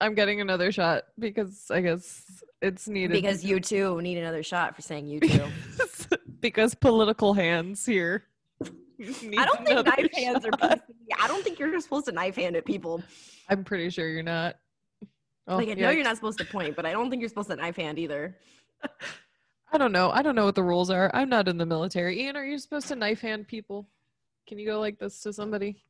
i'm 0.01 0.13
getting 0.13 0.41
another 0.41 0.71
shot 0.71 1.03
because 1.19 1.67
i 1.71 1.81
guess 1.81 2.43
it's 2.61 2.87
needed 2.87 3.11
Because 3.11 3.43
you 3.43 3.59
too 3.59 4.01
need 4.01 4.17
another 4.17 4.41
shot 4.43 4.75
for 4.75 4.81
saying 4.81 5.07
you 5.07 5.19
too. 5.19 5.45
because 6.41 6.73
political 6.73 7.33
hands 7.33 7.85
here 7.85 8.23
I 8.63 9.45
don't 9.45 9.65
think 9.65 9.85
knife 9.85 10.13
hands 10.13 10.45
are 10.45 10.51
PC. 10.51 10.81
I 11.19 11.27
don't 11.27 11.43
think 11.43 11.59
you're 11.59 11.77
supposed 11.81 12.05
to 12.05 12.13
knife 12.13 12.35
hand 12.37 12.55
at 12.55 12.65
people. 12.65 13.03
i'm 13.49 13.63
pretty 13.63 13.89
sure 13.89 14.07
you're 14.07 14.23
not 14.23 14.55
Oh, 15.47 15.57
like 15.57 15.69
I 15.69 15.73
know 15.73 15.89
yeah. 15.89 15.91
you're 15.91 16.03
not 16.03 16.15
supposed 16.15 16.39
to 16.39 16.45
point, 16.45 16.75
but 16.75 16.87
I 16.87 16.91
don't 16.91 17.09
think 17.09 17.19
you're 17.19 17.29
supposed 17.29 17.49
to 17.51 17.55
knife 17.55 17.75
hand 17.75 17.99
either. 17.99 18.35
I 19.71 19.77
don't 19.77 19.91
know. 19.91 20.09
I 20.09 20.23
don't 20.23 20.33
know 20.35 20.45
what 20.45 20.55
the 20.55 20.63
rules 20.63 20.89
are. 20.89 21.11
I'm 21.13 21.29
not 21.29 21.47
in 21.47 21.57
the 21.57 21.65
military. 21.67 22.19
Ian, 22.23 22.35
are 22.35 22.45
you 22.45 22.57
supposed 22.57 22.87
to 22.87 22.95
knife 22.95 23.21
hand 23.21 23.47
people? 23.47 23.87
Can 24.47 24.57
you 24.57 24.65
go 24.65 24.79
like 24.79 24.97
this 24.97 25.19
to 25.21 25.31
somebody? 25.33 25.83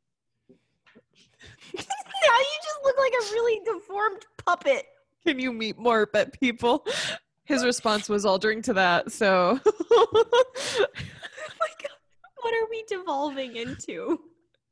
Now 2.86 2.92
you 2.92 2.96
just 2.96 2.98
look 2.98 2.98
like 2.98 3.14
a 3.14 3.34
really 3.34 3.62
deformed 3.66 4.26
puppet. 4.46 4.86
Can 5.26 5.40
you 5.40 5.52
meet 5.54 5.78
more 5.78 6.06
pet 6.06 6.40
people? 6.40 6.86
His 7.46 7.64
response 7.64 8.10
was 8.10 8.26
all 8.26 8.38
drink 8.38 8.66
to 8.66 8.74
that. 8.74 9.12
So 9.12 9.60
Oh 9.92 10.24
my 11.60 11.70
god. 11.82 11.92
What 12.42 12.54
are 12.54 12.70
we 12.70 12.84
devolving 12.88 13.56
into? 13.56 14.20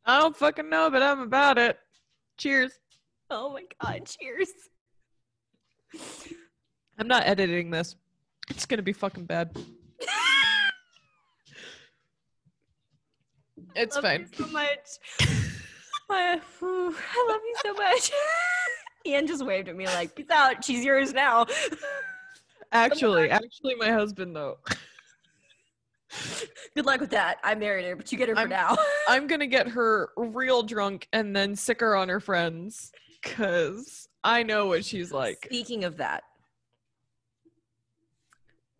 I 0.05 0.19
don't 0.19 0.35
fucking 0.35 0.69
know, 0.69 0.89
but 0.89 1.01
I'm 1.01 1.21
about 1.21 1.57
it. 1.57 1.79
Cheers. 2.37 2.73
Oh 3.29 3.53
my 3.53 3.63
god, 3.81 4.05
cheers. 4.05 4.49
I'm 6.97 7.07
not 7.07 7.25
editing 7.25 7.71
this. 7.71 7.95
It's 8.49 8.65
gonna 8.65 8.81
be 8.81 8.93
fucking 8.93 9.25
bad. 9.25 9.55
It's 13.75 13.97
fine. 13.97 14.29
you 14.37 14.45
so 14.45 14.51
much. 14.51 14.99
Uh, 16.09 16.13
I, 16.13 16.39
I 16.61 17.25
love 17.29 17.41
you 17.45 17.55
so 17.63 17.73
much. 17.73 18.11
Ian 19.05 19.27
just 19.27 19.45
waved 19.45 19.67
at 19.69 19.75
me 19.75 19.85
like, 19.85 20.15
"Peace 20.15 20.29
out. 20.31 20.63
She's 20.63 20.83
yours 20.85 21.13
now." 21.13 21.45
Actually, 22.71 23.29
actually, 23.29 23.75
my 23.75 23.91
husband 23.91 24.35
though. 24.35 24.57
Good 26.75 26.85
luck 26.87 26.99
with 27.01 27.11
that. 27.11 27.37
I 27.43 27.53
married 27.53 27.85
her, 27.85 27.95
but 27.95 28.11
you 28.11 28.17
get 28.17 28.29
her 28.29 28.35
for 28.35 28.39
I'm- 28.41 28.49
now. 28.49 28.75
I'm 29.07 29.27
gonna 29.27 29.45
get 29.47 29.67
her 29.69 30.09
real 30.17 30.63
drunk 30.63 31.07
and 31.13 31.35
then 31.35 31.55
sick 31.55 31.81
her 31.81 31.95
on 31.95 32.09
her 32.09 32.19
friends, 32.19 32.91
cause 33.23 34.07
I 34.23 34.41
know 34.43 34.65
what 34.67 34.83
she's 34.85 35.11
like. 35.11 35.45
Speaking 35.45 35.83
of 35.83 35.97
that, 35.97 36.23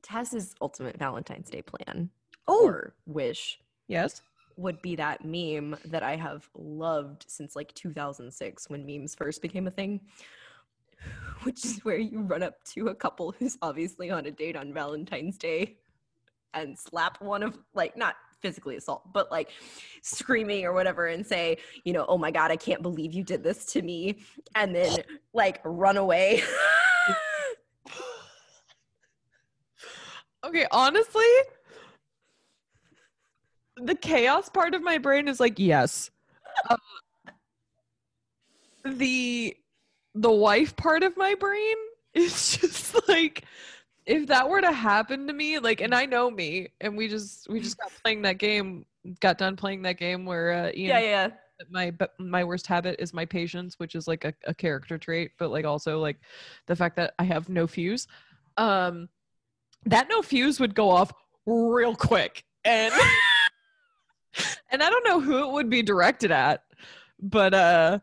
Tess's 0.01 0.55
ultimate 0.61 0.97
Valentine's 0.97 1.49
Day 1.51 1.61
plan 1.61 2.09
Oh. 2.47 2.65
or 2.65 2.93
wish 3.05 3.59
Yes. 3.88 4.21
Would 4.57 4.81
be 4.81 4.95
that 4.95 5.25
meme 5.25 5.75
that 5.85 6.03
I 6.03 6.15
have 6.15 6.47
loved 6.55 7.25
since 7.27 7.55
like 7.55 7.73
2006 7.73 8.69
when 8.69 8.85
memes 8.85 9.15
first 9.15 9.41
became 9.41 9.67
a 9.67 9.71
thing, 9.71 10.01
which 11.43 11.65
is 11.65 11.79
where 11.83 11.97
you 11.97 12.21
run 12.21 12.43
up 12.43 12.63
to 12.65 12.87
a 12.87 12.95
couple 12.95 13.33
who's 13.37 13.57
obviously 13.61 14.11
on 14.11 14.25
a 14.25 14.31
date 14.31 14.55
on 14.55 14.73
Valentine's 14.73 15.37
Day 15.37 15.77
and 16.53 16.77
slap 16.77 17.21
one 17.21 17.43
of 17.43 17.57
like 17.73 17.97
not 17.97 18.15
physically 18.39 18.75
assault 18.75 19.11
but 19.13 19.31
like 19.31 19.49
screaming 20.01 20.65
or 20.65 20.73
whatever 20.73 21.07
and 21.07 21.25
say 21.25 21.57
you 21.85 21.93
know 21.93 22.05
oh 22.09 22.17
my 22.17 22.29
god 22.29 22.51
i 22.51 22.57
can't 22.57 22.81
believe 22.81 23.13
you 23.13 23.23
did 23.23 23.41
this 23.41 23.65
to 23.65 23.81
me 23.81 24.19
and 24.53 24.75
then 24.75 24.99
like 25.33 25.61
run 25.63 25.97
away. 25.97 26.43
Okay, 30.45 30.67
honestly, 30.71 31.23
the 33.78 33.95
chaos 33.95 34.49
part 34.49 34.74
of 34.74 34.82
my 34.82 34.97
brain 34.97 35.28
is 35.28 35.39
like 35.39 35.59
yes. 35.59 36.11
Um, 36.69 36.78
the 38.86 39.55
the 40.15 40.32
wife 40.32 40.76
part 40.76 41.03
of 41.03 41.17
my 41.17 41.36
brain 41.36 41.76
is 42.13 42.57
just 42.57 43.07
like 43.07 43.43
if 44.05 44.28
that 44.28 44.49
were 44.49 44.59
to 44.59 44.71
happen 44.71 45.28
to 45.28 45.34
me, 45.34 45.59
like, 45.59 45.80
and 45.80 45.95
I 45.95 46.05
know 46.05 46.30
me, 46.30 46.67
and 46.82 46.97
we 46.97 47.07
just 47.07 47.49
we 47.49 47.61
just 47.61 47.78
got 47.78 47.91
playing 48.03 48.21
that 48.24 48.38
game, 48.38 48.86
got 49.21 49.38
done 49.38 49.55
playing 49.55 49.82
that 49.84 49.97
game 49.97 50.26
where 50.26 50.51
uh, 50.51 50.71
Ian 50.76 50.89
yeah 50.89 50.99
yeah 50.99 51.28
my 51.69 51.93
my 52.19 52.43
worst 52.43 52.67
habit 52.67 52.95
is 52.99 53.13
my 53.13 53.26
patience 53.26 53.80
which 53.80 53.95
is 53.95 54.07
like 54.07 54.26
a, 54.26 54.34
a 54.45 54.53
character 54.53 54.97
trait 54.97 55.32
but 55.38 55.49
like 55.51 55.65
also 55.65 55.99
like 55.99 56.17
the 56.67 56.76
fact 56.76 56.95
that 56.95 57.13
i 57.19 57.24
have 57.24 57.47
no 57.49 57.67
fuse 57.67 58.07
um 58.57 59.07
that 59.86 60.07
no 60.09 60.21
fuse 60.21 60.59
would 60.59 60.76
go 60.76 60.89
off 60.89 61.11
real 61.45 61.95
quick 61.95 62.43
and 62.65 62.93
and 64.74 64.84
i 64.84 64.89
don't 64.89 65.05
know 65.05 65.21
who 65.21 65.47
it 65.47 65.51
would 65.51 65.69
be 65.69 65.82
directed 65.82 66.32
at 66.32 66.63
but 67.21 67.53
uh 67.53 67.99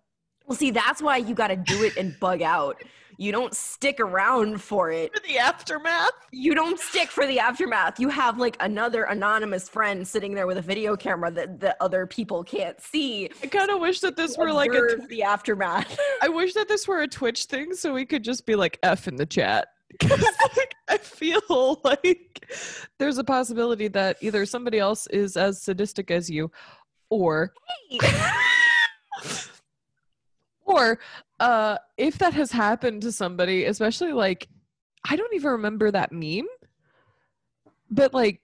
well 0.47 0.57
see 0.57 0.71
that's 0.71 1.03
why 1.03 1.18
you 1.18 1.35
got 1.35 1.49
to 1.49 1.57
do 1.57 1.85
it 1.85 1.97
and 1.99 2.18
bug 2.18 2.41
out 2.41 2.83
you 3.18 3.33
don't 3.33 3.55
stick 3.55 4.01
around 4.01 4.62
for 4.62 4.91
it 4.91 5.12
for 5.14 5.21
the 5.29 5.39
aftermath 5.39 6.11
you 6.33 6.55
don't 6.55 6.79
stick 6.79 7.09
for 7.09 7.27
the 7.27 7.39
aftermath. 7.39 7.99
You 7.99 8.09
have 8.09 8.39
like 8.39 8.57
another 8.61 9.05
anonymous 9.05 9.68
friend 9.68 10.07
sitting 10.07 10.35
there 10.35 10.47
with 10.47 10.59
a 10.59 10.62
video 10.62 10.97
camera 10.97 11.31
that, 11.33 11.59
that 11.61 11.77
other 11.81 12.07
people 12.07 12.45
can't 12.45 12.81
see. 12.81 13.29
i 13.43 13.47
kind 13.47 13.71
of 13.71 13.81
wish 13.81 14.01
that 14.01 14.16
this 14.16 14.39
were 14.39 14.53
like 14.53 14.73
a 14.73 14.83
observe 14.83 15.09
the 15.09 15.23
aftermath. 15.23 15.99
I 16.23 16.29
wish 16.29 16.55
that 16.55 16.68
this 16.68 16.87
were 16.87 17.01
a 17.01 17.09
Twitch 17.09 17.45
thing 17.47 17.75
so 17.75 17.93
we 17.93 18.07
could 18.07 18.23
just 18.23 18.47
be 18.47 18.55
like 18.55 18.79
F 18.83 19.09
in 19.09 19.16
the 19.16 19.27
chat. 19.27 19.68
'Cause, 20.01 20.24
like, 20.57 20.74
I 20.88 20.99
feel 20.99 21.80
like 21.84 22.47
there's 22.99 23.18
a 23.18 23.24
possibility 23.24 23.88
that 23.88 24.16
either 24.20 24.47
somebody 24.47 24.78
else 24.78 25.07
is 25.09 25.36
as 25.36 25.61
sadistic 25.61 26.11
as 26.11 26.30
you, 26.30 26.51
or 27.11 27.53
or 30.64 30.99
uh, 31.41 31.76
if 31.97 32.18
that 32.18 32.34
has 32.34 32.53
happened 32.53 33.03
to 33.03 33.12
somebody, 33.12 33.64
especially 33.64 34.12
like 34.12 34.49
I 35.09 35.16
don't 35.16 35.34
even 35.34 35.51
remember 35.53 35.91
that 35.91 36.12
meme, 36.12 36.47
but 37.91 38.14
like 38.14 38.41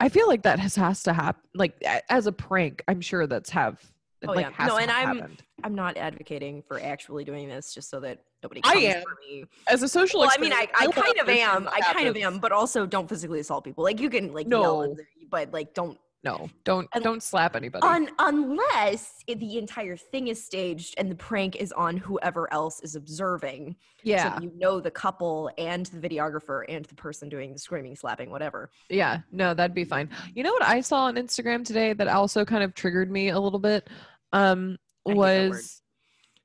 I 0.00 0.08
feel 0.08 0.26
like 0.26 0.42
that 0.42 0.58
has 0.58 0.74
has 0.76 1.02
to 1.04 1.12
happen. 1.12 1.42
Like 1.54 1.82
as 2.10 2.26
a 2.26 2.32
prank, 2.32 2.82
I'm 2.88 3.00
sure 3.00 3.26
that's 3.26 3.50
have. 3.50 3.80
Oh, 4.28 4.32
like, 4.32 4.46
yeah. 4.46 4.52
has 4.52 4.68
No, 4.68 4.76
to 4.76 4.82
and 4.82 4.90
I'm- 4.90 5.16
happened. 5.18 5.42
I'm 5.62 5.74
not 5.74 5.96
advocating 5.96 6.62
for 6.68 6.78
actually 6.78 7.24
doing 7.24 7.48
this 7.48 7.72
just 7.72 7.88
so 7.88 7.98
that 8.00 8.18
nobody 8.42 8.60
I 8.64 8.72
comes 8.74 8.84
am. 8.84 9.02
for 9.02 9.16
me. 9.26 9.44
as 9.68 9.82
a 9.82 9.88
social. 9.88 10.20
Well, 10.20 10.30
I 10.30 10.38
mean, 10.40 10.52
I, 10.52 10.64
experiment, 10.64 10.98
I 10.98 11.00
kind 11.00 11.18
of 11.20 11.28
am. 11.30 11.68
I 11.68 11.80
kind 11.80 12.06
of 12.08 12.16
am, 12.16 12.38
but 12.38 12.52
also 12.52 12.84
don't 12.84 13.08
physically 13.08 13.40
assault 13.40 13.64
people. 13.64 13.82
Like 13.82 13.98
you 14.00 14.10
can 14.10 14.32
like 14.34 14.46
No. 14.46 14.82
at 14.82 14.90
but 15.30 15.52
like 15.52 15.72
don't 15.72 15.98
No, 16.22 16.48
don't 16.64 16.86
And- 16.94 17.02
don't 17.04 17.22
slap 17.22 17.54
anybody. 17.56 17.86
un- 17.86 18.10
unless 18.18 19.22
it, 19.26 19.38
the 19.40 19.58
entire 19.58 19.96
thing 19.96 20.28
is 20.28 20.42
staged 20.44 20.94
and 20.98 21.10
the 21.10 21.14
prank 21.14 21.56
is 21.56 21.72
on 21.72 21.96
whoever 21.96 22.50
else 22.52 22.80
is 22.80 22.94
observing. 22.96 23.76
yeah, 24.02 24.30
that 24.30 24.42
you 24.42 24.52
know 24.56 24.80
the 24.80 24.90
couple 24.90 25.50
and 25.56 25.86
the 25.86 26.06
videographer 26.08 26.64
and 26.68 26.84
the 26.84 26.94
person 26.94 27.28
doing 27.30 27.52
the 27.54 27.58
screaming, 27.58 27.96
slapping, 27.96 28.28
whatever. 28.30 28.70
yeah. 28.90 29.20
No, 29.32 29.54
that'd 29.54 29.74
be 29.74 29.84
fine. 29.84 30.10
You 30.34 30.42
know 30.44 30.52
what 30.52 30.62
I 30.62 30.82
saw 30.82 31.04
on 31.04 31.14
Instagram 31.16 31.64
today 31.64 31.94
that 31.94 32.08
also 32.08 32.44
kind 32.44 32.62
of 32.62 32.74
triggered 32.74 33.10
me 33.10 33.30
a 33.30 33.40
little 33.40 33.58
bit. 33.58 33.88
Um, 34.34 34.76
I 35.06 35.10
hate 35.10 35.14
that 35.14 35.18
word. 35.18 35.48
was 35.50 35.82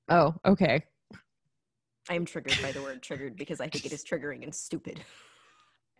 oh 0.10 0.36
okay. 0.46 0.84
I 2.08 2.14
am 2.14 2.26
triggered 2.26 2.58
by 2.62 2.72
the 2.72 2.82
word 2.82 3.02
triggered 3.02 3.36
because 3.36 3.60
I 3.60 3.68
think 3.68 3.86
it 3.86 3.92
is 3.92 4.04
triggering 4.04 4.44
and 4.44 4.54
stupid. 4.54 5.04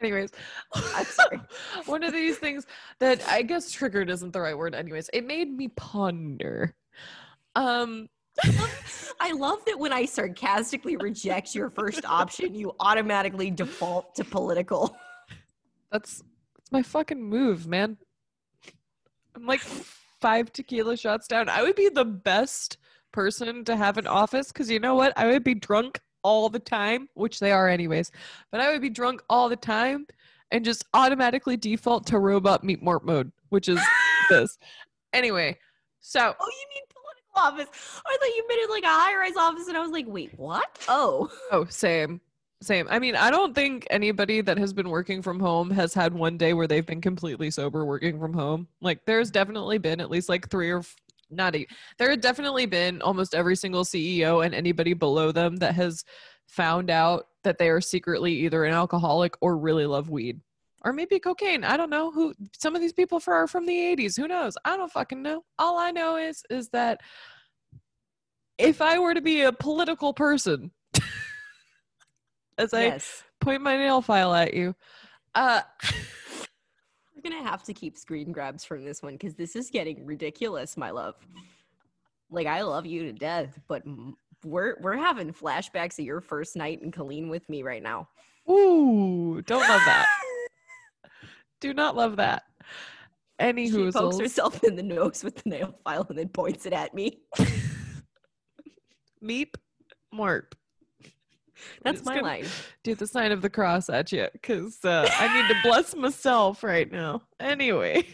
Anyways, 0.02 0.30
I'm 0.74 1.06
sorry. 1.06 1.42
one 1.86 2.04
of 2.04 2.14
these 2.14 2.38
things 2.38 2.66
that 3.00 3.22
I 3.28 3.42
guess 3.42 3.72
triggered 3.72 4.10
isn't 4.10 4.32
the 4.32 4.40
right 4.40 4.58
word. 4.58 4.74
Anyways, 4.74 5.10
it 5.14 5.26
made 5.26 5.52
me 5.52 5.68
ponder. 5.70 6.74
Um, 7.56 8.08
I 9.20 9.34
love 9.34 9.66
that 9.66 9.78
when 9.78 9.92
I 9.92 10.06
sarcastically 10.06 10.96
reject 10.96 11.54
your 11.54 11.70
first 11.70 12.06
option, 12.06 12.54
you 12.54 12.76
automatically 12.80 13.52
default 13.52 14.16
to 14.16 14.24
political. 14.24 14.96
that's 15.92 16.24
that's 16.56 16.72
my 16.72 16.84
fucking 16.84 17.22
move, 17.22 17.68
man. 17.68 17.98
I'm 19.36 19.46
like 19.46 19.62
five 20.22 20.52
tequila 20.52 20.98
shots 20.98 21.28
down. 21.28 21.50
I 21.50 21.62
would 21.64 21.76
be 21.76 21.90
the 21.90 22.06
best 22.06 22.78
person 23.12 23.64
to 23.66 23.76
have 23.76 23.98
an 23.98 24.08
office 24.08 24.52
because 24.52 24.70
you 24.70 24.80
know 24.80 24.96
what? 24.96 25.14
I 25.18 25.28
would 25.28 25.44
be 25.44 25.56
drunk 25.56 26.00
all 26.24 26.50
the 26.50 26.60
time, 26.60 27.08
which 27.14 27.40
they 27.40 27.52
are 27.52 27.68
anyways. 27.70 28.12
But 28.52 28.62
I 28.62 28.72
would 28.72 28.82
be 28.82 28.90
drunk 28.90 29.22
all 29.30 29.50
the 29.50 29.56
time 29.56 30.06
and 30.52 30.66
just 30.66 30.86
automatically 30.94 31.58
default 31.58 32.06
to 32.08 32.20
robot 32.20 32.64
meep 32.64 32.84
morp 32.84 33.04
mode, 33.04 33.32
which 33.50 33.70
is 33.70 33.80
this. 34.30 34.58
Anyway, 35.14 35.58
so 36.02 36.20
Oh, 36.40 36.48
you 36.48 36.68
mean 36.74 36.84
political 36.90 37.66
office? 37.66 38.02
I 38.06 38.18
thought 38.18 38.36
you 38.36 38.46
meant 38.48 38.62
it 38.62 38.70
like 38.70 38.84
a 38.84 38.88
high 38.88 39.16
rise 39.18 39.38
office, 39.38 39.68
and 39.68 39.78
I 39.78 39.82
was 39.82 39.92
like, 39.92 40.06
wait, 40.08 40.32
what? 40.38 40.78
Oh, 40.88 41.32
oh, 41.52 41.66
same. 41.66 42.22
Same. 42.62 42.88
I 42.90 43.00
mean, 43.00 43.16
I 43.16 43.32
don't 43.32 43.56
think 43.56 43.88
anybody 43.90 44.42
that 44.42 44.58
has 44.58 44.74
been 44.74 44.90
working 44.90 45.22
from 45.22 45.40
home 45.40 45.72
has 45.72 45.94
had 45.94 46.14
one 46.14 46.38
day 46.38 46.52
where 46.52 46.68
they've 46.68 46.86
been 46.86 47.00
completely 47.00 47.50
sober 47.52 47.86
working 47.86 48.20
from 48.20 48.34
home. 48.34 48.68
Like, 48.82 49.06
there's 49.06 49.32
definitely 49.32 49.78
been 49.78 50.02
at 50.02 50.12
least 50.12 50.28
like 50.28 50.50
three 50.50 50.70
or 50.70 50.80
f- 50.80 50.96
not 51.30 51.56
eight. 51.56 51.70
There 51.98 52.10
had 52.10 52.20
definitely 52.20 52.66
been 52.66 53.02
almost 53.02 53.34
every 53.34 53.56
single 53.56 53.86
CEO 53.86 54.46
and 54.46 54.54
anybody 54.54 54.94
below 54.94 55.32
them 55.32 55.56
that 55.58 55.76
has 55.76 56.04
found 56.48 56.90
out 56.90 57.28
that 57.46 57.60
they 57.60 57.70
are 57.70 57.80
secretly 57.80 58.34
either 58.34 58.66
an 58.66 58.74
alcoholic 58.74 59.36
or 59.40 59.58
really 59.58 59.86
love 59.86 60.10
weed. 60.10 60.42
Or 60.84 60.92
maybe 60.92 61.20
cocaine. 61.20 61.64
I 61.64 61.78
don't 61.78 61.90
know 61.90 62.12
who 62.12 62.34
some 62.58 62.76
of 62.76 62.82
these 62.82 62.94
people 62.94 63.22
for 63.22 63.34
are 63.34 63.48
from 63.48 63.66
the 63.66 63.74
80s. 63.74 64.18
Who 64.18 64.28
knows? 64.28 64.58
I 64.66 64.76
don't 64.76 64.92
fucking 64.92 65.22
know. 65.22 65.44
All 65.58 65.78
I 65.78 65.92
know 65.92 66.18
is 66.18 66.44
is 66.50 66.70
that 66.70 67.02
if 68.58 68.82
I 68.82 69.00
were 69.00 69.14
to 69.14 69.22
be 69.22 69.42
a 69.42 69.52
political 69.54 70.14
person, 70.14 70.72
as 72.60 72.74
I 72.74 72.86
yes. 72.86 73.24
point 73.40 73.62
my 73.62 73.78
nail 73.78 74.02
file 74.02 74.34
at 74.34 74.54
you. 74.54 74.76
Uh 75.34 75.62
We're 77.16 77.32
gonna 77.32 77.44
have 77.44 77.64
to 77.64 77.74
keep 77.74 77.98
screen 77.98 78.32
grabs 78.32 78.64
from 78.64 78.86
this 78.86 79.02
one 79.02 79.14
because 79.14 79.36
this 79.36 79.56
is 79.56 79.70
getting 79.70 80.06
ridiculous, 80.06 80.78
my 80.78 80.92
love. 80.92 81.16
Like 82.30 82.48
I 82.48 82.62
love 82.62 82.86
you 82.86 83.04
to 83.04 83.14
death, 83.14 83.60
but 83.68 83.84
we're 84.46 84.78
we're 84.80 84.96
having 84.96 85.34
flashbacks 85.34 86.00
of 86.00 86.06
your 86.06 86.22
first 86.22 86.56
night 86.56 86.82
in 86.82 86.92
Colleen 86.92 87.30
with 87.30 87.48
me 87.50 87.64
right 87.64 87.84
now. 87.84 88.08
ooh, 88.50 89.42
don't 89.42 89.68
love 89.68 89.82
that. 89.86 90.06
Do 91.60 91.74
not 91.74 91.96
love 91.96 92.16
that. 92.18 92.44
Any 93.38 93.70
She 93.70 93.92
pokes 93.92 94.20
herself 94.20 94.64
in 94.64 94.76
the 94.76 94.84
nose 94.84 95.24
with 95.24 95.44
the 95.44 95.50
nail 95.50 95.76
file 95.84 96.06
and 96.10 96.18
then 96.18 96.30
points 96.30 96.66
it 96.66 96.74
at 96.74 96.94
me. 96.94 97.22
Meep 99.24 99.56
morp. 100.14 100.54
That's 101.84 102.04
my 102.06 102.20
line. 102.20 102.46
Do 102.84 102.96
the 102.96 103.08
sign 103.08 103.32
of 103.32 103.42
the 103.42 103.50
cross 103.50 103.90
at 103.90 104.12
you 104.12 104.28
because 104.34 104.84
uh, 104.84 105.10
I 105.20 105.34
need 105.42 105.48
to 105.54 105.56
bless 105.64 105.96
myself 105.96 106.64
right 106.64 106.92
now. 106.92 107.22
Anyway. 107.40 108.06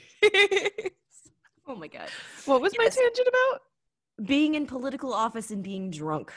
Oh 1.68 1.76
my 1.76 1.88
god. 1.88 2.10
what 2.46 2.62
was 2.62 2.74
my 2.78 2.88
tangent 2.88 3.28
about? 3.28 3.62
Being 4.28 4.54
in 4.56 4.68
political 4.68 5.14
office 5.14 5.50
and 5.50 5.64
being 5.64 5.90
drunk. 5.90 6.32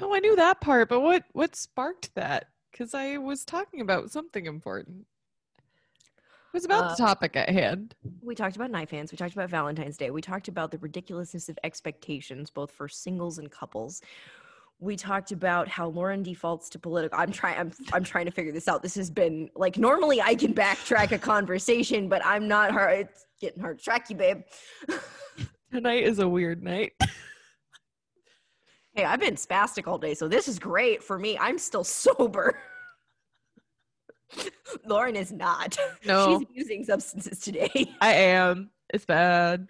No, 0.00 0.14
I 0.14 0.20
knew 0.20 0.36
that 0.36 0.60
part, 0.60 0.88
but 0.88 1.00
what 1.00 1.24
what 1.32 1.56
sparked 1.56 2.14
that? 2.14 2.46
Because 2.70 2.94
I 2.94 3.16
was 3.18 3.44
talking 3.44 3.80
about 3.80 4.10
something 4.10 4.46
important. 4.46 5.06
It 5.58 6.52
was 6.52 6.64
about 6.64 6.84
Uh, 6.84 6.88
the 6.90 6.96
topic 6.96 7.36
at 7.36 7.48
hand. 7.48 7.96
We 8.22 8.36
talked 8.36 8.54
about 8.54 8.70
knife 8.70 8.90
hands. 8.90 9.10
We 9.10 9.18
talked 9.18 9.34
about 9.34 9.50
Valentine's 9.50 9.96
Day. 9.96 10.10
We 10.10 10.22
talked 10.22 10.46
about 10.46 10.70
the 10.70 10.78
ridiculousness 10.78 11.48
of 11.48 11.58
expectations, 11.64 12.48
both 12.48 12.70
for 12.70 12.88
singles 12.88 13.38
and 13.38 13.50
couples. 13.50 14.02
We 14.84 14.96
talked 14.96 15.32
about 15.32 15.66
how 15.66 15.88
Lauren 15.88 16.22
defaults 16.22 16.68
to 16.70 16.78
political. 16.78 17.18
I'm 17.18 17.32
trying. 17.32 17.58
I'm 17.58 17.72
I'm 17.92 18.04
trying 18.04 18.26
to 18.26 18.30
figure 18.30 18.52
this 18.52 18.68
out. 18.68 18.82
This 18.82 18.94
has 18.96 19.10
been 19.10 19.48
like 19.56 19.78
normally 19.78 20.20
I 20.20 20.34
can 20.34 20.52
backtrack 20.54 21.12
a 21.12 21.18
conversation, 21.18 22.08
but 22.08 22.24
I'm 22.24 22.46
not 22.46 22.70
hard. 22.70 23.00
It's 23.00 23.26
getting 23.40 23.62
hard 23.62 23.78
to 23.78 23.84
track 23.84 24.10
you, 24.10 24.16
babe. 24.16 24.42
Tonight 25.72 26.04
is 26.04 26.18
a 26.18 26.28
weird 26.28 26.62
night. 26.62 26.92
Hey, 28.92 29.04
I've 29.04 29.18
been 29.18 29.34
spastic 29.34 29.88
all 29.88 29.98
day, 29.98 30.14
so 30.14 30.28
this 30.28 30.46
is 30.46 30.58
great 30.58 31.02
for 31.02 31.18
me. 31.18 31.36
I'm 31.38 31.58
still 31.58 31.82
sober. 31.82 32.56
Lauren 34.86 35.16
is 35.16 35.32
not. 35.32 35.76
No. 36.04 36.38
She's 36.38 36.48
using 36.54 36.84
substances 36.84 37.40
today. 37.40 37.92
I 38.00 38.12
am. 38.12 38.70
It's 38.92 39.04
bad. 39.04 39.68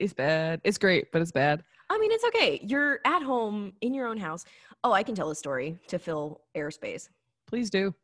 It's 0.00 0.14
bad. 0.14 0.60
It's 0.64 0.78
great, 0.78 1.12
but 1.12 1.22
it's 1.22 1.30
bad. 1.30 1.62
I 1.90 1.98
mean, 1.98 2.12
it's 2.12 2.24
okay. 2.24 2.60
You're 2.62 3.00
at 3.04 3.22
home 3.22 3.72
in 3.80 3.92
your 3.92 4.06
own 4.06 4.16
house. 4.16 4.44
Oh, 4.84 4.92
I 4.92 5.02
can 5.02 5.14
tell 5.14 5.30
a 5.30 5.34
story 5.34 5.78
to 5.88 5.98
fill 5.98 6.40
airspace. 6.56 7.08
Please 7.46 7.68
do. 7.68 7.94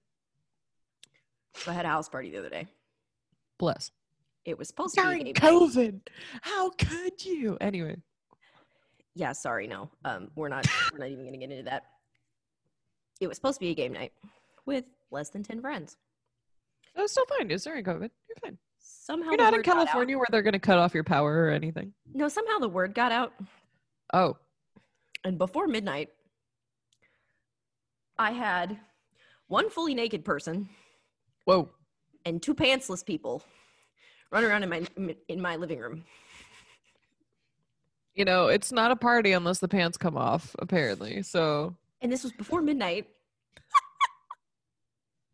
So 1.55 1.71
I 1.71 1.75
had 1.75 1.87
a 1.87 1.89
house 1.89 2.09
party 2.09 2.31
the 2.31 2.39
other 2.39 2.51
day. 2.51 2.67
Bless. 3.59 3.93
It 4.45 4.59
was 4.59 4.69
supposed 4.69 4.95
to 4.97 5.01
be 5.01 5.07
During 5.07 5.25
game. 5.25 5.35
COVID. 5.35 6.01
How 6.43 6.71
could 6.71 7.25
you? 7.25 7.57
Anyway. 7.61 7.97
Yeah, 9.15 9.33
sorry, 9.33 9.67
no. 9.67 9.89
Um, 10.05 10.31
we're 10.37 10.49
not 10.49 10.67
we're 10.93 10.99
not 10.99 11.09
even 11.09 11.25
gonna 11.25 11.39
get 11.39 11.51
into 11.51 11.63
that. 11.65 11.85
It 13.21 13.29
was 13.29 13.37
supposed 13.37 13.57
to 13.57 13.61
be 13.65 13.71
a 13.71 13.75
game 13.75 13.93
night 13.93 14.13
with 14.67 14.85
less 15.11 15.31
than 15.31 15.43
ten 15.43 15.61
friends. 15.61 15.97
That 16.95 17.03
was 17.03 17.13
still 17.13 17.25
fine. 17.27 17.51
It's 17.51 17.65
during 17.65 17.85
COVID. 17.85 18.11
You're 18.29 18.37
fine. 18.43 18.59
Somehow 18.79 19.31
You're 19.31 19.39
not 19.39 19.55
in 19.55 19.59
word 19.59 19.65
got 19.65 19.77
out. 19.79 19.87
California 19.87 20.19
where 20.19 20.27
they're 20.31 20.43
going 20.43 20.53
to 20.53 20.59
cut 20.59 20.79
off 20.79 20.95
your 20.95 21.05
power 21.05 21.45
or 21.45 21.51
anything. 21.51 21.93
No, 22.15 22.29
somehow 22.29 22.59
the 22.59 22.69
word 22.69 22.95
got 22.95 23.13
out, 23.13 23.33
Oh, 24.13 24.37
and 25.25 25.39
before 25.39 25.67
midnight, 25.67 26.11
I 28.19 28.31
had 28.31 28.79
one 29.49 29.69
fully 29.71 29.95
naked 29.95 30.25
person 30.25 30.69
whoa. 31.45 31.69
and 32.25 32.43
two 32.43 32.55
pantsless 32.55 33.05
people 33.05 33.43
run 34.31 34.45
around 34.45 34.63
in 34.63 34.69
my 34.69 34.83
in 35.29 35.41
my 35.41 35.57
living 35.57 35.79
room. 35.81 36.05
You 38.15 38.25
know, 38.25 38.47
it's 38.49 38.73
not 38.73 38.91
a 38.91 38.97
party 38.97 39.33
unless 39.33 39.59
the 39.59 39.69
pants 39.69 39.99
come 39.99 40.17
off, 40.17 40.57
apparently. 40.59 41.23
So 41.23 41.75
And 42.01 42.11
this 42.11 42.23
was 42.23 42.33
before 42.33 42.63
midnight. 42.63 43.07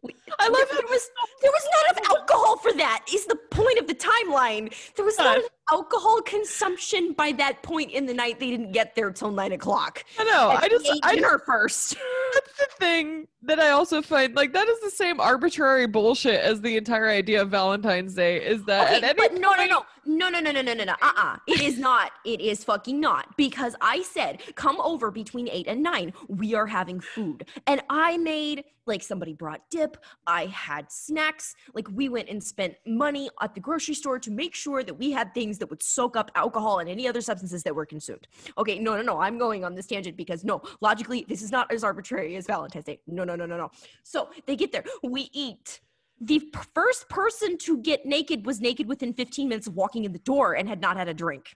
We- 0.03 0.17
I 0.41 0.49
love 0.49 0.69
there 0.73 0.81
was 0.91 1.11
there 1.43 1.51
was 1.53 1.69
not 1.73 1.97
enough 1.97 2.11
alcohol 2.19 2.57
for 2.57 2.73
that. 2.73 3.05
Is 3.13 3.27
the 3.27 3.37
point 3.53 3.79
of 3.79 3.87
the 3.87 3.95
timeline? 3.95 4.75
There 4.97 5.05
was 5.05 5.17
not 5.17 5.37
enough 5.39 5.49
alcohol 5.73 6.21
consumption 6.23 7.13
by 7.15 7.33
that 7.33 7.63
point 7.63 7.91
in 7.93 8.05
the 8.05 8.13
night. 8.13 8.39
They 8.39 8.51
didn't 8.51 8.73
get 8.73 8.95
there 8.95 9.11
till 9.11 9.31
nine 9.31 9.53
o'clock. 9.53 10.05
I 10.19 10.25
know. 10.25 10.51
I 10.51 10.69
just, 10.69 10.91
I 11.03 11.15
dinner 11.15 11.39
first. 11.47 11.97
that's 12.35 12.59
the 12.59 12.67
thing 12.79 13.27
that 13.43 13.59
I 13.59 13.71
also 13.71 14.03
find 14.03 14.35
like 14.35 14.53
that 14.53 14.69
is 14.69 14.81
the 14.81 14.91
same 14.91 15.19
arbitrary 15.21 15.87
bullshit 15.87 16.41
as 16.41 16.61
the 16.61 16.77
entire 16.77 17.09
idea 17.09 17.43
of 17.43 17.51
Valentine's 17.51 18.15
Day. 18.15 18.37
Is 18.45 18.65
that 18.67 18.87
Okay, 18.87 18.97
at 18.97 19.05
any 19.05 19.15
but 19.15 19.33
no, 19.35 19.53
no, 19.53 19.57
point- 19.57 19.71
no, 19.71 20.29
no, 20.29 20.29
no, 20.29 20.41
no, 20.41 20.51
no, 20.53 20.63
no, 20.63 20.75
no, 20.75 20.85
no. 20.85 20.95
Uh-uh. 21.01 21.37
It 21.49 21.61
is 21.63 21.79
not. 21.79 22.13
It 22.25 22.41
is 22.41 22.65
fucking 22.65 23.01
not. 23.01 23.37
Because 23.37 23.75
I 23.81 24.03
said, 24.03 24.43
come 24.55 24.81
over 24.81 25.11
between 25.11 25.49
eight 25.49 25.67
and 25.69 25.83
nine. 25.83 26.13
We 26.29 26.55
are 26.55 26.67
having 26.67 27.01
food, 27.01 27.47
and 27.67 27.81
I 27.89 28.19
made 28.19 28.65
like 28.85 29.03
somebody 29.03 29.33
brought 29.33 29.61
dip. 29.71 29.97
I 30.27 30.47
had 30.47 30.91
snacks. 30.91 31.55
Like 31.75 31.89
we 31.93 32.09
went 32.09 32.29
and 32.29 32.43
spent 32.43 32.75
money 32.87 33.31
at 33.41 33.55
the 33.55 33.61
grocery 33.61 33.95
store 33.95 34.19
to 34.19 34.31
make 34.31 34.55
sure 34.55 34.83
that 34.83 34.95
we 34.95 35.13
had 35.13 35.33
things 35.35 35.59
that 35.63 35.71
would 35.71 35.83
soak 35.83 36.17
up 36.17 36.29
alcohol 36.35 36.81
and 36.81 36.91
any 36.91 37.07
other 37.07 37.21
substances 37.21 37.63
that 37.63 37.73
were 37.73 37.87
consumed. 37.87 38.27
Okay, 38.59 38.81
no, 38.81 38.97
no, 38.97 39.03
no. 39.03 39.21
I'm 39.21 39.39
going 39.39 39.65
on 39.65 39.77
this 39.77 39.87
tangent 39.87 40.17
because 40.17 40.43
no, 40.45 40.61
logically, 40.81 41.25
this 41.29 41.41
is 41.41 41.53
not 41.53 41.73
as 41.73 41.85
arbitrary 41.85 42.35
as 42.35 42.47
Valentine's 42.49 42.85
Day. 42.85 43.01
No, 43.07 43.23
no, 43.23 43.37
no, 43.37 43.47
no, 43.47 43.57
no. 43.57 43.71
So 44.03 44.31
they 44.47 44.57
get 44.57 44.73
there. 44.73 44.83
We 45.05 45.31
eat 45.33 45.81
the 46.21 46.43
first 46.75 47.09
person 47.09 47.57
to 47.59 47.79
get 47.79 48.05
naked 48.05 48.45
was 48.45 48.61
naked 48.61 48.89
within 48.89 49.15
15 49.15 49.49
minutes 49.49 49.69
of 49.69 49.77
walking 49.77 50.03
in 50.05 50.13
the 50.13 50.19
door 50.19 50.55
and 50.55 50.69
had 50.69 50.81
not 50.81 50.97
had 50.97 51.09
a 51.09 51.15
drink. 51.15 51.55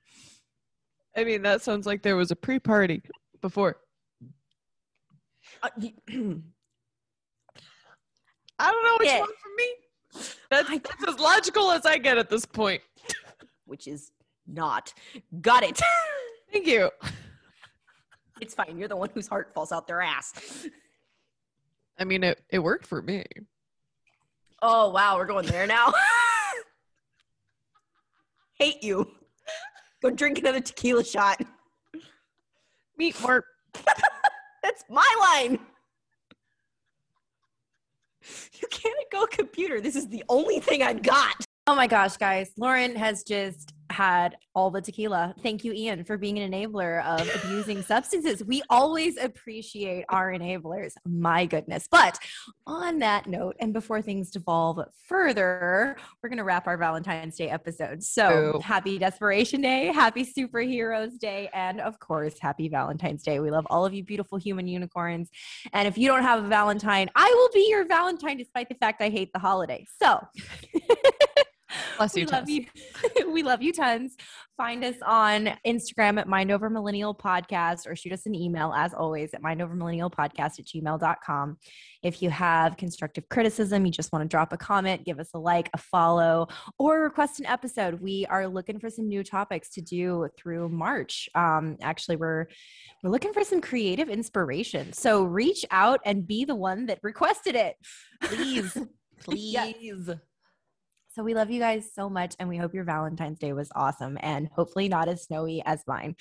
I 1.17 1.25
mean, 1.25 1.43
that 1.43 1.63
sounds 1.63 1.85
like 1.85 2.03
there 2.03 2.17
was 2.17 2.31
a 2.31 2.37
pre-party 2.37 3.03
before. 3.41 3.79
Uh, 5.65 5.69
I 8.59 8.71
don't 8.71 8.85
know 8.85 8.97
which 9.01 9.09
Yeah. 9.09 9.19
one 9.21 9.29
for 9.29 9.51
me. 9.57 9.75
That's, 10.51 10.69
that's 10.71 11.09
as 11.09 11.19
logical 11.19 11.73
as 11.73 11.85
I 11.85 11.99
get 11.99 12.19
at 12.19 12.31
this 12.31 12.47
point. 12.47 12.83
Which 13.67 13.87
is 13.87 14.11
not. 14.47 14.93
Got 15.41 15.65
it. 15.65 15.81
Thank 16.53 16.67
you. 16.67 16.91
it's 18.41 18.55
fine. 18.55 18.79
You're 18.79 18.89
the 18.89 18.97
one 18.97 19.11
whose 19.13 19.29
heart 19.29 19.53
falls 19.55 19.73
out 19.73 19.87
their 19.87 20.01
ass. 20.01 20.67
I 21.99 22.05
mean, 22.05 22.25
it, 22.25 22.43
it 22.51 22.59
worked 22.59 22.87
for 22.87 23.03
me. 23.03 23.25
Oh, 24.63 24.91
wow. 24.91 25.17
We're 25.17 25.27
going 25.27 25.47
there 25.47 25.67
now. 25.67 25.93
Hate 28.59 28.83
you. 28.83 29.11
Go 30.03 30.11
drink 30.11 30.39
another 30.39 30.61
tequila 30.61 31.05
shot. 31.05 31.41
Meep 33.01 33.15
morp. 33.17 33.43
That's 34.63 34.85
my 34.89 35.07
line. 35.21 35.59
You 38.61 38.69
can't 38.71 38.97
go 39.13 39.27
computer. 39.27 39.81
This 39.81 39.97
is 39.97 40.09
the 40.09 40.25
only 40.29 40.61
thing 40.61 40.83
I've 40.83 41.03
got. 41.03 41.46
Oh 41.69 41.75
my 41.75 41.89
gosh, 41.89 42.17
guys. 42.17 42.51
Lauren 42.57 42.95
has 42.95 43.25
just 43.25 43.73
had 43.91 44.37
all 44.55 44.71
the 44.71 44.81
tequila. 44.81 45.35
Thank 45.43 45.65
you, 45.65 45.73
Ian, 45.73 46.05
for 46.05 46.17
being 46.17 46.39
an 46.39 46.53
enabler 46.53 47.05
of 47.05 47.29
abusing 47.45 47.83
substances. 47.95 48.45
We 48.45 48.63
always 48.71 49.17
appreciate 49.17 50.05
our 50.09 50.33
enablers. 50.33 50.93
My 51.05 51.45
goodness. 51.47 51.89
But 51.91 52.19
on 52.69 53.01
that 53.01 53.27
note, 53.27 53.57
and 53.59 53.73
before 53.73 54.01
things 54.01 54.31
devolve 54.31 54.79
further, 55.09 55.97
we're 56.23 56.29
going 56.29 56.39
to 56.39 56.45
wrap 56.45 56.67
our 56.69 56.77
Valentine's 56.77 57.37
Day 57.37 57.49
episode. 57.51 58.03
So 58.03 58.53
Oh. 58.57 58.61
happy 58.61 58.97
Desperation 58.99 59.61
Day, 59.61 59.87
happy 59.87 60.25
Superheroes 60.25 61.19
Day, 61.19 61.49
and 61.53 61.81
of 61.81 61.99
course, 61.99 62.39
happy 62.41 62.69
Valentine's 62.69 63.23
Day. 63.25 63.41
We 63.41 63.51
love 63.51 63.67
all 63.71 63.85
of 63.85 63.93
you 63.95 64.05
beautiful 64.05 64.39
human 64.39 64.69
unicorns. 64.69 65.31
And 65.73 65.89
if 65.89 65.99
you 65.99 66.07
don't 66.09 66.23
have 66.23 66.45
a 66.45 66.49
Valentine, 66.49 67.09
I 67.17 67.29
will 67.37 67.51
be 67.53 67.67
your 67.71 67.85
Valentine 67.87 68.37
despite 68.37 68.69
the 68.69 68.77
fact 68.77 69.01
I 69.03 69.09
hate 69.11 69.33
the 69.33 69.41
holiday. 69.41 69.85
So 70.01 70.21
Bless 71.97 72.15
we 72.15 72.23
you, 72.23 72.27
love 72.27 72.49
you. 72.49 72.67
we 73.33 73.43
love 73.43 73.63
you 73.63 73.73
tons. 73.73 74.17
Find 74.57 74.83
us 74.85 74.97
on 75.05 75.51
Instagram 75.67 76.19
at 76.19 76.29
Mind 76.29 76.51
Over 76.51 76.71
Millennial 76.71 77.15
Podcast 77.15 77.87
or 77.87 77.95
shoot 77.95 78.13
us 78.13 78.25
an 78.25 78.35
email 78.35 78.73
as 78.75 78.95
always 78.95 79.35
at 79.35 79.43
mindovermillennialpodcast 79.43 80.59
at 80.59 80.65
gmail.com. 80.65 81.59
If 82.03 82.23
you 82.23 82.31
have 82.31 82.79
constructive 82.79 83.29
criticism, 83.29 83.85
you 83.85 83.93
just 83.93 84.13
want 84.13 84.23
to 84.23 84.29
drop 84.29 84.55
a 84.55 84.57
comment, 84.57 85.05
give 85.05 85.21
us 85.21 85.31
a 85.35 85.39
like, 85.39 85.69
a 85.75 85.79
follow, 85.79 86.49
or 86.79 87.03
request 87.03 87.39
an 87.39 87.47
episode. 87.47 88.01
We 88.01 88.25
are 88.31 88.47
looking 88.47 88.79
for 88.79 88.89
some 88.89 89.09
new 89.09 89.23
topics 89.23 89.69
to 89.71 89.83
do 89.83 90.29
through 90.39 90.71
March. 90.71 91.29
Um, 91.35 91.77
actually, 91.83 92.17
we're 92.17 92.47
we're 93.03 93.11
looking 93.11 93.35
for 93.35 93.45
some 93.45 93.61
creative 93.61 94.09
inspiration. 94.09 94.93
So 94.93 95.25
reach 95.25 95.65
out 95.71 96.01
and 96.05 96.27
be 96.27 96.45
the 96.45 96.55
one 96.55 96.87
that 96.87 96.99
requested 97.03 97.55
it. 97.57 97.77
Please. 98.23 98.77
Please. 99.21 99.53
Yes. 99.55 100.19
So 101.17 101.23
we 101.23 101.33
love 101.33 101.51
you 101.51 101.59
guys 101.59 101.89
so 101.95 102.11
much, 102.11 102.35
and 102.39 102.47
we 102.47 102.59
hope 102.59 102.75
your 102.75 102.85
Valentine's 102.85 103.39
Day 103.39 103.55
was 103.55 103.71
awesome 103.75 104.19
and 104.21 104.49
hopefully 104.49 104.87
not 104.87 105.09
as 105.09 105.23
snowy 105.23 105.63
as 105.65 105.83
mine. 105.87 106.15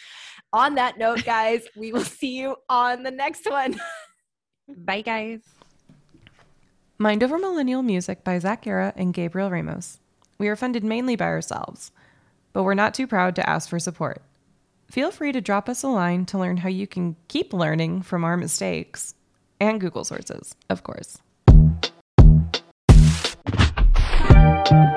On 0.53 0.75
that 0.75 0.97
note, 0.97 1.25
guys, 1.25 1.63
we 1.75 1.91
will 1.91 2.05
see 2.05 2.37
you 2.37 2.55
on 2.69 3.03
the 3.03 3.11
next 3.11 3.45
one. 3.45 3.77
Bye, 4.69 5.01
guys. 5.01 5.41
Mind 6.97 7.25
Over 7.25 7.37
Millennial 7.37 7.83
music 7.83 8.23
by 8.23 8.39
Zach 8.39 8.61
Guerra 8.61 8.93
and 8.95 9.13
Gabriel 9.13 9.49
Ramos. 9.49 9.99
We 10.37 10.47
are 10.47 10.55
funded 10.55 10.85
mainly 10.85 11.17
by 11.17 11.25
ourselves, 11.25 11.91
but 12.53 12.63
we're 12.63 12.73
not 12.73 12.93
too 12.93 13.05
proud 13.05 13.35
to 13.35 13.49
ask 13.49 13.67
for 13.67 13.79
support. 13.79 14.21
Feel 14.89 15.11
free 15.11 15.33
to 15.33 15.41
drop 15.41 15.67
us 15.67 15.83
a 15.83 15.89
line 15.89 16.25
to 16.27 16.37
learn 16.37 16.55
how 16.55 16.69
you 16.69 16.87
can 16.87 17.17
keep 17.27 17.51
learning 17.51 18.03
from 18.03 18.23
our 18.23 18.37
mistakes 18.37 19.13
and 19.59 19.81
Google 19.81 20.05
sources, 20.05 20.55
of 20.69 20.83
course. 20.83 21.17
Thank 24.65 24.89
you. 24.89 24.94